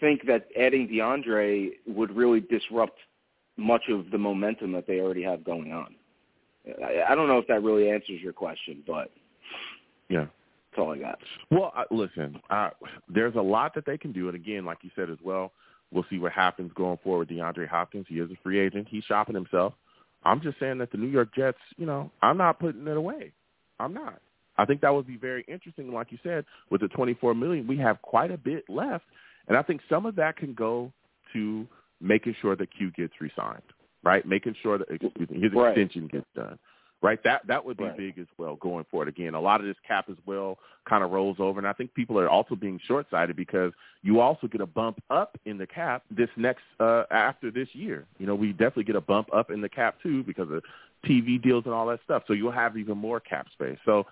[0.00, 2.98] think that adding DeAndre would really disrupt
[3.56, 5.94] much of the momentum that they already have going on.
[6.82, 9.10] I, I don't know if that really answers your question, but
[10.08, 10.26] Yeah.
[10.70, 11.18] that's all I got.
[11.50, 12.70] Well, I, listen, I,
[13.08, 15.52] there's a lot that they can do, and again, like you said as well,
[15.92, 17.28] we'll see what happens going forward.
[17.28, 18.88] DeAndre Hopkins, he is a free agent.
[18.90, 19.74] He's shopping himself.
[20.24, 23.32] I'm just saying that the New York Jets, you know, I'm not putting it away.
[23.78, 24.20] I'm not.
[24.56, 25.92] I think that would be very interesting.
[25.92, 29.04] Like you said, with the 24 million, we have quite a bit left,
[29.48, 30.92] and I think some of that can go
[31.32, 31.66] to
[32.00, 33.62] making sure that Q gets re-signed,
[34.04, 34.26] right?
[34.26, 35.76] Making sure that excuse me, his Right.
[35.76, 36.58] extension gets done.
[37.02, 37.22] Right?
[37.24, 37.96] That that would be Right.
[37.96, 39.08] big as well going forward.
[39.08, 41.92] Again, a lot of this cap as well kind of rolls over, and I think
[41.94, 43.72] people are also being short sighted because
[44.02, 48.06] you also get a bump up in the cap this next uh, after this year.
[48.18, 50.62] You know, we definitely get a bump up in the cap too because of
[51.04, 52.22] TV deals and all that stuff.
[52.26, 53.78] So you'll have even more cap space.
[53.84, 54.06] So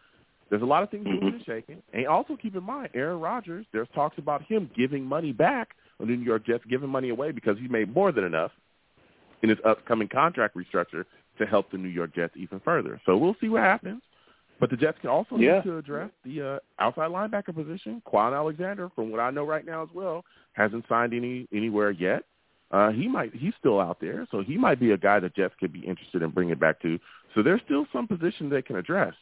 [0.48, 1.82] there's a lot of things moving and shaking.
[1.92, 6.06] And also keep in mind, Aaron Rodgers, there's talks about him giving money back the
[6.06, 8.52] New York Jets, giving money away because he made more than enough
[9.42, 11.04] in his upcoming contract restructure
[11.40, 13.00] to help the New York Jets even further.
[13.04, 14.02] So we'll see what happens.
[14.60, 15.56] But the Jets can also Yeah.
[15.56, 18.02] need to address the uh, outside linebacker position.
[18.06, 22.24] Kwon Alexander, from what I know right now as well, hasn't signed any anywhere yet.
[22.70, 25.54] Uh, he might he's still out there, so he might be a guy that Jets
[25.58, 26.98] could be interested in bringing back to.
[27.34, 29.14] So there's still some positions they can address.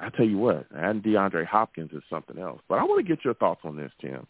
[0.00, 2.62] I tell you what, and DeAndre Hopkins is something else.
[2.68, 4.26] But I want to get your thoughts on this, Tim.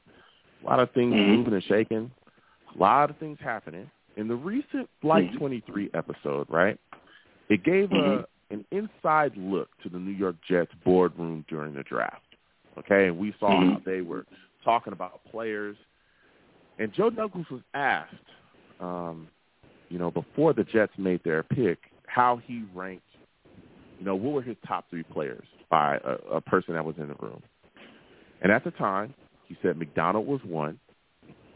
[0.64, 1.26] A lot of things Mhm.
[1.26, 2.10] moving and shaking,
[2.74, 3.88] a lot of things happening.
[4.16, 5.36] In the recent Flight Mhm.
[5.38, 6.78] 23 episode, right,
[7.52, 8.24] it gave a, Mhm.
[8.50, 12.36] an inside look to the New York Jets boardroom during the draft.
[12.78, 13.72] Okay, and we saw Mhm.
[13.72, 14.24] how they were
[14.64, 15.76] talking about players.
[16.78, 18.30] And Joe Douglas was asked,
[18.80, 19.28] um,
[19.90, 23.04] you know, before the Jets made their pick, how he ranked,
[23.98, 27.08] you know, what were his top three players by a, a person that was in
[27.08, 27.42] the room.
[28.40, 29.12] And at the time,
[29.44, 30.80] he said McDonald was one.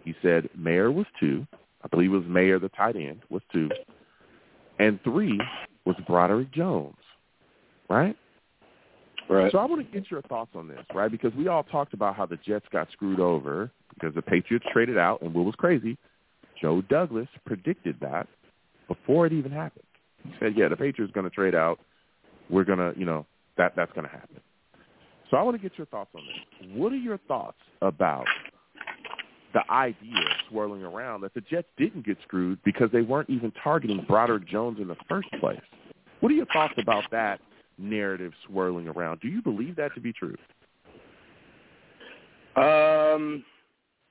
[0.05, 1.47] He said Mayer was two.
[1.82, 3.70] I believe it was Mayer, the tight end, was two.
[4.78, 5.40] And three
[5.86, 6.96] was Broderick Jones,
[7.88, 8.16] right?
[9.28, 9.50] Right.
[9.50, 11.10] So I want to get your thoughts on this, right?
[11.10, 14.98] Because we all talked about how the Jets got screwed over because the Patriots traded
[14.98, 15.96] out, and what was crazy,
[16.60, 18.28] Joe Douglas predicted that
[18.88, 19.84] before it even happened.
[20.22, 21.78] He said, "Yeah, the Patriots going to trade out.
[22.50, 23.26] We're going to, you know,
[23.56, 24.40] that that's going to happen."
[25.30, 26.68] So I want to get your thoughts on this.
[26.76, 28.26] What are your thoughts about
[29.56, 34.04] the idea swirling around that the Jets didn't get screwed because they weren't even targeting
[34.06, 35.58] Broderick Jones in the first place?
[36.20, 37.40] What are your thoughts about that
[37.78, 39.20] narrative swirling around?
[39.20, 40.36] Do you believe that to be true?
[42.56, 43.42] Um,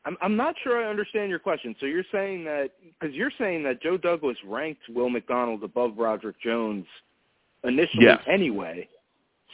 [0.03, 1.75] I'm I'm not sure I understand your question.
[1.79, 2.69] So you're saying that
[2.99, 6.85] because you're saying that Joe Douglas ranked Will McDonald above Broderick Jones
[7.63, 8.23] initially Yes.
[8.27, 8.89] anyway.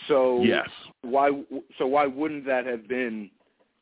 [0.07, 0.69] So Yes.
[1.01, 1.31] why
[1.77, 3.30] so why wouldn't that have been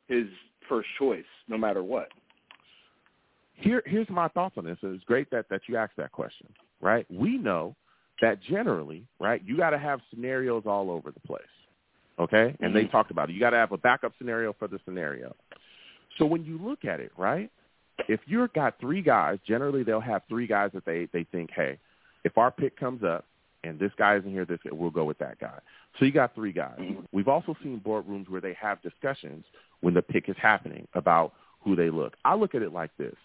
[0.08, 0.26] his
[0.70, 2.10] first choice no matter what?
[3.56, 4.78] Here, here's my thoughts on this.
[4.82, 6.48] It's great that, that you asked that question,
[6.80, 7.06] right?
[7.10, 7.76] We know
[8.22, 11.42] that generally, right, you got to have scenarios all over the place,
[12.20, 12.56] okay?
[12.62, 12.92] And they Mhm.
[12.92, 13.34] talked about it.
[13.34, 15.36] You got to have a backup scenario for the scenario.
[16.18, 17.50] So when you look at it, right,
[18.08, 21.78] if you've got three guys, generally they'll have three guys that they, they think, hey,
[22.24, 23.26] if our pick comes up
[23.64, 25.60] and this guy isn't here, this we'll go with that guy.
[25.98, 26.78] So you got three guys.
[26.80, 27.02] Mm-hmm.
[27.12, 29.46] We've also seen boardrooms where they have discussions
[29.82, 32.16] when the pick is happening about who they look.
[32.24, 33.16] I look at it like this.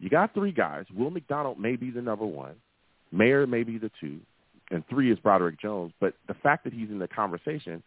[0.00, 0.86] You got three guys.
[0.96, 2.54] Will McDonald may be the number one.
[3.12, 4.20] Mayer may be the two.
[4.70, 5.92] And three is Broderick Jones.
[6.00, 7.82] But the fact that he's in the conversation,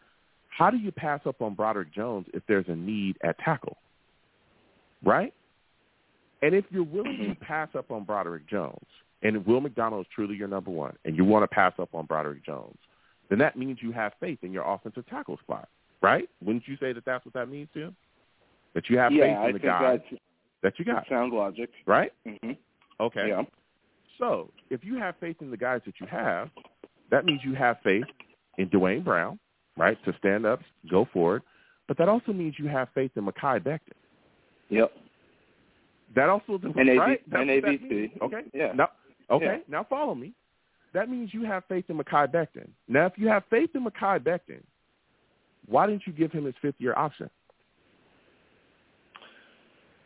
[0.49, 3.77] how do you pass up on Broderick Jones if there's a need at tackle?
[5.03, 5.34] Right?
[6.41, 8.85] And if you're willing to pass up on Broderick Jones,
[9.23, 12.06] and Will McDonald is truly your number one, and you want to pass up on
[12.06, 12.77] Broderick Jones,
[13.30, 15.69] then that means you have faith in your offensive tackle spot,
[16.02, 16.27] right?
[16.43, 17.95] Wouldn't you say that that's what that means, Tim?
[18.73, 19.99] That you have yeah, faith I in the think guy
[20.64, 21.69] that you got, sound logic.
[21.85, 22.11] right?
[22.26, 22.52] hmm
[22.99, 23.30] Okay.
[23.30, 23.43] Yeah.
[24.19, 26.49] So if you have faith in the guys that you have,
[27.10, 28.03] that means you have faith
[28.60, 29.39] in Duane Brown,
[29.76, 31.41] right, to stand up, go forward.
[31.88, 33.80] But that also means you have faith in Mekhi Becton.
[34.69, 34.91] Yep.
[36.15, 37.22] That also And AB right?
[37.31, 38.22] And ABC.
[38.22, 38.41] Okay.
[38.53, 38.73] Yeah.
[38.73, 38.89] Now,
[39.32, 39.45] okay.
[39.45, 39.58] Yeah.
[39.68, 40.34] Now follow me.
[40.94, 42.68] That means you have faith in Mekhi Becton.
[42.90, 44.62] Now, if you have faith in Mekhi Becton,
[45.68, 47.30] why didn't you give him his fifth year option?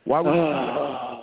[0.03, 0.37] Why would that?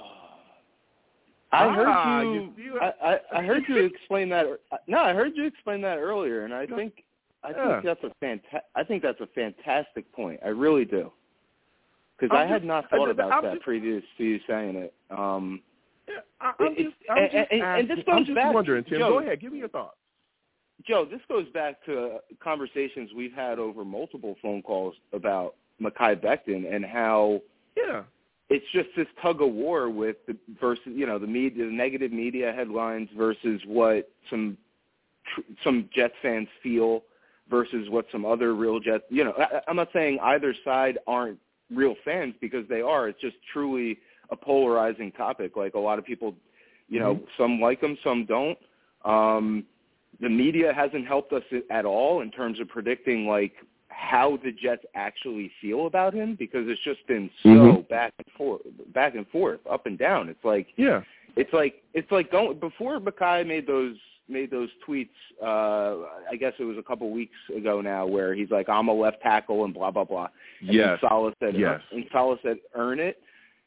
[1.55, 2.81] I Ah, heard you you.
[2.81, 4.47] I, I, I heard you explain that.
[4.87, 6.77] No, I heard you explain that earlier, and I Yeah.
[6.77, 7.05] think
[7.45, 7.81] I Yeah.
[7.81, 10.41] think that's a fanta- I think that's a fantastic point.
[10.45, 11.13] I really do.
[12.19, 14.77] Because I'm had just- not thought I- about I'm that just- previous to you saying
[14.77, 14.95] it.
[15.11, 15.61] Um,
[16.41, 18.85] I, I'm just, I'm and- just, and- and this asking- I'm goes just back- wondering,
[18.85, 18.99] Tim.
[18.99, 19.97] Joe- Go ahead, give me your thoughts.
[20.87, 26.73] Joe, this goes back to conversations we've had over multiple phone calls about Mekhi Becton
[26.75, 27.41] and how
[27.77, 28.03] Yeah.
[28.51, 32.13] it's just this tug of war with the versus you know the media, the negative
[32.13, 34.57] media headlines versus what some
[35.35, 37.05] tr- some Jets fans feel
[37.49, 39.05] versus what some other real Jets.
[39.09, 41.39] You know, I, I'm not saying either side aren't
[41.73, 43.09] real fans because they are.
[43.09, 43.99] It's just truly
[44.33, 45.57] a polarizing topic.
[45.57, 46.35] Like a lot of people,
[46.89, 48.59] you know, some like him, some don't.
[49.05, 49.65] Um,
[50.21, 53.53] the media hasn't helped us at all in terms of predicting like
[53.89, 57.89] how the Jets actually feel about him because it's just been so Mhm.
[57.89, 60.29] back and forth, back and forth, up and down.
[60.29, 61.03] It's like Yeah.
[61.37, 63.97] it's like it's like going before Mekhi made those
[64.29, 65.11] made those tweets.
[65.43, 68.95] Uh, I guess it was a couple weeks ago now, where he's like, "I'm a
[68.95, 70.29] left tackle" and blah blah blah.
[70.61, 71.01] And Yes.
[71.01, 71.83] Saleh said, Yes.
[71.91, 73.21] and Saleh said, "Earn it."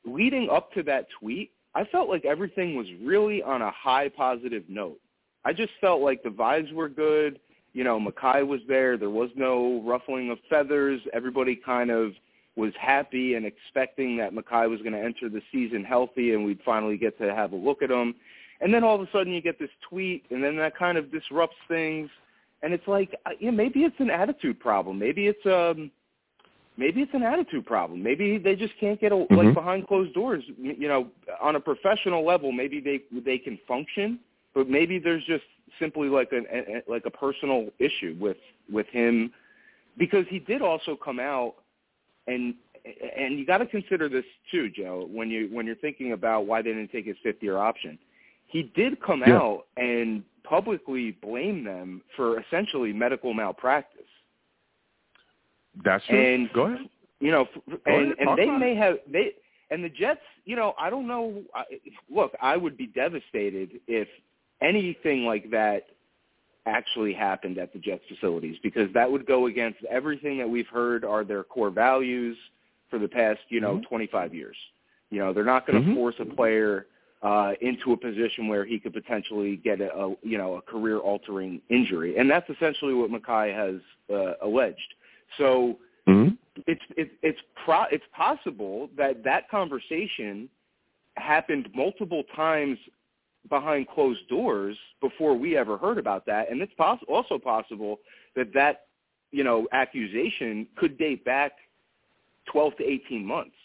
[0.05, 4.63] Leading up to that tweet, I felt like everything was really on a high positive
[4.69, 4.99] note.
[5.43, 7.39] I just felt like the vibes were good.
[7.73, 8.97] You know, Mekhi was there.
[8.97, 11.01] There was no ruffling of feathers.
[11.13, 12.13] Everybody kind of
[12.55, 16.61] was happy and expecting that Mekhi was going to enter the season healthy and we'd
[16.63, 18.15] finally get to have a look at him.
[18.61, 21.11] And then all of a sudden you get this tweet and then that kind of
[21.11, 22.09] disrupts things.
[22.63, 24.97] And it's like, uh, yeah, maybe it's an attitude problem.
[24.97, 25.91] Maybe it's um,
[26.77, 28.01] maybe it's an attitude problem.
[28.03, 29.53] Maybe they just can't get a, like Mhm.
[29.53, 30.43] behind closed doors.
[30.57, 31.09] You know,
[31.41, 34.19] on a professional level, maybe they they can function,
[34.53, 35.45] but maybe there's just
[35.79, 38.37] simply like an a, a- like a personal issue with
[38.71, 39.31] with him
[39.97, 41.55] because he did also come out
[42.27, 42.55] and
[43.17, 46.61] and you got to consider this too, Joe, when you when you're thinking about why
[46.61, 47.97] they didn't take his fifth year option.
[48.47, 49.37] He did come Yeah.
[49.37, 54.04] out and publicly blame them for essentially medical malpractice.
[55.83, 56.17] That's true.
[56.19, 56.89] And Go ahead.
[57.19, 58.77] you know, Go and ahead, and talk they may it.
[58.77, 59.31] have they
[59.71, 60.21] and the Jets.
[60.45, 61.43] You know, I don't know.
[61.53, 61.63] I,
[62.09, 64.07] look, I would be devastated if
[64.61, 65.87] anything like that
[66.67, 71.03] actually happened at the Jets facilities because that would go against everything that we've heard
[71.05, 72.37] are their core values
[72.89, 73.83] for the past, you know, Mhm.
[73.83, 74.57] 25 years.
[75.11, 75.95] You know, they're not going to Mhm.
[75.95, 76.87] force a player
[77.21, 80.99] uh, into a position where he could potentially get a, a you know a career
[80.99, 83.81] altering injury, and that's essentially what Mekhi has
[84.13, 84.94] uh, alleged.
[85.37, 86.37] So Mhm.
[86.67, 90.49] it's it's it's pro it's possible that that conversation
[91.17, 92.77] happened multiple times
[93.49, 97.99] behind closed doors before we ever heard about that and it's poss- also possible
[98.35, 98.87] that that
[99.31, 101.53] you know accusation could date back
[102.45, 103.55] 12 to 18 months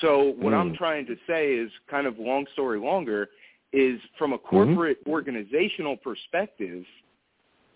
[0.00, 0.76] so what i'm Mm.
[0.76, 3.30] trying to say is kind of long story longer
[3.72, 6.84] is from a corporate organizational perspective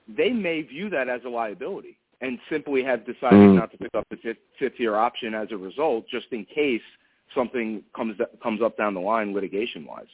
[0.08, 3.56] they may view that as a liability and simply have decided Mm.
[3.56, 6.82] not to pick up the fifth, fifth year option as a result, just in case
[7.34, 10.06] something comes comes up down the line litigation wise.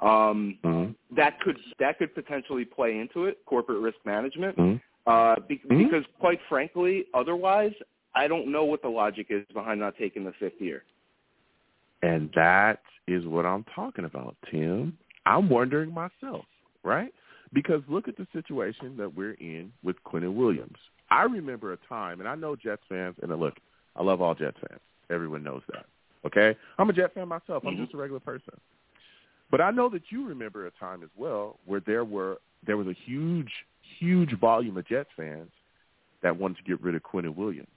[0.00, 0.94] Um, Mhm.
[1.12, 4.56] that could that could potentially play into it, corporate risk management.
[4.56, 4.80] Mhm.
[5.06, 5.78] Uh, be, Mhm.
[5.84, 7.74] Because quite frankly, otherwise,
[8.14, 10.82] I don't know what the logic is behind not taking the fifth year.
[12.02, 14.98] And that is what I'm talking about, Tim.
[15.24, 16.46] I'm wondering myself,
[16.82, 17.14] right?
[17.52, 20.78] Because look at the situation that we're in with Quinnen Williams.
[21.12, 23.58] I remember a time, and I know Jets fans, and look,
[23.94, 24.80] I love all Jets fans.
[25.10, 25.84] Everyone knows that.
[26.24, 26.56] Okay?
[26.78, 27.66] I'm a Jet fan myself.
[27.66, 27.82] I'm Mhm.
[27.82, 28.58] just a regular person.
[29.50, 32.86] But I know that you remember a time as well where there were there was
[32.86, 33.66] a huge,
[33.98, 35.50] huge volume of Jets fans
[36.20, 37.68] that wanted to get rid of Quinnen Williams.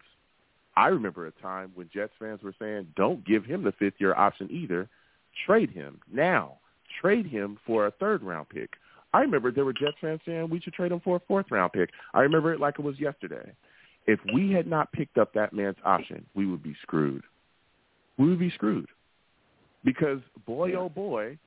[0.77, 4.13] I remember a time when Jets fans were saying, "Don't give him the fifth year
[4.13, 4.87] option either.
[5.33, 6.59] Trade him now.
[7.01, 8.77] Trade him for a third round pick."
[9.15, 11.71] I remember there were Jets fans saying we should trade him for a fourth round
[11.71, 11.89] pick.
[12.13, 13.49] I remember it like it was yesterday.
[14.07, 17.23] If we had not picked up that man's option, we would be screwed.
[18.17, 18.89] We would be screwed.
[19.85, 21.37] Because boy oh boy,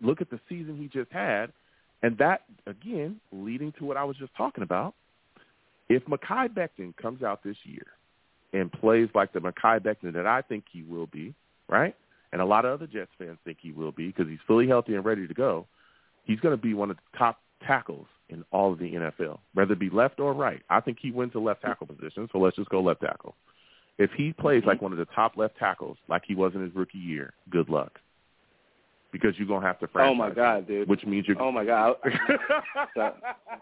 [0.00, 1.52] look at the season he just had,
[2.02, 4.92] and that again leading to what I was just talking about.
[5.88, 7.86] If Mekhi Becton comes out this year
[8.52, 11.34] and plays like the Mekhi Becton that I think he will be,
[11.68, 11.94] right?
[12.32, 14.96] And a lot of other Jets fans think he will be because he's fully healthy
[14.96, 15.68] and ready to go.
[16.24, 19.72] He's going to be one of the top tackles in all of the NFL, whether
[19.72, 20.62] it be left or right.
[20.70, 23.34] I think he wins the left tackle position, so let's just go left tackle.
[23.98, 26.74] If he plays like one of the top left tackles, like he was in his
[26.74, 27.98] rookie year, good luck,
[29.12, 30.10] because you're gonna have to franchise.
[30.12, 30.88] Oh my god, dude!
[30.88, 31.40] Which means you're.
[31.40, 31.96] Oh my god!
[32.96, 33.12] So,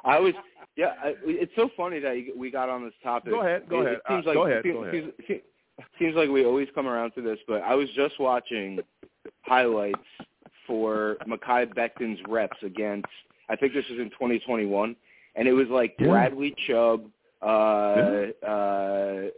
[0.05, 0.35] I was
[0.77, 0.95] yeah.
[1.03, 3.32] I, it's so funny that you- we got on this topic.
[3.32, 3.95] Go ahead, go It- ahead.
[3.97, 5.12] It seems Uh, like go ahead, Seems, go ahead.
[5.27, 5.41] Seems-
[5.99, 8.78] seems like we always come around to this, but I was just watching
[9.43, 9.99] highlights
[10.66, 13.09] for Mekhi Becton's reps against.
[13.49, 14.95] I think this was in 2021,
[15.37, 16.09] and it was like Yeah.
[16.09, 17.11] Bradley Chubb.
[17.43, 18.49] Uh, Yeah.
[18.49, 19.31] uh,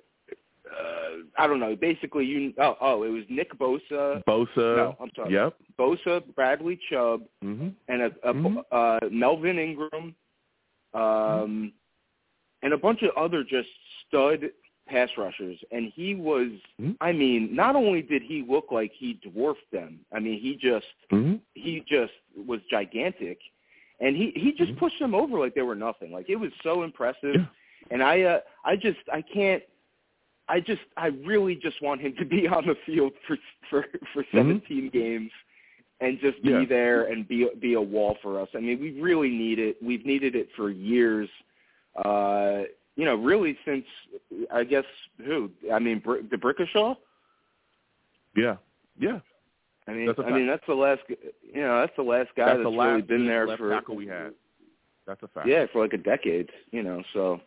[0.71, 1.77] uh, I don't know.
[1.77, 2.53] Basically, you.
[2.59, 4.23] Oh, oh, it was Nick Bosa.
[4.25, 4.77] Bosa.
[4.77, 5.33] No, I'm sorry.
[5.35, 5.55] Yep.
[5.79, 8.65] Bosa, Bradley Chubb, hmm and a, a Mhm.
[8.73, 10.15] uh, Melvin Ingram,
[10.95, 11.73] um,
[12.63, 13.69] and a bunch of other just
[14.07, 14.51] stud
[14.93, 15.59] pass rushers.
[15.71, 16.51] And he was,
[16.81, 16.97] Mhm.
[17.01, 20.87] I mean, not only did he look like he dwarfed them, I mean, he just
[21.11, 22.15] hmm he just
[22.47, 23.39] was gigantic,
[24.01, 24.79] and he he just Mhm.
[24.79, 26.11] pushed them over like they were nothing.
[26.13, 27.37] Like it was so impressive.
[27.37, 27.47] Yeah.
[27.91, 29.63] And I uh, I just I can't.
[30.49, 33.37] I just I really just want him to be on the field for
[33.71, 35.31] for for 17 games
[36.01, 36.65] and just be Yeah.
[36.65, 38.49] there and be be a wall for us.
[38.55, 39.77] I mean, we really need it.
[39.83, 41.29] We've needed it for years.
[42.05, 42.63] Uh,
[42.97, 43.85] you know, really since
[44.53, 44.85] I guess
[45.25, 45.51] who?
[45.73, 46.97] I mean, Br- the Brickashaw.
[48.37, 48.57] Yeah.
[48.99, 49.21] Yeah.
[49.89, 51.01] I mean, I mean that's the last.
[51.09, 53.71] You know, that's the last guy That's that's, last really been there for.
[53.71, 54.33] tackle we had.
[55.07, 55.49] That's a fact.
[55.49, 57.03] Yeah, for like a decade, you know.
[57.13, 57.41] So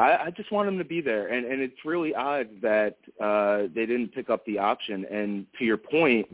[0.00, 3.68] I, I just want him to be there, and and it's really odd that uh
[3.74, 5.04] they didn't pick up the option.
[5.04, 6.26] And to your point,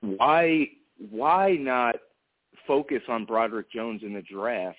[0.00, 0.70] why
[1.10, 1.94] why not
[2.66, 4.78] focus on Broderick Jones in the draft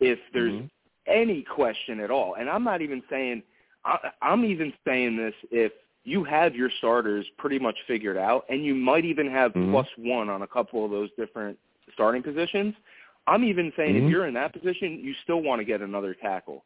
[0.00, 0.70] if there's Mhm.
[1.06, 2.34] Any question at all?
[2.34, 3.42] And I'm not even saying
[3.84, 5.72] I, I'm even saying this if
[6.04, 9.70] you have your starters pretty much figured out, and you might even have Mhm.
[9.72, 11.58] plus one on a couple of those different
[11.92, 12.74] starting positions.
[13.26, 14.04] I'm even saying Mhm.
[14.04, 16.64] if you're in that position, you still want to get another tackle.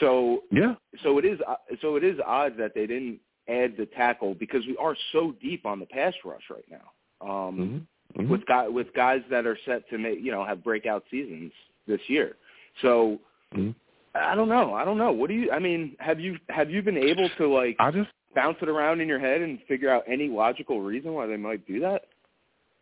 [0.00, 0.74] So Yeah.
[1.02, 1.40] so it is
[1.80, 5.64] so it is odd that they didn't add the tackle because we are so deep
[5.64, 6.92] on the pass rush right now.
[7.20, 8.24] Um, Mhm.
[8.24, 8.28] Mhm.
[8.28, 11.52] with guy with guys that are set to make you know have breakout seasons
[11.86, 12.36] this year.
[12.82, 13.18] So
[13.54, 13.74] Mhm.
[14.14, 14.74] I don't know.
[14.74, 15.12] I don't know.
[15.12, 15.50] What do you?
[15.50, 19.00] I mean, have you have you been able to like I just bounce it around
[19.00, 22.02] in your head and figure out any logical reason why they might do that?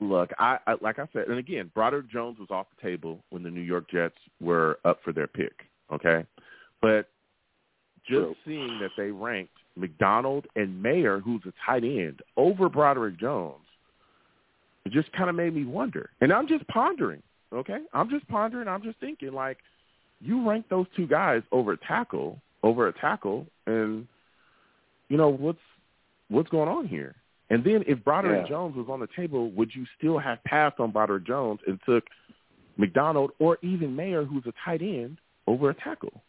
[0.01, 0.31] look.
[0.39, 3.51] I, I like I said, and again, Broderick Jones was off the table when the
[3.51, 5.53] New York Jets were up for their pick.
[5.93, 6.25] Okay,
[6.83, 7.09] but
[8.07, 8.37] just True.
[8.45, 13.65] seeing that they ranked McDonald and Mayer, who's a tight end, over Broderick Jones,
[14.85, 16.11] it just kind of made me wonder.
[16.21, 17.23] And I'm just pondering.
[17.53, 18.69] Okay, I'm just pondering.
[18.69, 19.59] I'm just thinking like,
[20.21, 24.07] you rank those two guys over a tackle, over a tackle, and
[25.09, 25.59] you know what's
[26.29, 27.15] what's going on here.
[27.51, 28.49] And then if Broderick Yeah.
[28.49, 32.05] Jones was on the table, would you still have passed on Broderick Jones and took
[32.77, 36.23] McDonald or even Mayer, who's a tight end, over a tackle?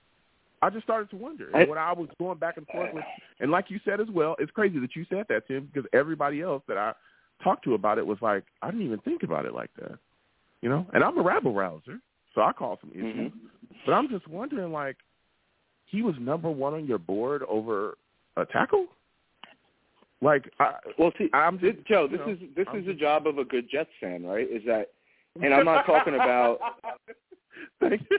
[0.62, 1.50] I just started to wonder.
[1.54, 3.04] And when I was going back and forth with,
[3.40, 6.42] and like you said as well, it's crazy that you said that, Tim, because everybody
[6.42, 6.94] else that I
[7.44, 9.98] talked to about it was like, I didn't even think about it like that.
[10.62, 10.86] You know?
[10.94, 12.00] And I'm a rabble rouser,
[12.34, 13.32] so I call some issues.
[13.32, 13.50] Mhm.
[13.86, 14.98] But I'm just wondering, like,
[15.86, 17.98] he was number one on your board over
[18.36, 18.88] a tackle?
[20.22, 23.28] Like, I, Well, see, I'm just, Joe, this know, is this I'm is the job
[23.28, 24.48] of a good Jets fan, right?
[24.50, 24.90] Is that,
[25.42, 26.60] and I'm not talking about,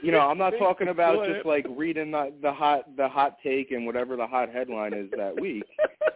[0.01, 3.71] you know, I'm not talking about just like reading the, the hot the hot take
[3.71, 5.63] and whatever the hot headline is that week.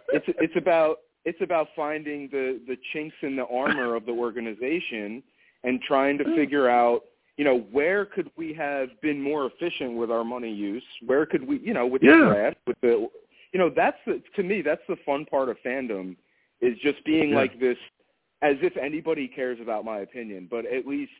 [0.08, 5.22] It's it's about it's about finding the the chinks in the armor of the organization
[5.64, 7.02] and trying to figure out
[7.36, 11.46] you know where could we have been more efficient with our money use where could
[11.46, 12.18] we you know with Yeah.
[12.20, 13.08] the draft with the
[13.52, 16.16] you know that's the to me that's the fun part of fandom
[16.60, 17.36] is just being Yeah.
[17.36, 17.78] like this
[18.42, 21.12] as if anybody cares about my opinion but at least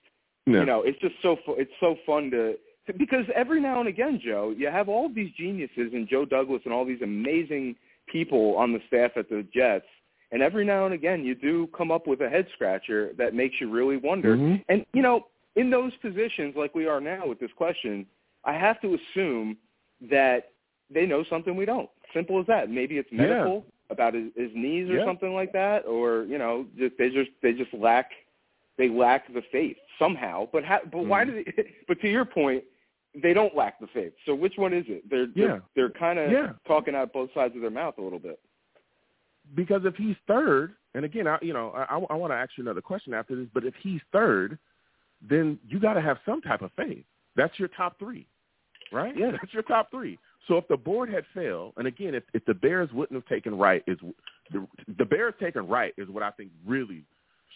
[0.46, 0.60] Yeah.
[0.60, 2.56] you know it's just so it's so fun to,
[2.98, 6.72] because every now and again joe you have all these geniuses and joe douglas and
[6.72, 7.74] all these amazing
[8.06, 9.86] people on the staff at the jets
[10.30, 13.60] and every now and again you do come up with a head scratcher that makes
[13.60, 14.62] you really wonder Mhm.
[14.68, 18.06] and you know in those positions like we are now with this question
[18.44, 19.56] i have to assume
[20.10, 20.50] that
[20.90, 23.18] they know something we don't simple as that maybe it's Yeah.
[23.26, 25.04] medical about his, his knees or Yeah.
[25.04, 28.10] something like that or you know just they just they just lack
[28.76, 30.48] they lack the faith somehow.
[30.52, 31.54] But how, but why do Mhm.
[31.56, 31.74] they?
[31.88, 32.64] But to your point,
[33.14, 34.12] they don't lack the faith.
[34.26, 35.08] So which one is it?
[35.08, 35.46] They're Yeah.
[35.46, 36.52] they're, they're kind of Yeah.
[36.66, 38.40] talking out both sides of their mouth a little bit.
[39.54, 42.64] because if he's third, and again, I, you know, I, I want to ask you
[42.64, 44.58] another question after this, but if he's third,
[45.28, 47.04] then you got to have some type of faith.
[47.36, 48.26] That's your top three,
[48.92, 49.16] right?
[49.16, 49.32] Yeah.
[49.32, 50.18] that's your top three.
[50.46, 53.56] So if the board had failed, and again, if, if the Bears wouldn't have taken
[53.56, 53.98] Wright, is
[54.52, 54.66] the,
[54.98, 57.04] the Bears taking Wright is what I think really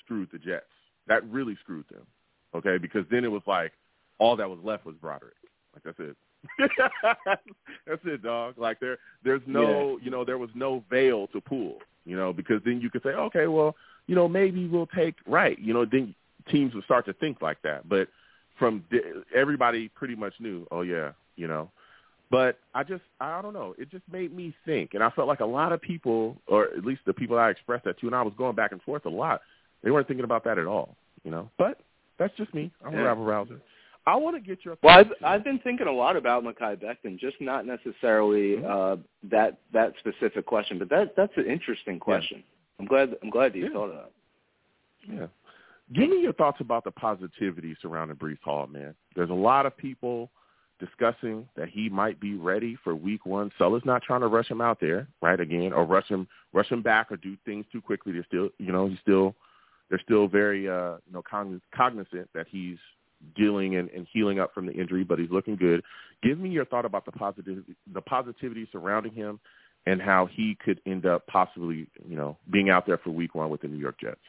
[0.04, 0.64] screwed the Jets.
[1.06, 2.06] That really screwed them.
[2.54, 3.72] Okay, because then it was like
[4.18, 5.34] all that was left was Broderick.
[5.74, 6.16] Like that's it.
[7.86, 8.54] that's it, dog.
[8.56, 11.78] Like there, there's no, you know, there was no veil to pull.
[12.04, 13.76] You know, because then you could say, okay, well,
[14.06, 15.58] you know, maybe we'll take Wright.
[15.58, 16.14] You know, then
[16.48, 17.88] teams would start to think like that.
[17.88, 18.08] But
[18.58, 18.84] from
[19.34, 20.66] everybody, pretty much knew.
[20.70, 21.70] Oh yeah, you know.
[22.30, 23.74] But I just, I don't know.
[23.78, 26.84] It just made me think, and I felt like a lot of people, or at
[26.84, 29.08] least the people I expressed that to, and I was going back and forth a
[29.08, 29.40] lot.
[29.82, 30.96] They weren't thinking about that at all.
[31.24, 31.50] You know.
[31.56, 31.80] But
[32.18, 32.70] that's just me.
[32.84, 33.02] I'm a Yeah.
[33.04, 33.60] rabble rouser.
[34.06, 34.98] I want to get your Well.
[34.98, 39.94] I've I've been thinking a lot about Mekhi Becton, just not necessarily uh, that that
[39.98, 42.42] specific question, but that that's an interesting question.
[42.80, 43.72] I'm glad I'm glad you Yeah.
[43.72, 44.10] thought of that.
[45.12, 45.26] Yeah.
[45.94, 48.94] Give me your thoughts about the positivity surrounding Breece Hall, man.
[49.16, 50.30] There's a lot of people
[50.78, 53.50] discussing that he might be ready for week one.
[53.58, 56.82] Saleh's not trying to rush him out there, right, again, or rush him rush him
[56.82, 58.12] back or do things too quickly.
[58.12, 59.34] They're still you know, he's still
[59.88, 62.76] they're still very uh you know cogn- cognizant that he's
[63.34, 65.82] dealing and, and healing up from the injury, but he's looking good.
[66.22, 69.40] Give me your thought about the positivity the positivity surrounding him
[69.86, 73.48] and how he could end up possibly, you know, being out there for week one
[73.48, 74.20] with the New York Jets.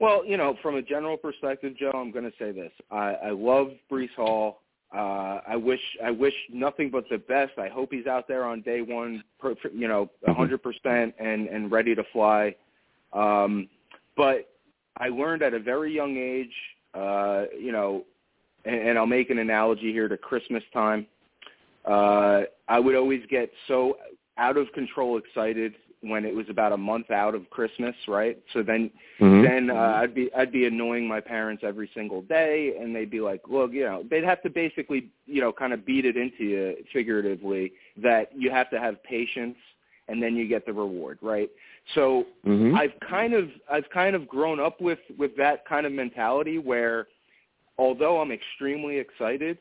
[0.00, 3.30] Well, you know, from a general perspective, Joe, I'm going to say this: I, I
[3.30, 4.60] love Breece Hall.
[4.94, 7.52] Uh, I wish I wish nothing but the best.
[7.58, 11.70] I hope he's out there on day one, per, you know, 100 percent and and
[11.70, 12.54] ready to fly.
[13.12, 13.68] Um,
[14.16, 14.50] but
[14.96, 16.52] I learned at a very young age
[16.94, 18.04] uh, you know,
[18.64, 21.06] and, and I'll make an analogy here to Christmas time.
[21.84, 23.98] Uh, I would always get so
[24.38, 28.38] out of control excited when it was about a month out of Christmas, right?
[28.52, 28.90] So then
[29.20, 29.42] Mhm.
[29.42, 33.20] then uh, I'd be I'd be annoying my parents every single day, and they'd be
[33.20, 36.44] like, "Look, you know," they'd have to basically, you know, kind of beat it into
[36.44, 39.56] you figuratively that you have to have patience,
[40.08, 41.50] and then you get the reward, right?
[41.94, 42.76] So Mhm.
[42.76, 47.08] I've kind of I've kind of grown up with with that kind of mentality where,
[47.78, 49.58] although I'm extremely excited,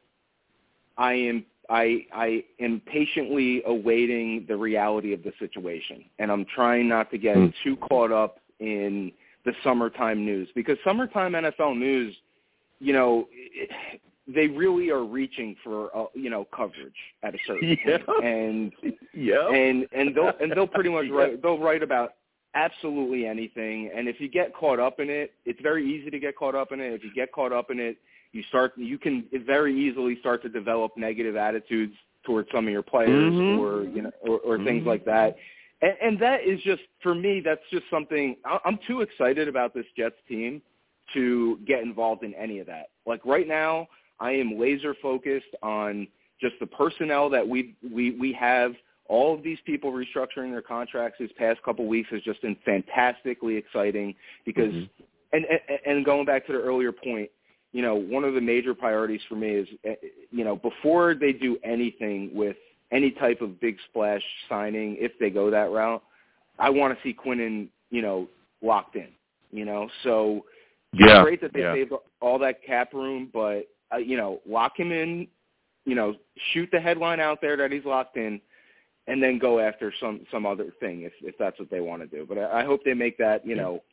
[0.98, 6.88] I am I I am patiently awaiting the reality of the situation, and I'm trying
[6.88, 7.48] not to get Hmm.
[7.64, 9.12] too caught up in
[9.46, 12.16] the summertime news because summertime NFL news,
[12.80, 13.28] you know,
[14.28, 17.98] they really are reaching for uh, you know coverage at a certain Yeah.
[18.06, 18.74] point, and
[19.14, 22.16] yeah, and and they'll and they'll pretty much write they'll write about
[22.56, 26.36] absolutely anything and if you get caught up in it it's very easy to get
[26.36, 27.98] caught up in it if you get caught up in it
[28.34, 31.94] you start you can very easily start to develop negative attitudes
[32.26, 33.58] towards some of your players Mhm.
[33.60, 34.88] or you know or, or things Mhm.
[34.88, 35.38] like that
[35.82, 38.36] and, and that is just for me that's just something
[38.66, 40.62] i'm too excited about this jets team
[41.14, 43.88] to get involved in any of that like right now
[44.20, 46.08] i am laser focused on
[46.42, 48.74] just the personnel that we we we have
[49.06, 53.56] all of these people restructuring their contracts this past couple weeks has just been fantastically
[53.58, 54.16] exciting
[54.46, 54.90] because Mhm.
[55.34, 57.30] and, and and going back to the earlier point
[57.74, 59.96] you know one of the major priorities for me is eh,
[60.32, 62.56] you know before they do anything with
[62.92, 66.02] any type of big splash signing if they go that route
[66.60, 68.28] i want to see quinnen you know
[68.62, 69.10] locked in
[69.52, 70.46] you know so
[70.94, 71.18] Yeah.
[71.18, 71.74] it's great that they yeah.
[71.74, 71.92] saved
[72.22, 75.28] all that cap room, but uh, you know, lock him in.
[75.86, 76.16] You know,
[76.54, 78.40] shoot the headline out there that he's locked in,
[79.08, 82.08] and then go after some some other thing if if that's what they want to
[82.08, 82.26] do.
[82.28, 83.46] But I, I hope they make that.
[83.46, 83.84] You know,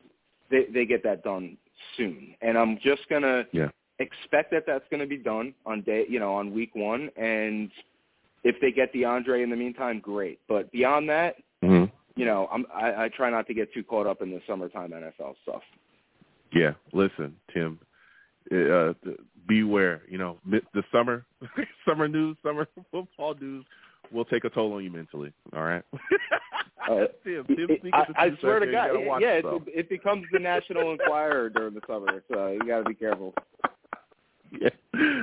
[0.51, 1.57] they they get that done
[1.97, 2.35] soon.
[2.40, 3.70] And I'm just gonna Yeah.
[3.98, 6.07] expect that that's gonna be done on day.
[6.09, 7.11] You know, on week one.
[7.16, 7.70] And
[8.44, 10.40] if they get DeAndre in the meantime, great.
[10.48, 11.90] But beyond that, Mhm.
[12.16, 14.93] you know, I'm I, I try not to get too caught up in the summertime
[14.93, 15.62] NFL stuff.
[16.52, 17.78] Yeah, listen, Tim.
[18.51, 18.94] Uh,
[19.47, 20.02] beware.
[20.09, 21.24] You know, the summer,
[21.85, 23.65] summer news, summer football news
[24.12, 25.32] will take a toll on you mentally.
[25.55, 25.82] All right.
[26.89, 29.62] Uh, Tim, Tim It- I, I swear to God, you gotta watch yeah, yourself.
[29.66, 33.35] it, it becomes the National Enquirer during the summer, so you got to be careful.
[34.51, 34.70] Yeah.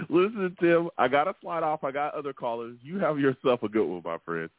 [0.08, 1.84] Listen, Tim, I got to slide off.
[1.84, 2.78] I got other callers.
[2.82, 4.50] You have yourself a good one, my friend.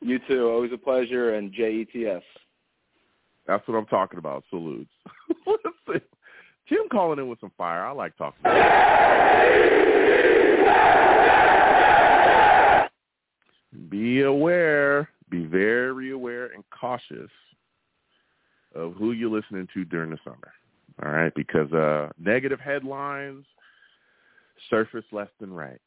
[0.00, 0.48] You too.
[0.48, 2.22] Always a pleasure, and JETS.
[3.46, 4.44] That's what I'm talking about.
[4.48, 4.88] Salutes.
[5.46, 6.00] Listen,
[6.68, 7.84] Tim calling in with some fire.
[7.84, 8.40] I like talking.
[13.88, 17.30] Be aware, be very aware and cautious
[18.74, 20.52] of who you're listening to during the summer.
[21.04, 23.44] All right, because uh, negative headlines
[24.70, 25.80] surface left and right.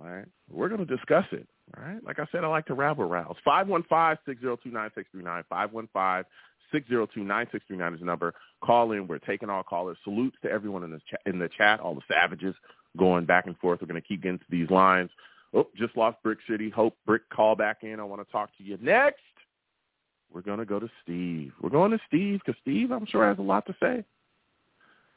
[0.00, 1.46] All right, we're going to discuss it.
[1.76, 3.36] All right, like I said, I like to rabble rouse.
[3.44, 5.44] Five one five six zero two nine six three nine.
[5.48, 6.24] Five one five
[6.72, 8.34] six zero two nine six three nine is the number.
[8.62, 9.06] Call in.
[9.06, 9.96] We're taking all callers.
[10.04, 11.20] Salutes to everyone in the chat.
[11.26, 12.54] In the chat, all the savages
[12.96, 13.80] going back and forth.
[13.80, 15.10] We're going to keep getting to these lines.
[15.54, 16.68] Oh, just lost Brick City.
[16.68, 18.00] Hope Brick call back in.
[18.00, 19.20] I want to talk to you next.
[20.32, 21.52] We're going to go to Steve.
[21.62, 24.04] We're going to Steve because Steve, I'm sure, has a lot to say.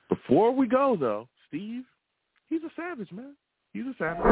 [0.10, 1.84] Before we go, though, Steve,
[2.50, 3.36] he's a savage, man.
[3.74, 4.24] He's a savage.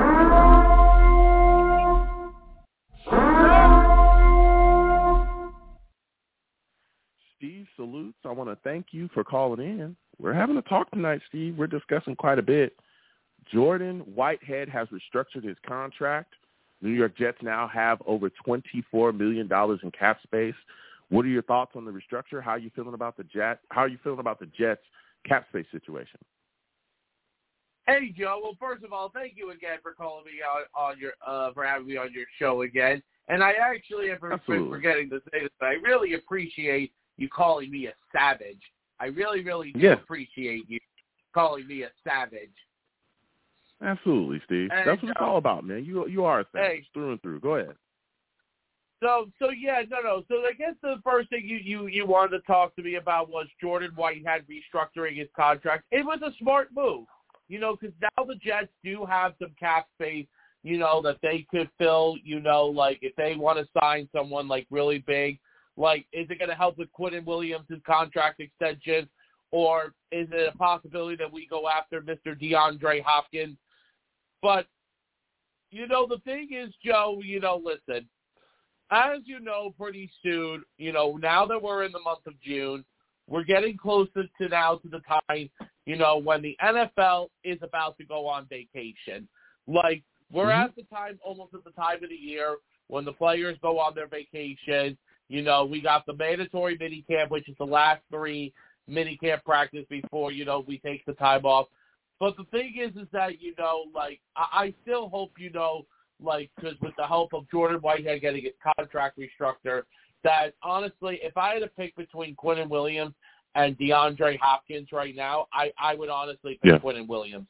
[7.38, 8.18] Steve salutes.
[8.24, 9.96] I want to thank you for calling in.
[10.20, 11.58] We're having a talk tonight, Steve.
[11.58, 12.78] We're discussing quite a bit.
[13.52, 16.34] Jordan Whitehead has restructured his contract.
[16.82, 19.50] New York Jets now have over $24 million
[19.84, 20.56] in cap space.
[21.10, 22.42] What are your thoughts on the restructure?
[22.44, 23.62] How are you feeling about the Jets?
[23.70, 24.82] How are you feeling about the Jets
[25.28, 26.20] cap space situation?
[27.88, 31.14] Hey Joe, well first of all, thank you again for calling me on, on your
[31.26, 33.02] uh for having me on your show again.
[33.28, 34.70] And I actually am Absolutely.
[34.70, 38.62] forgetting to say this, but I really appreciate you calling me a savage.
[39.00, 39.94] I really, really do Yeah.
[39.94, 40.80] appreciate you
[41.34, 42.54] calling me a savage.
[43.84, 44.70] Absolutely, Steve.
[44.72, 45.26] Hey, That's what it's Joe.
[45.26, 45.84] all about, man.
[45.84, 46.88] You you are a savage Hey.
[46.94, 47.40] through and through.
[47.42, 47.76] Go ahead.
[49.04, 50.24] So so yeah, no no.
[50.30, 53.30] So I guess the first thing you you you wanted to talk to me about
[53.30, 55.84] was Jordan Whitehead restructuring his contract.
[55.92, 57.06] It was a smart move,
[57.50, 60.28] you know, because now the Jets do have some cap space,
[60.64, 62.16] you know, that they could fill.
[62.24, 65.40] You know, like if they want to sign someone like really big,
[65.76, 69.10] like is it going to help with Quinnen Williams' contract extension,
[69.52, 72.40] or is it a possibility that we go after Mr.
[72.42, 73.58] DeAndre Hopkins?
[74.46, 74.68] But
[75.72, 77.20] you know, the thing is, Joe.
[77.24, 78.08] You know, listen
[78.92, 82.86] as you know, pretty soon, you know, now that we're in the month of June,
[83.28, 85.50] we're getting closer to now to the time
[85.86, 89.28] you know, when the NFL is about to go on vacation.
[89.68, 90.66] Like we're Mhm.
[90.66, 92.58] at the time, almost at the time of the year
[92.88, 94.98] when the players go on their vacation.
[95.28, 98.54] You know, we got the mandatory mini camp, which is the last three
[98.88, 101.68] mini camp practice before you know we take the time off.
[102.20, 105.86] But the thing is, is that you know, like I, I still hope you know,
[106.22, 109.84] like because with the help of Jordan Whitehead getting his contract restructured,
[110.24, 113.14] that honestly, if I had to pick between Quinnen Williams
[113.56, 116.80] and DeAndre Hopkins right now, I I would honestly pick Yeah.
[116.80, 117.48] Quinnen Williams.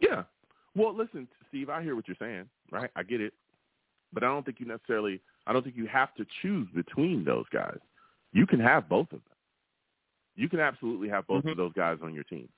[0.00, 0.24] Yeah.
[0.74, 2.90] Well, listen, Steve, I hear what you're saying, right?
[2.96, 3.34] I get it.
[4.12, 7.46] But I don't think you necessarily I don't think you have to choose between those
[7.52, 7.78] guys.
[8.32, 9.36] You can have both of them.
[10.36, 11.52] You can absolutely have both Mhm.
[11.52, 12.48] of those guys on your team.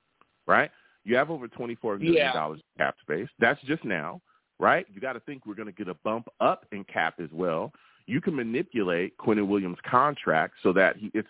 [0.47, 0.69] Right?
[1.03, 2.33] You have over twenty four million Yeah.
[2.33, 3.27] dollars in cap space.
[3.39, 4.21] That's just now,
[4.59, 4.85] right?
[4.93, 7.71] You got to think we're going to get a bump up in cap as well.
[8.05, 11.27] You can manipulate Quinnen Williams' contract so that he it's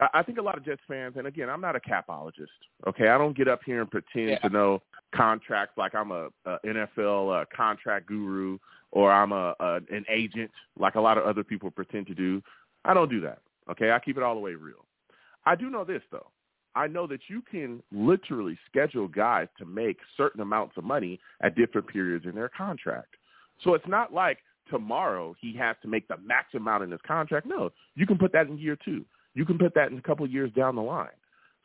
[0.00, 2.46] I I think a lot of Jets fans, and again, I'm not a capologist.
[2.86, 4.38] Okay, I don't get up here and pretend Yeah.
[4.40, 4.82] to know
[5.14, 8.58] contracts like I'm a, a NFL uh, contract guru
[8.92, 12.42] or I'm a, a an agent like a lot of other people pretend to do.
[12.84, 13.38] I don't do that.
[13.70, 14.84] Okay, I keep it all the way real.
[15.44, 16.28] I do know this though.
[16.76, 21.56] I know that you can literally schedule guys to make certain amounts of money at
[21.56, 23.14] different periods in their contract.
[23.64, 24.38] So it's not like
[24.70, 27.46] tomorrow he has to make the max amount in his contract.
[27.46, 29.04] No, you can put that in year two.
[29.34, 31.08] You can put that in a couple of years down the line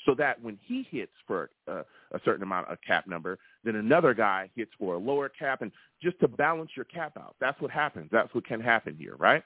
[0.05, 1.83] so that when he hits for uh,
[2.13, 5.71] a certain amount of cap number, then another guy hits for a lower cap, and
[6.01, 7.35] just to balance your cap out.
[7.39, 8.09] That's what happens.
[8.11, 9.43] That's what can happen here, right?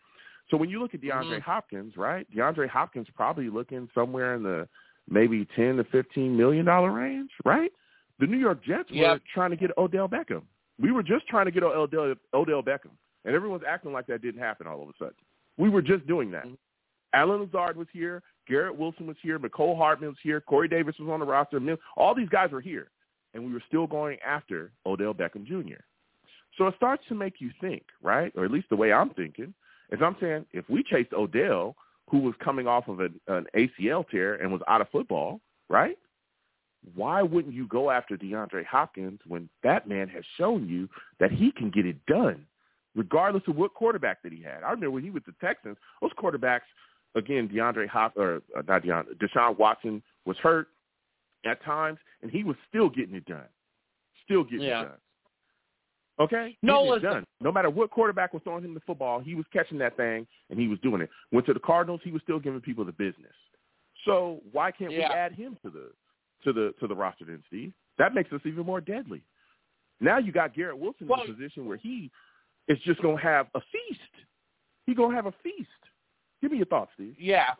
[0.49, 1.41] So when you look at DeAndre Mhm.
[1.41, 2.29] Hopkins, right?
[2.31, 4.69] DeAndre Hopkins probably looking somewhere in the
[5.09, 7.71] maybe ten to fifteen million dollar range, right?
[8.19, 10.43] The New York Jets were trying to get Odell Beckham.
[10.79, 12.91] We were just trying to get Odell, Odell Beckham,
[13.25, 15.15] and everyone's acting like that didn't happen all of a sudden.
[15.57, 16.45] We were just doing that.
[16.45, 16.57] Mhm.
[17.13, 18.21] Allen Lazard was here.
[18.47, 19.39] Garrett Wilson was here.
[19.39, 20.41] Mecole Hardman was here.
[20.41, 21.59] Corey Davis was on the roster.
[21.95, 22.89] All these guys were here,
[23.33, 25.81] and we were still going after Odell Beckham Jr.
[26.57, 28.31] So it starts to make you think, right?
[28.35, 29.53] Or at least the way I'm thinking
[29.91, 31.75] is I'm saying if we chased Odell,
[32.09, 35.97] who was coming off of an, an ACL tear and was out of football, right?
[36.93, 40.87] Why wouldn't you go after DeAndre Hopkins when that man has shown you
[41.19, 42.45] that he can get it done,
[42.95, 44.61] regardless of what quarterback that he had?
[44.63, 46.61] I remember when he was with the Texans, those quarterbacks,
[47.15, 50.67] again, DeAndre Hop or uh, not DeAndre, Deshaun Watson was hurt
[51.43, 53.47] at times, and he was still getting it done,
[54.23, 54.81] still getting Yeah.
[54.81, 54.97] it done.
[56.17, 57.03] Okay, No, listen.
[57.09, 57.25] done.
[57.41, 60.57] No matter what quarterback was throwing him the football, he was catching that thing and
[60.57, 61.09] he was doing it.
[61.33, 63.33] Went to the Cardinals, he was still giving people the business.
[64.05, 65.91] So why can't we add him to the
[66.45, 67.73] to the to the roster then, Steve?
[67.97, 69.21] That makes us even more deadly.
[69.99, 72.09] Now you got Garrett Wilson Well- in a position where he
[72.67, 73.99] is just gonna have a feast.
[74.85, 75.69] He gonna have a feast.
[76.41, 77.15] Give me your thoughts, Steve.
[77.19, 77.55] Yeah.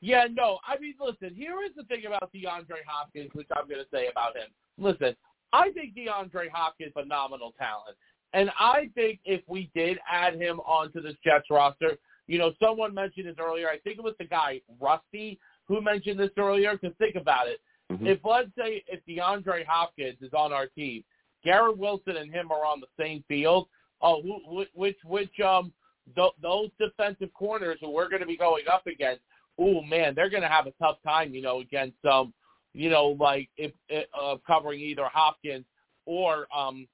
[0.00, 0.60] Yeah, no.
[0.66, 4.06] I mean, listen, here is the thing about DeAndre Hopkins, which I'm going to say
[4.06, 4.46] about him.
[4.76, 5.16] Listen,
[5.52, 7.96] I think DeAndre Hopkins phenomenal talent.
[8.34, 11.96] And I think if we did add him onto this Jets roster,
[12.26, 13.68] you know, someone mentioned this earlier.
[13.68, 16.76] I think it was the guy, Rusty, who mentioned this earlier.
[16.76, 17.60] Because think about it.
[17.90, 18.06] Mhm.
[18.06, 21.02] If, let's say, if DeAndre Hopkins is on our team,
[21.42, 23.68] Garrett Wilson and him are on the same field,
[24.02, 25.72] oh, who, wh- which, which, um,
[26.14, 29.22] th- those defensive corners who we're going to be going up against,
[29.58, 32.34] oh man, they're going to have a tough time, you know, against um,
[32.78, 35.64] you know, like if uh, covering either Hopkins
[36.06, 36.86] or um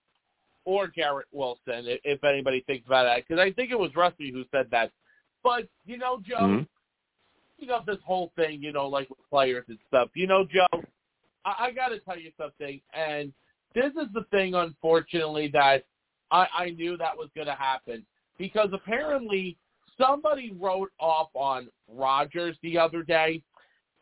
[0.65, 4.45] or Garrett Wilson, if, anybody thinks about that, because I think it was Rusty who
[4.51, 4.91] said that.
[5.43, 6.67] But you know, Joe, Mhm.
[7.59, 10.09] you know this whole thing, you know, like with players and stuff.
[10.15, 10.83] You know, Joe,
[11.45, 13.31] I, I got to tell you something, and
[13.75, 15.85] this is the thing, unfortunately, that
[16.31, 18.07] I, I knew that was going to happen
[18.39, 19.59] because apparently
[19.99, 23.43] somebody wrote off on Rodgers the other day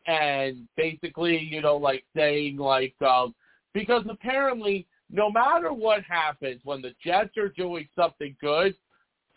[0.05, 3.33] and basically, you know, like saying like um
[3.73, 8.75] because apparently no matter what happens when the Jets are doing something good,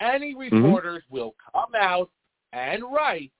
[0.00, 2.10] any reporters will come out
[2.52, 3.32] and write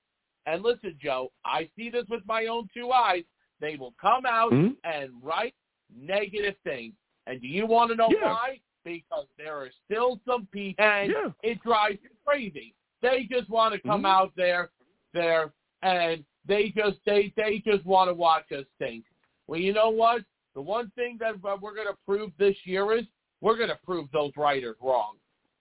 [0.47, 3.23] and listen, Joe, I see this with my own two eyes.
[3.59, 4.77] They will come out Mhm.
[4.85, 5.53] and write
[5.93, 6.95] negative things.
[7.27, 8.31] And do you want to know Yeah.
[8.31, 8.61] why?
[8.83, 11.33] Because there are still some people, and Yeah.
[11.43, 12.73] it drives you crazy.
[13.01, 14.09] They just want to come Mhm.
[14.09, 14.71] out there,
[15.11, 19.05] there, and they just they they just want to watch us stink.
[19.47, 20.23] Well, you know what?
[20.55, 23.05] The one thing that we're going to prove this year is
[23.41, 25.15] we're going to prove those writers wrong.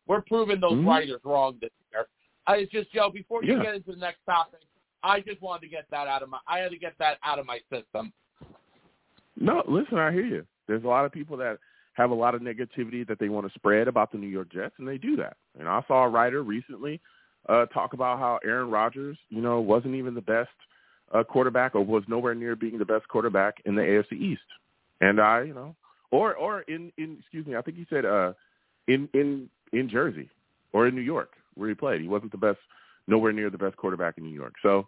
[0.06, 0.86] We're proving those Mhm.
[0.86, 2.06] writers wrong this year.
[2.46, 3.10] I it's just Joe.
[3.10, 3.62] Before you Yeah.
[3.62, 4.60] get into the next topic,
[5.02, 6.38] I just wanted to get that out of my.
[6.46, 8.12] I had to get that out of my system.
[9.36, 10.46] No, listen, I hear you.
[10.66, 11.58] There's a lot of people that
[11.92, 14.74] have a lot of negativity that they want to spread about the New York Jets,
[14.78, 15.36] and they do that.
[15.58, 17.00] And I saw a writer recently
[17.48, 20.50] uh, talk about how Aaron Rodgers, you know, wasn't even the best
[21.14, 24.40] uh, quarterback or was nowhere near being the best quarterback in the AFC East.
[25.00, 25.74] And I, you know,
[26.10, 28.32] or or in in excuse me, I think he said uh,
[28.88, 30.30] in in in Jersey
[30.72, 32.00] or in New York where he played.
[32.00, 32.58] He wasn't the best,
[33.06, 34.54] nowhere near the best quarterback in New York.
[34.62, 34.86] So,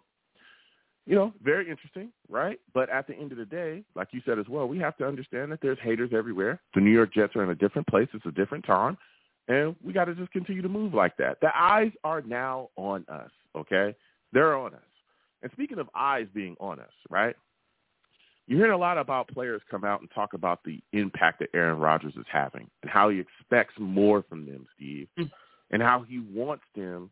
[1.05, 2.59] you know, very interesting, right?
[2.73, 5.07] But at the end of the day, like you said as well, we have to
[5.07, 6.61] understand that there's haters everywhere.
[6.75, 8.07] The New York Jets are in a different place.
[8.13, 8.97] It's a different time.
[9.47, 11.41] And we got to just continue to move like that.
[11.41, 13.95] The eyes are now on us, okay?
[14.31, 14.81] They're on us.
[15.41, 17.35] And speaking of eyes being on us, right?
[18.47, 21.77] You're hearing a lot about players come out and talk about the impact that Aaron
[21.77, 25.31] Rodgers is having and how he expects more from them, Steve, Mm.
[25.71, 27.11] and how he wants them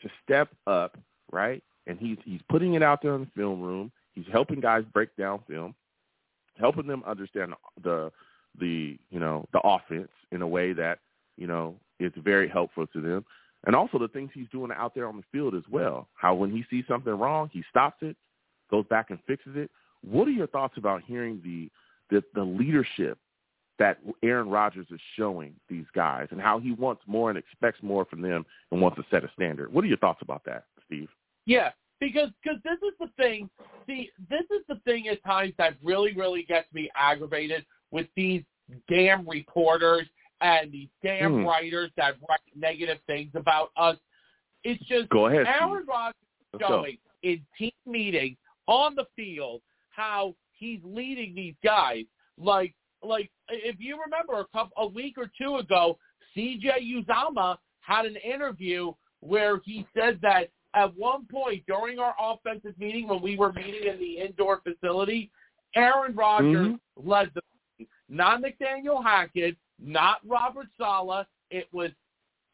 [0.00, 0.96] to step up,
[1.32, 1.62] right?
[1.88, 3.90] And he's he's putting it out there in the film room.
[4.12, 5.74] He's helping guys break down film,
[6.58, 8.12] helping them understand the
[8.58, 11.00] the you know the offense in a way that
[11.36, 13.24] you know it's very helpful to them,
[13.66, 16.08] and also the things he's doing out there on the field as well.
[16.14, 18.16] How when he sees something wrong, he stops it,
[18.70, 19.70] goes back and fixes it.
[20.02, 21.68] What are your thoughts about hearing the
[22.08, 23.18] the, the leadership
[23.80, 28.04] that Aaron Rodgers is showing these guys, and how he wants more and expects more
[28.04, 29.72] from them, and wants to set a standard?
[29.72, 31.08] What are your thoughts about that, Steve?
[31.44, 31.70] Yeah,
[32.00, 33.50] because because this is the thing.
[33.86, 38.42] See, this is the thing at times that really really gets me aggravated with these
[38.88, 40.06] damn reporters
[40.40, 41.46] and these damn Hmm.
[41.46, 43.96] writers that write negative things about us.
[44.64, 45.84] It's just Go ahead, Aaron.
[45.86, 46.14] Rodgers
[46.60, 48.36] showing in team meetings
[48.66, 52.04] on the field how he's leading these guys.
[52.38, 55.98] Like like if you remember a couple a week or two ago,
[56.34, 62.76] CJ Uzomah had an interview where he said that at one point during our offensive
[62.78, 65.30] meeting when we were meeting in the indoor facility,
[65.74, 67.08] Aaron Rodgers Mm-hmm.
[67.08, 71.26] led the not Nathaniel Hackett, not Robert Saleh.
[71.50, 71.90] It was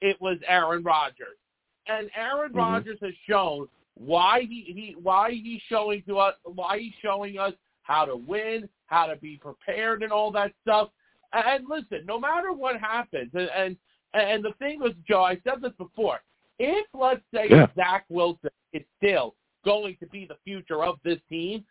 [0.00, 1.38] it was Aaron Rodgers.
[1.86, 2.56] And Aaron Mhm.
[2.56, 7.54] Rodgers has shown why he, he why he's showing to us why he's showing us
[7.82, 10.90] how to win, how to be prepared and all that stuff.
[11.32, 13.76] And listen, no matter what happens, and and,
[14.14, 16.20] and the thing was, Joe, I said this before.
[16.58, 17.66] If let's say Yeah.
[17.74, 19.34] Zach Wilson is still
[19.64, 21.64] going to be the future of this team,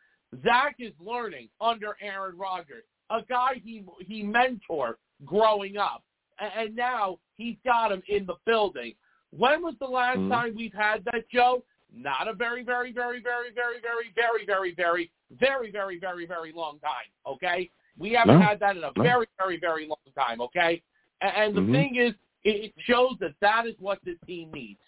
[0.43, 4.95] Zach is learning under Aaron Rodgers, a guy he he mentored
[5.25, 6.03] growing up,
[6.39, 8.93] and, and now he's got him in the building.
[9.31, 10.29] When was the last Mhm.
[10.29, 11.63] time we've had that, Joe?
[11.93, 16.51] Not a very, very, very, very, very, very, very, very, very, very, very, very, very
[16.53, 17.09] long time.
[17.25, 18.45] Okay, we haven't No.
[18.45, 19.03] had that in a No.
[19.03, 20.41] very, very, very long time.
[20.41, 20.81] Okay,
[21.21, 21.71] and, and the Mhm.
[21.73, 24.79] thing is, it, it shows that that is what this team needs.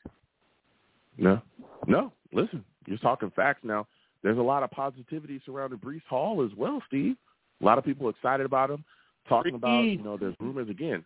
[1.18, 1.41] No,
[1.88, 2.11] no.
[2.31, 3.85] Listen, you're talking facts now.
[4.23, 7.15] There's a lot of positivity surrounding Breece Hall as well, Steve.
[7.61, 8.84] A lot of people excited about him,
[9.27, 11.03] talking about you know there's rumors again,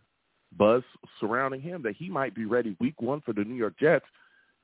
[0.58, 0.84] buzz
[1.20, 4.06] surrounding him that he might be ready week one for the New York Jets.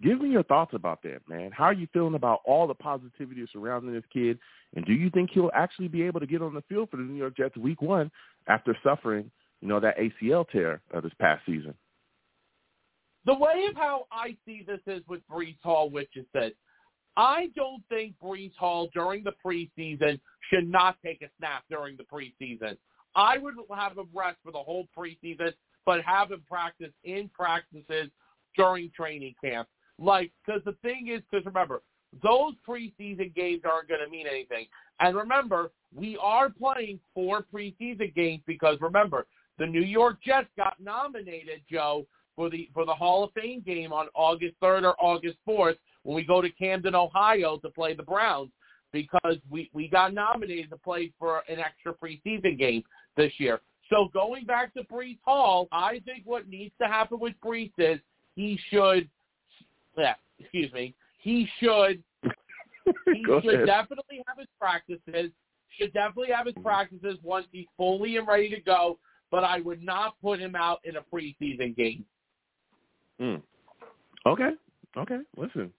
[0.01, 1.51] Give me your thoughts about that, man.
[1.51, 4.37] How are you feeling about all the positivity surrounding this kid,
[4.75, 7.03] and do you think he'll actually be able to get on the field for the
[7.03, 8.11] New York Jets week one
[8.47, 9.31] after suffering,
[9.61, 11.73] you know, that ACL tear uh, this past season?
[13.25, 16.51] The way of how I see this is with Breece Hall, which is this.
[17.15, 20.19] I don't think Breece Hall during the preseason
[20.49, 22.77] should not take a snap during the preseason.
[23.15, 25.53] I would have him rest for the whole preseason,
[25.85, 28.09] but have him practice in practices
[28.55, 29.67] during training camp.
[29.99, 31.81] Like, because the thing is, because remember,
[32.21, 34.67] those preseason games aren't going to mean anything.
[34.99, 39.25] And remember, we are playing four preseason games because remember,
[39.59, 43.93] the New York Jets got nominated, Joe, for the for the Hall of Fame game
[43.93, 48.03] on August 3rd or August 4th when we go to Camden, Ohio to play the
[48.03, 48.49] Browns
[48.91, 52.83] because we we got nominated to play for an extra preseason game
[53.17, 53.61] this year.
[53.89, 57.99] So going back to Breece Hall, I think what needs to happen with Breece is
[58.35, 59.09] he should
[59.97, 62.03] yeah, excuse me, he should
[63.05, 63.65] he should ahead.
[63.67, 65.31] definitely have his practices.
[65.79, 68.99] Should definitely have his practices once he's fully and ready to go.
[69.31, 72.05] But I would not put him out in a preseason game.
[73.19, 73.41] Mm.
[74.25, 74.51] Okay.
[74.95, 75.19] Okay.
[75.35, 75.71] Listen,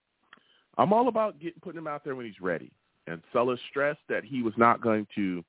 [0.77, 2.73] I'm all about getting putting him out there when he's ready.
[3.07, 5.45] And Saleh stressed that he was not going to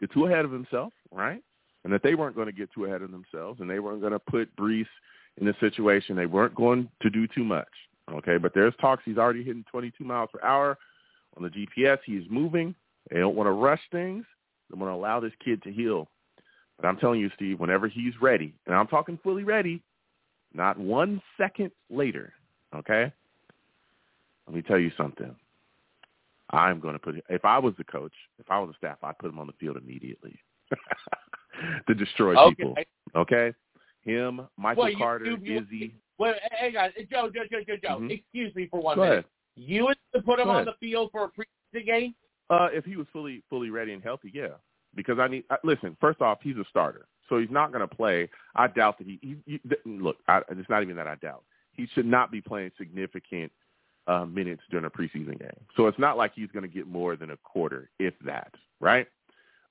[0.00, 1.42] get too ahead of himself, right?
[1.84, 4.12] And that they weren't going to get too ahead of themselves, and they weren't going
[4.12, 4.86] to put Breece
[5.40, 7.68] in a situation they weren't going to do too much.
[8.12, 10.78] Okay, but there's talks he's already hitting 22 miles per hour
[11.36, 11.98] on the GPS.
[12.04, 12.74] He's moving.
[13.10, 14.24] They don't want to rush things.
[14.70, 16.08] They want to allow this kid to heal.
[16.78, 19.82] But I'm telling you, Steve, whenever he's ready, and I'm talking fully ready,
[20.54, 22.32] not one second later,
[22.74, 23.12] okay?
[24.46, 25.34] Let me tell you something.
[26.50, 29.18] I'm going to put if I was the coach, if I was the staff, I'd
[29.18, 30.38] put him on the field immediately
[31.86, 32.54] to destroy Okay.
[32.54, 32.74] people.
[33.14, 33.52] Okay?
[34.02, 35.94] Him, Michael Well, you- Carter, you- you- Izzy.
[36.18, 37.98] Wait, hang on, Joe, Joe, Joe, Joe, Joe.
[37.98, 38.10] Mhm.
[38.10, 39.12] Excuse me for one Go minute.
[39.18, 39.24] ahead.
[39.56, 40.68] You would put him Go on ahead.
[40.68, 42.14] the field for a preseason game?
[42.48, 44.54] Uh, if he was fully fully ready and healthy, yeah.
[44.94, 45.96] Because I need I, listen.
[46.00, 48.30] First off, he's a starter, so he's not going to play.
[48.54, 49.18] I doubt that he.
[49.20, 51.42] he, he look, I, it's not even that I doubt.
[51.72, 53.50] He should not be playing significant
[54.06, 55.50] uh, minutes during a preseason game.
[55.76, 59.06] So it's not like he's going to get more than a quarter, if that, right?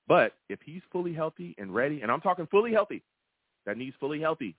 [0.08, 3.04] But if he's fully healthy and ready, and I'm talking fully healthy,
[3.66, 4.56] that needs fully healthy.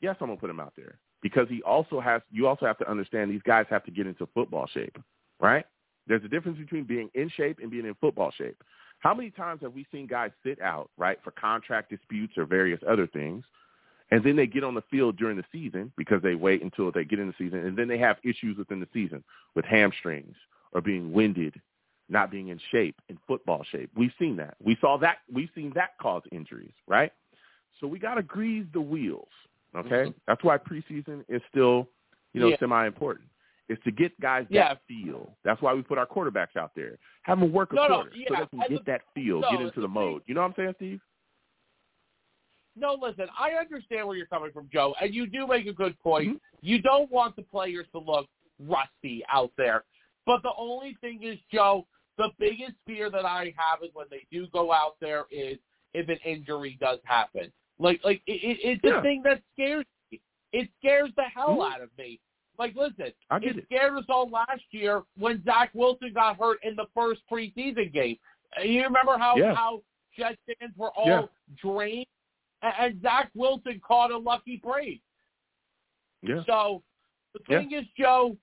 [0.00, 2.22] Yes, I'm gonna put him out there because he also has.
[2.30, 4.96] You also have to understand these guys have to get into football shape,
[5.40, 5.64] right?
[6.06, 8.62] There's a difference between being in shape and being in football shape.
[9.00, 12.80] How many times have we seen guys sit out, right, for contract disputes or various
[12.88, 13.44] other things,
[14.10, 17.04] and then they get on the field during the season because they wait until they
[17.04, 19.22] get in the season, and then they have issues within the season
[19.54, 20.36] with hamstrings
[20.72, 21.60] or being winded,
[22.08, 23.90] not being in shape, in football shape.
[23.96, 24.56] We've seen that.
[24.62, 25.18] We saw that.
[25.32, 27.12] We've seen that cause injuries, right?
[27.80, 29.28] So we got to grease the wheels.
[29.74, 31.88] Okay, that's why preseason is still,
[32.32, 32.58] you know, Yeah.
[32.58, 33.28] semi-important.
[33.68, 34.68] Is to get guys Yeah.
[34.68, 35.36] that feel.
[35.42, 36.98] That's why we put our quarterbacks out there.
[37.24, 39.50] Have them work a No, no, quarter so yeah, they can get that feel, no,
[39.50, 40.22] get into the mode.
[40.26, 41.00] You know what I'm saying, Steve?
[42.76, 45.98] No, listen, I understand where you're coming from, Joe, and you do make a good
[46.00, 46.34] point.
[46.34, 46.40] Mhm.
[46.60, 48.28] You don't want the players to look
[48.60, 49.84] rusty out there.
[50.26, 51.86] But the only thing is, Joe,
[52.18, 55.58] the biggest fear that I have is when they do go out there is
[55.94, 57.52] if an injury does happen.
[57.78, 58.96] Like, like it, it, it's Yeah.
[58.96, 60.20] the thing that scares me.
[60.52, 61.72] It scares the hell Mhm.
[61.72, 62.20] out of me.
[62.58, 63.64] Like, listen, I get it it.
[63.66, 68.18] scared us all last year when Zach Wilson got hurt in the first preseason game.
[68.62, 69.54] You remember how Yeah.
[69.54, 69.82] how
[70.16, 71.26] Jets fans were all Yeah.
[71.56, 72.06] drained,
[72.78, 75.02] and, Zach Wilson caught a lucky break.
[76.22, 76.42] Yeah.
[76.46, 76.82] So
[77.34, 77.58] the Yeah.
[77.58, 78.36] thing is, Joe,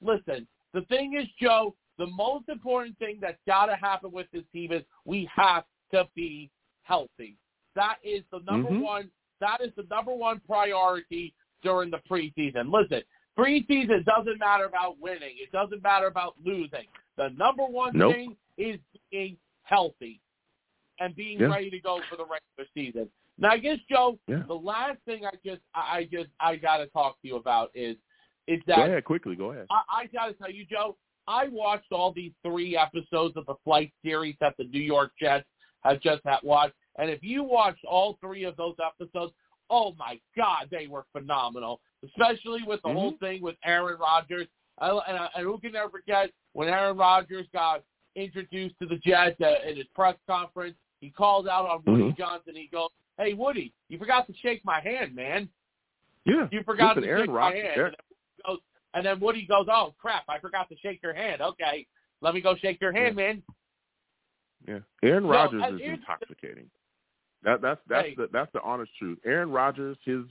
[0.00, 4.44] listen, the thing is, Joe, the most important thing that's got to happen with this
[4.52, 6.50] team is we have to be
[6.82, 7.38] healthy.
[7.74, 8.80] That is the number Mhm.
[8.80, 9.10] one.
[9.40, 12.70] That is the number one priority during the preseason.
[12.70, 13.02] Listen,
[13.36, 15.36] preseason doesn't matter about winning.
[15.38, 16.86] It doesn't matter about losing.
[17.16, 18.14] The number one Nope.
[18.14, 18.80] thing is
[19.10, 20.20] being healthy
[20.98, 21.46] and being Yeah.
[21.46, 23.10] ready to go for the regular season.
[23.38, 24.42] Now, I guess Joe, Yeah.
[24.46, 27.70] the last thing I just I I just I got to talk to you about
[27.74, 27.96] is
[28.46, 29.36] is Go that ahead, quickly.
[29.36, 29.66] Go ahead.
[29.70, 30.96] I, I got to tell you, Joe,
[31.26, 35.46] I watched all these three episodes of the flight series that the New York Jets
[35.82, 39.32] have just had watched, and if you watched all three of those episodes,
[39.70, 41.80] oh my God, they were phenomenal.
[42.04, 43.24] Especially with the whole mm-hmm.
[43.24, 44.46] thing with Aaron Rodgers,
[44.78, 47.82] I, and, I- and who can ever forget when Aaron Rodgers got
[48.14, 50.76] introduced to the Jets at, at his press conference?
[51.04, 52.16] He calls out on Woody Mhm.
[52.16, 52.54] Johnson.
[52.56, 55.50] He goes, "Hey Woody, you forgot to shake my hand, man."
[56.24, 56.48] Yeah.
[56.50, 57.66] You forgot Listen, to Aaron shake my hand.
[57.76, 58.60] Aaron- And, then goes,
[58.94, 60.24] and then Woody goes, "Oh crap!
[60.30, 61.42] I forgot to shake your hand.
[61.42, 61.86] Okay,
[62.22, 63.42] let me go shake your hand, man."
[64.66, 66.70] Yeah, Aaron Rodgers and is intoxicating.
[67.42, 68.14] That that's that's Hey.
[68.14, 69.18] the that's the honest truth.
[69.26, 70.24] Aaron Rodgers, his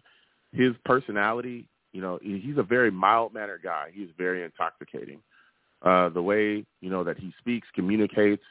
[0.53, 3.91] his personality, you know, he's a very mild mannered guy.
[3.93, 5.21] He's very intoxicating.
[5.83, 8.43] Uh, the way you know that he speaks, communicates,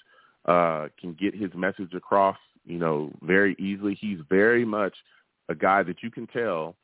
[0.47, 3.97] uh, can get his message across, you know, very easily.
[4.01, 4.95] He's very much
[5.49, 6.77] a guy that you can tell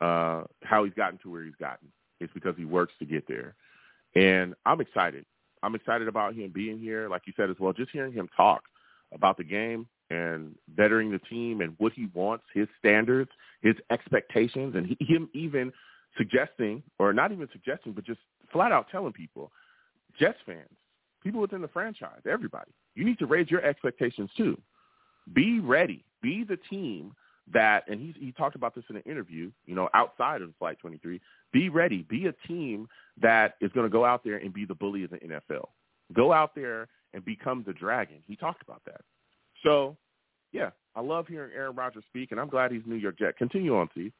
[0.00, 1.88] uh, how he's gotten to where he's gotten.
[2.20, 3.54] It's because he works to get there,
[4.14, 5.24] and I'm excited.
[5.62, 7.72] I'm excited about him being here, like you said as well.
[7.72, 8.62] Just hearing him talk
[9.12, 13.30] about the game and bettering the team and what he wants, his standards,
[13.62, 15.72] his expectations, and he, him even
[16.16, 18.20] suggesting, or not even suggesting, but just
[18.52, 19.50] flat out telling people,
[20.18, 20.68] Jets fans,
[21.22, 24.60] people within the franchise, everybody, you need to raise your expectations too.
[25.32, 26.04] Be ready.
[26.22, 27.14] Be the team
[27.52, 30.78] that, and he he talked about this in an interview, you know, outside of Flight
[30.80, 31.20] 23.
[31.52, 32.06] Be ready.
[32.08, 32.88] Be a team
[33.20, 35.68] that is going to go out there and be the bully of the NFL.
[36.12, 38.16] Go out there and become the dragon.
[38.26, 39.02] He talked about that.
[39.62, 39.96] So,
[40.52, 43.36] yeah, I love hearing Aaron Rodgers speak, and I'm glad he's New York Jet.
[43.36, 44.12] Continue on, Steve.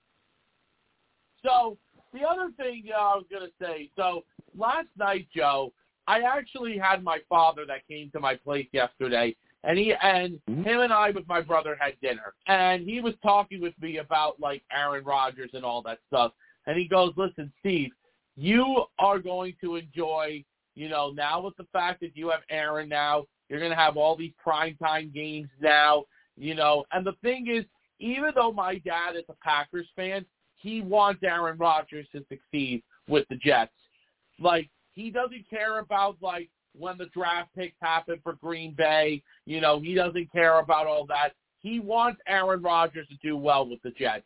[1.44, 1.76] So
[2.12, 4.24] the other thing uh, I was going to say, so
[4.56, 5.72] last night, Joe,
[6.06, 10.64] I actually had my father that came to my place yesterday, and he and Mhm.
[10.64, 14.40] him and I with my brother had dinner, and he was talking with me about
[14.40, 16.32] like Aaron Rodgers and all that stuff,
[16.66, 17.92] and he goes, "Listen, Steve,
[18.36, 22.88] you are going to enjoy, you know, now with the fact that you have Aaron
[22.88, 26.04] now, you're going to have all these primetime games now,
[26.36, 27.64] you know, and the thing is,
[27.98, 30.26] even though my dad is a Packers fan,
[30.56, 33.72] he wants Aaron Rodgers to succeed with the Jets.
[34.40, 36.48] Like he doesn't care about like
[36.78, 39.22] when the draft picks happen for Green Bay.
[39.46, 41.30] You know, he doesn't care about all that.
[41.60, 44.24] He wants Aaron Rodgers to do well with the Jets.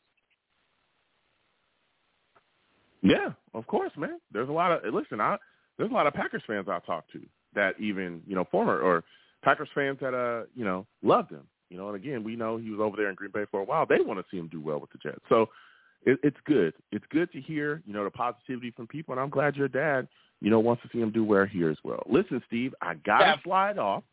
[3.03, 4.19] Yeah, of course, man.
[4.33, 5.21] There's a lot of listen.
[5.21, 5.37] I
[5.77, 7.21] there's a lot of Packers fans I talk to
[7.55, 9.05] that even you know former or
[9.43, 11.47] Packers fans that uh you know loved him.
[11.69, 13.65] You know, and again, we know he was over there in Green Bay for a
[13.65, 13.87] while.
[13.87, 15.21] They want to see him do well with the Jets.
[15.29, 15.47] So
[16.05, 16.75] it, it's good.
[16.93, 20.07] It's good to hear, you know, the positivity from people, and I'm glad your dad,
[20.41, 22.03] you know, wants to see him do well here as well.
[22.09, 23.43] Listen, Steve, I got to Yeah.
[23.43, 24.05] slide off.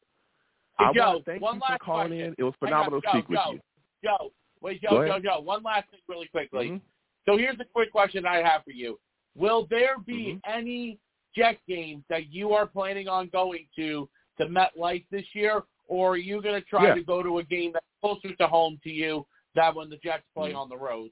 [0.79, 2.25] Hey, I Joe, want to thank you for calling question.
[2.25, 2.35] in.
[2.37, 3.59] It was phenomenal to Joe, speak with Joe, you.
[4.03, 4.31] Joe,
[4.61, 5.23] wait, Joe, ahead.
[5.23, 5.39] Joe, Joe.
[5.41, 6.71] One last thing, really quickly.
[6.71, 6.81] Mhm.
[7.25, 8.99] So here's a quick question I have for you:
[9.35, 10.51] Will there be Mm-hmm.
[10.51, 10.99] any
[11.35, 16.17] Jet games that you are planning on going to to MetLife this year, or are
[16.17, 16.95] you going to try Yeah.
[16.95, 19.25] to go to a game that's closer to home to you
[19.55, 20.57] that when the Jets play Mhm.
[20.57, 21.11] on the road?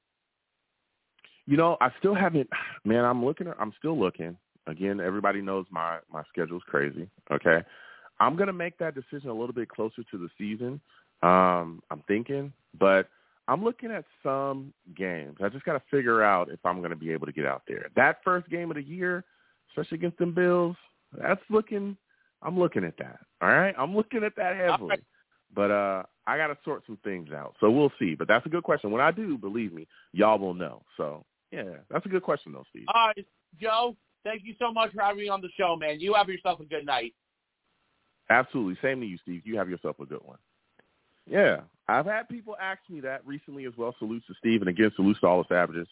[1.46, 2.48] You know, I still haven't.
[2.84, 3.48] Man, I'm looking.
[3.58, 4.36] I'm still looking.
[4.66, 7.08] Again, everybody knows my my schedule's crazy.
[7.30, 7.62] Okay,
[8.20, 10.80] I'm gonna make that decision a little bit closer to the season.
[11.22, 13.08] Um, I'm thinking, but
[13.48, 15.38] I'm looking at some games.
[15.42, 17.88] I just got to figure out if I'm gonna be able to get out there.
[17.96, 19.24] That first game of the year,
[19.70, 20.76] especially against them Bills,
[21.20, 21.96] that's looking.
[22.42, 23.20] I'm looking at that.
[23.40, 24.90] All right, I'm looking at that heavily.
[24.90, 25.04] right.
[25.54, 27.56] But uh, I got to sort some things out.
[27.60, 28.14] So we'll see.
[28.14, 28.90] But that's a good question.
[28.90, 30.82] When I do, believe me, y'all will know.
[30.96, 32.86] So yeah, that's a good question though, Steve.
[32.88, 33.26] All right,
[33.60, 33.96] Joe.
[34.24, 36.00] Thank you so much for having me on the show, man.
[36.00, 37.14] You have yourself a good night.
[38.30, 38.78] Absolutely.
[38.82, 39.42] Same to you, Steve.
[39.44, 40.38] You have yourself a good one.
[41.26, 41.60] Yeah.
[41.88, 43.94] I've had people ask me that recently as well.
[43.98, 45.88] Salutes to Steve and again salutes to all the savages.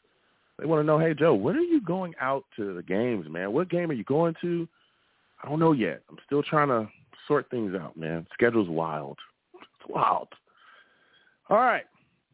[0.59, 3.53] They want to know, hey Joe, when are you going out to the games, man?
[3.53, 4.69] What game are you going to?
[5.43, 6.03] I don't know yet.
[6.09, 6.89] I'm still trying to
[7.27, 8.27] sort things out, man.
[8.35, 9.19] Schedule's wild.
[9.55, 10.29] It's wild.
[11.49, 11.85] All right.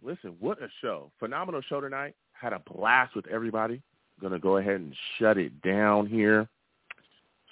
[0.02, 1.10] Listen, what a show.
[1.18, 2.14] Phenomenal show tonight.
[2.32, 3.80] Had a blast with everybody.
[4.20, 6.48] Gonna go ahead and shut it down here.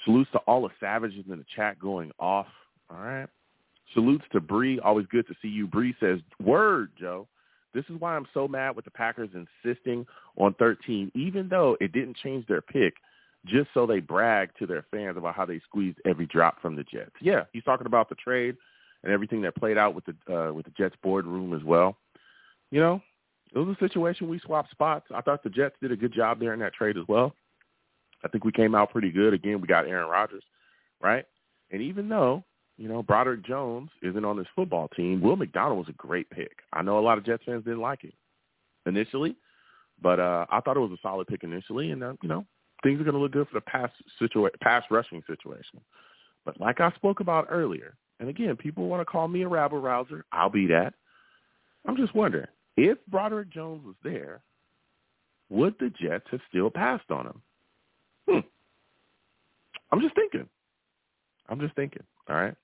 [0.04, 2.46] Salutes to all the savages in the chat going off.
[2.90, 3.28] All right.
[3.92, 4.78] Salutes to Bree.
[4.80, 5.66] Always good to see you.
[5.66, 7.28] Bree says, "Word, Joe.
[7.72, 11.92] This is why I'm so mad with the Packers insisting on 13, even though it
[11.92, 12.94] didn't change their pick,
[13.44, 16.84] just so they brag to their fans about how they squeezed every drop from the
[16.84, 18.56] Jets." Yeah, he's talking about the trade
[19.02, 21.96] and everything that played out with the uh, with the Jets boardroom as well.
[22.70, 23.02] You know,
[23.54, 25.06] it was a situation we swapped spots.
[25.14, 27.34] I thought the Jets did a good job there in that trade as well.
[28.24, 29.32] I think we came out pretty good.
[29.32, 30.42] Again, we got Aaron Rodgers,
[31.00, 31.24] right?
[31.70, 32.42] And even though,
[32.76, 36.58] you know, Broderick Jones isn't on this football team, Will McDonald was a great pick.
[36.72, 38.14] I know a lot of Jets fans didn't like it
[38.86, 39.36] initially,
[40.02, 41.90] but uh, I thought it was a solid pick initially.
[41.92, 42.44] And, uh, you know,
[42.82, 43.90] things are going to look good for the pass,
[44.20, 45.80] situa- pass rushing situation.
[46.44, 49.80] But like I spoke about earlier, and again, people want to call me a rabble
[49.80, 50.24] rouser.
[50.32, 50.94] I'll be that.
[51.86, 52.46] I'm just wondering,
[52.76, 54.42] if Broderick Jones was there,
[55.50, 57.42] would the Jets have still passed on him?
[58.28, 58.38] Hmm.
[59.92, 60.48] I'm just thinking.
[61.48, 62.02] I'm just thinking.
[62.28, 62.54] All right.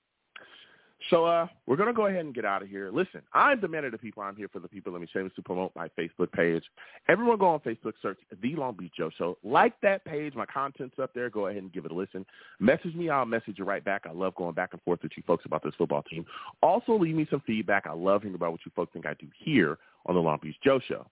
[1.09, 2.91] So uh, we're going to go ahead and get out of here.
[2.91, 4.21] Listen, I'm the man of the people.
[4.21, 4.93] I'm here for the people.
[4.93, 6.63] Let me shameless to promote my Facebook page.
[7.09, 9.37] Everyone go on Facebook, search The Long Beach Joe Show.
[9.43, 10.35] Like that page.
[10.35, 11.29] My content's up there.
[11.29, 12.25] Go ahead and give it a listen.
[12.59, 13.09] Message me.
[13.09, 14.03] I'll message you right back.
[14.07, 16.25] I love going back and forth with you folks about this football team.
[16.61, 17.87] Also, leave me some feedback.
[17.87, 20.57] I love hearing about what you folks think I do here on The Long Beach
[20.63, 21.07] Joe Show.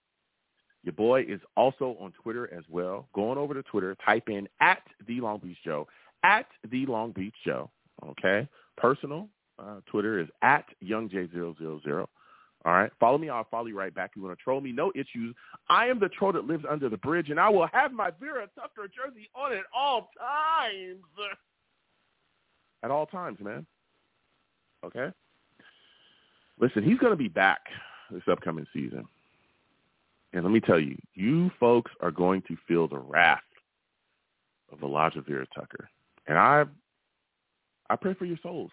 [0.84, 3.08] Your boy is also on Twitter as well.
[3.14, 3.96] Go on over to Twitter.
[4.06, 5.88] Type in at The Long Beach Joe.
[6.24, 7.70] At The Long Beach Joe.
[8.06, 8.48] Okay?
[8.78, 9.28] Personal.
[9.60, 12.08] Uh, Twitter is at YoungJ000.
[12.66, 12.92] All right.
[13.00, 13.30] Follow me.
[13.30, 14.12] I'll follow you right back.
[14.16, 14.72] You want to troll me?
[14.72, 15.36] No issues.
[15.70, 18.48] I am the troll that lives under the bridge, and I will have my Vera
[18.56, 21.04] Tucker jersey on at all times.
[22.82, 23.66] At all times, man.
[24.86, 25.10] Okay?
[26.62, 27.60] Listen, he's going to be back
[28.10, 29.06] this upcoming season.
[30.32, 33.42] And let me tell you, you folks are going to feel the wrath
[34.72, 35.90] of Elijah Vera Tucker.
[36.28, 36.64] And I
[37.90, 38.72] I pray for your souls.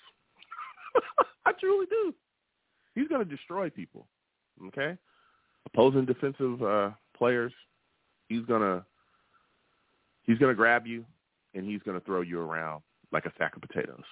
[1.46, 2.14] I truly do.
[2.94, 4.06] He's going to destroy people.
[4.68, 4.96] Okay?
[5.66, 7.52] Opposing defensive uh, players,
[8.28, 8.84] he's to
[10.22, 11.04] he's to grab you
[11.54, 12.82] and he's to throw you around
[13.12, 14.04] like a sack of potatoes.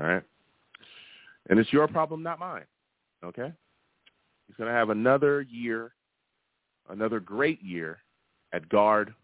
[0.00, 0.22] All right?
[1.48, 2.64] And it's your problem, not mine.
[3.24, 3.52] Okay?
[4.46, 5.92] He's going to have another year,
[6.88, 7.98] another great year
[8.52, 9.14] at guard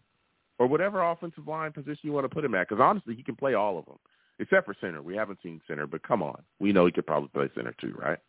[0.59, 2.67] or whatever offensive line position you want to put him at.
[2.67, 3.99] Because honestly, he can play all of them,
[4.39, 5.01] except for center.
[5.01, 7.93] We haven't seen center, but come on, we know he could probably play center too,
[7.97, 8.19] right?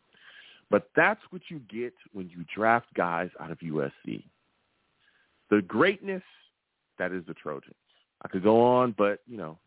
[0.69, 4.23] But that's what you get when you draft guys out of USC.
[5.49, 6.23] The greatness
[6.97, 7.75] that is the Trojans.
[8.23, 9.57] I could go on, but you know,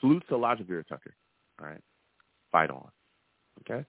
[0.00, 1.14] salute to Elijah Vera Tucker.
[1.60, 1.82] All right,
[2.50, 2.88] fight on.
[3.60, 3.84] Okay.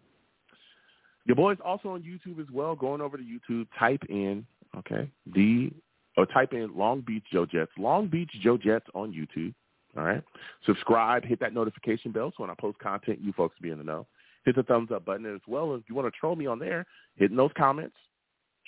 [1.25, 2.75] Your boy's also on YouTube as well.
[2.75, 4.45] Going over to YouTube, type in
[4.77, 5.71] okay the
[6.17, 7.71] or type in Long Beach Joe Jets.
[7.77, 9.53] Long Beach Joe Jets on YouTube.
[9.97, 10.23] All right.
[10.65, 13.83] Subscribe, hit that notification bell so when I post content, you folks be in the
[13.83, 14.07] know.
[14.45, 15.75] Hit the thumbs up button as well.
[15.75, 17.95] If you want to troll me on there, hit those comments.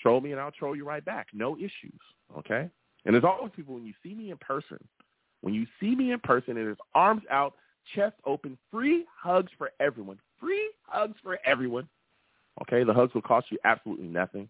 [0.01, 1.27] Troll me and I'll troll you right back.
[1.33, 1.99] No issues.
[2.37, 2.69] Okay.
[3.05, 4.79] And as always people when you see me in person,
[5.41, 7.53] when you see me in person and it's arms out,
[7.93, 10.19] chest open, free hugs for everyone.
[10.39, 11.87] Free hugs for everyone.
[12.61, 14.49] Okay, the hugs will cost you absolutely nothing.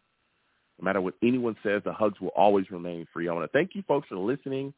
[0.80, 3.28] No matter what anyone says, the hugs will always remain free.
[3.28, 4.74] I want to thank you folks for listening,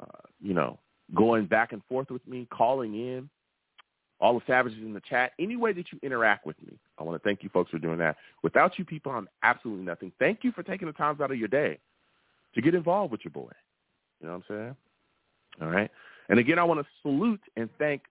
[0.00, 0.78] uh, you know,
[1.14, 3.28] going back and forth with me, calling in,
[4.20, 6.78] all the savages in the chat, any way that you interact with me.
[6.98, 8.16] I want to thank you folks for doing that.
[8.42, 10.10] Without you people, I'm absolutely nothing.
[10.18, 11.78] Thank you for taking the time out of your day
[12.54, 13.50] to get involved with your boy.
[14.20, 14.76] You know what I'm saying?
[15.60, 15.90] All right.
[16.28, 18.02] And again, I want to salute and thank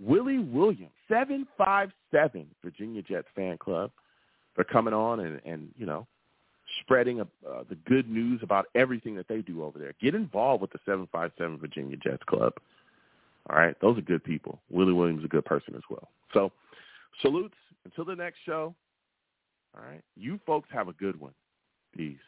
[0.00, 3.90] Willie Williams, 757 Virginia Jets fan club
[4.54, 6.06] for coming on and, and you know,
[6.80, 9.94] spreading uh, uh, the good news about everything that they do over there.
[10.00, 12.54] Get involved with the 757 Virginia Jets Club.
[13.50, 14.60] All right, those are good people.
[14.70, 16.08] Willie Williams is a good person as well.
[16.34, 16.52] So,
[17.22, 18.74] salutes until the next show.
[19.76, 21.32] All right, you folks have a good one.
[21.94, 22.18] Peace.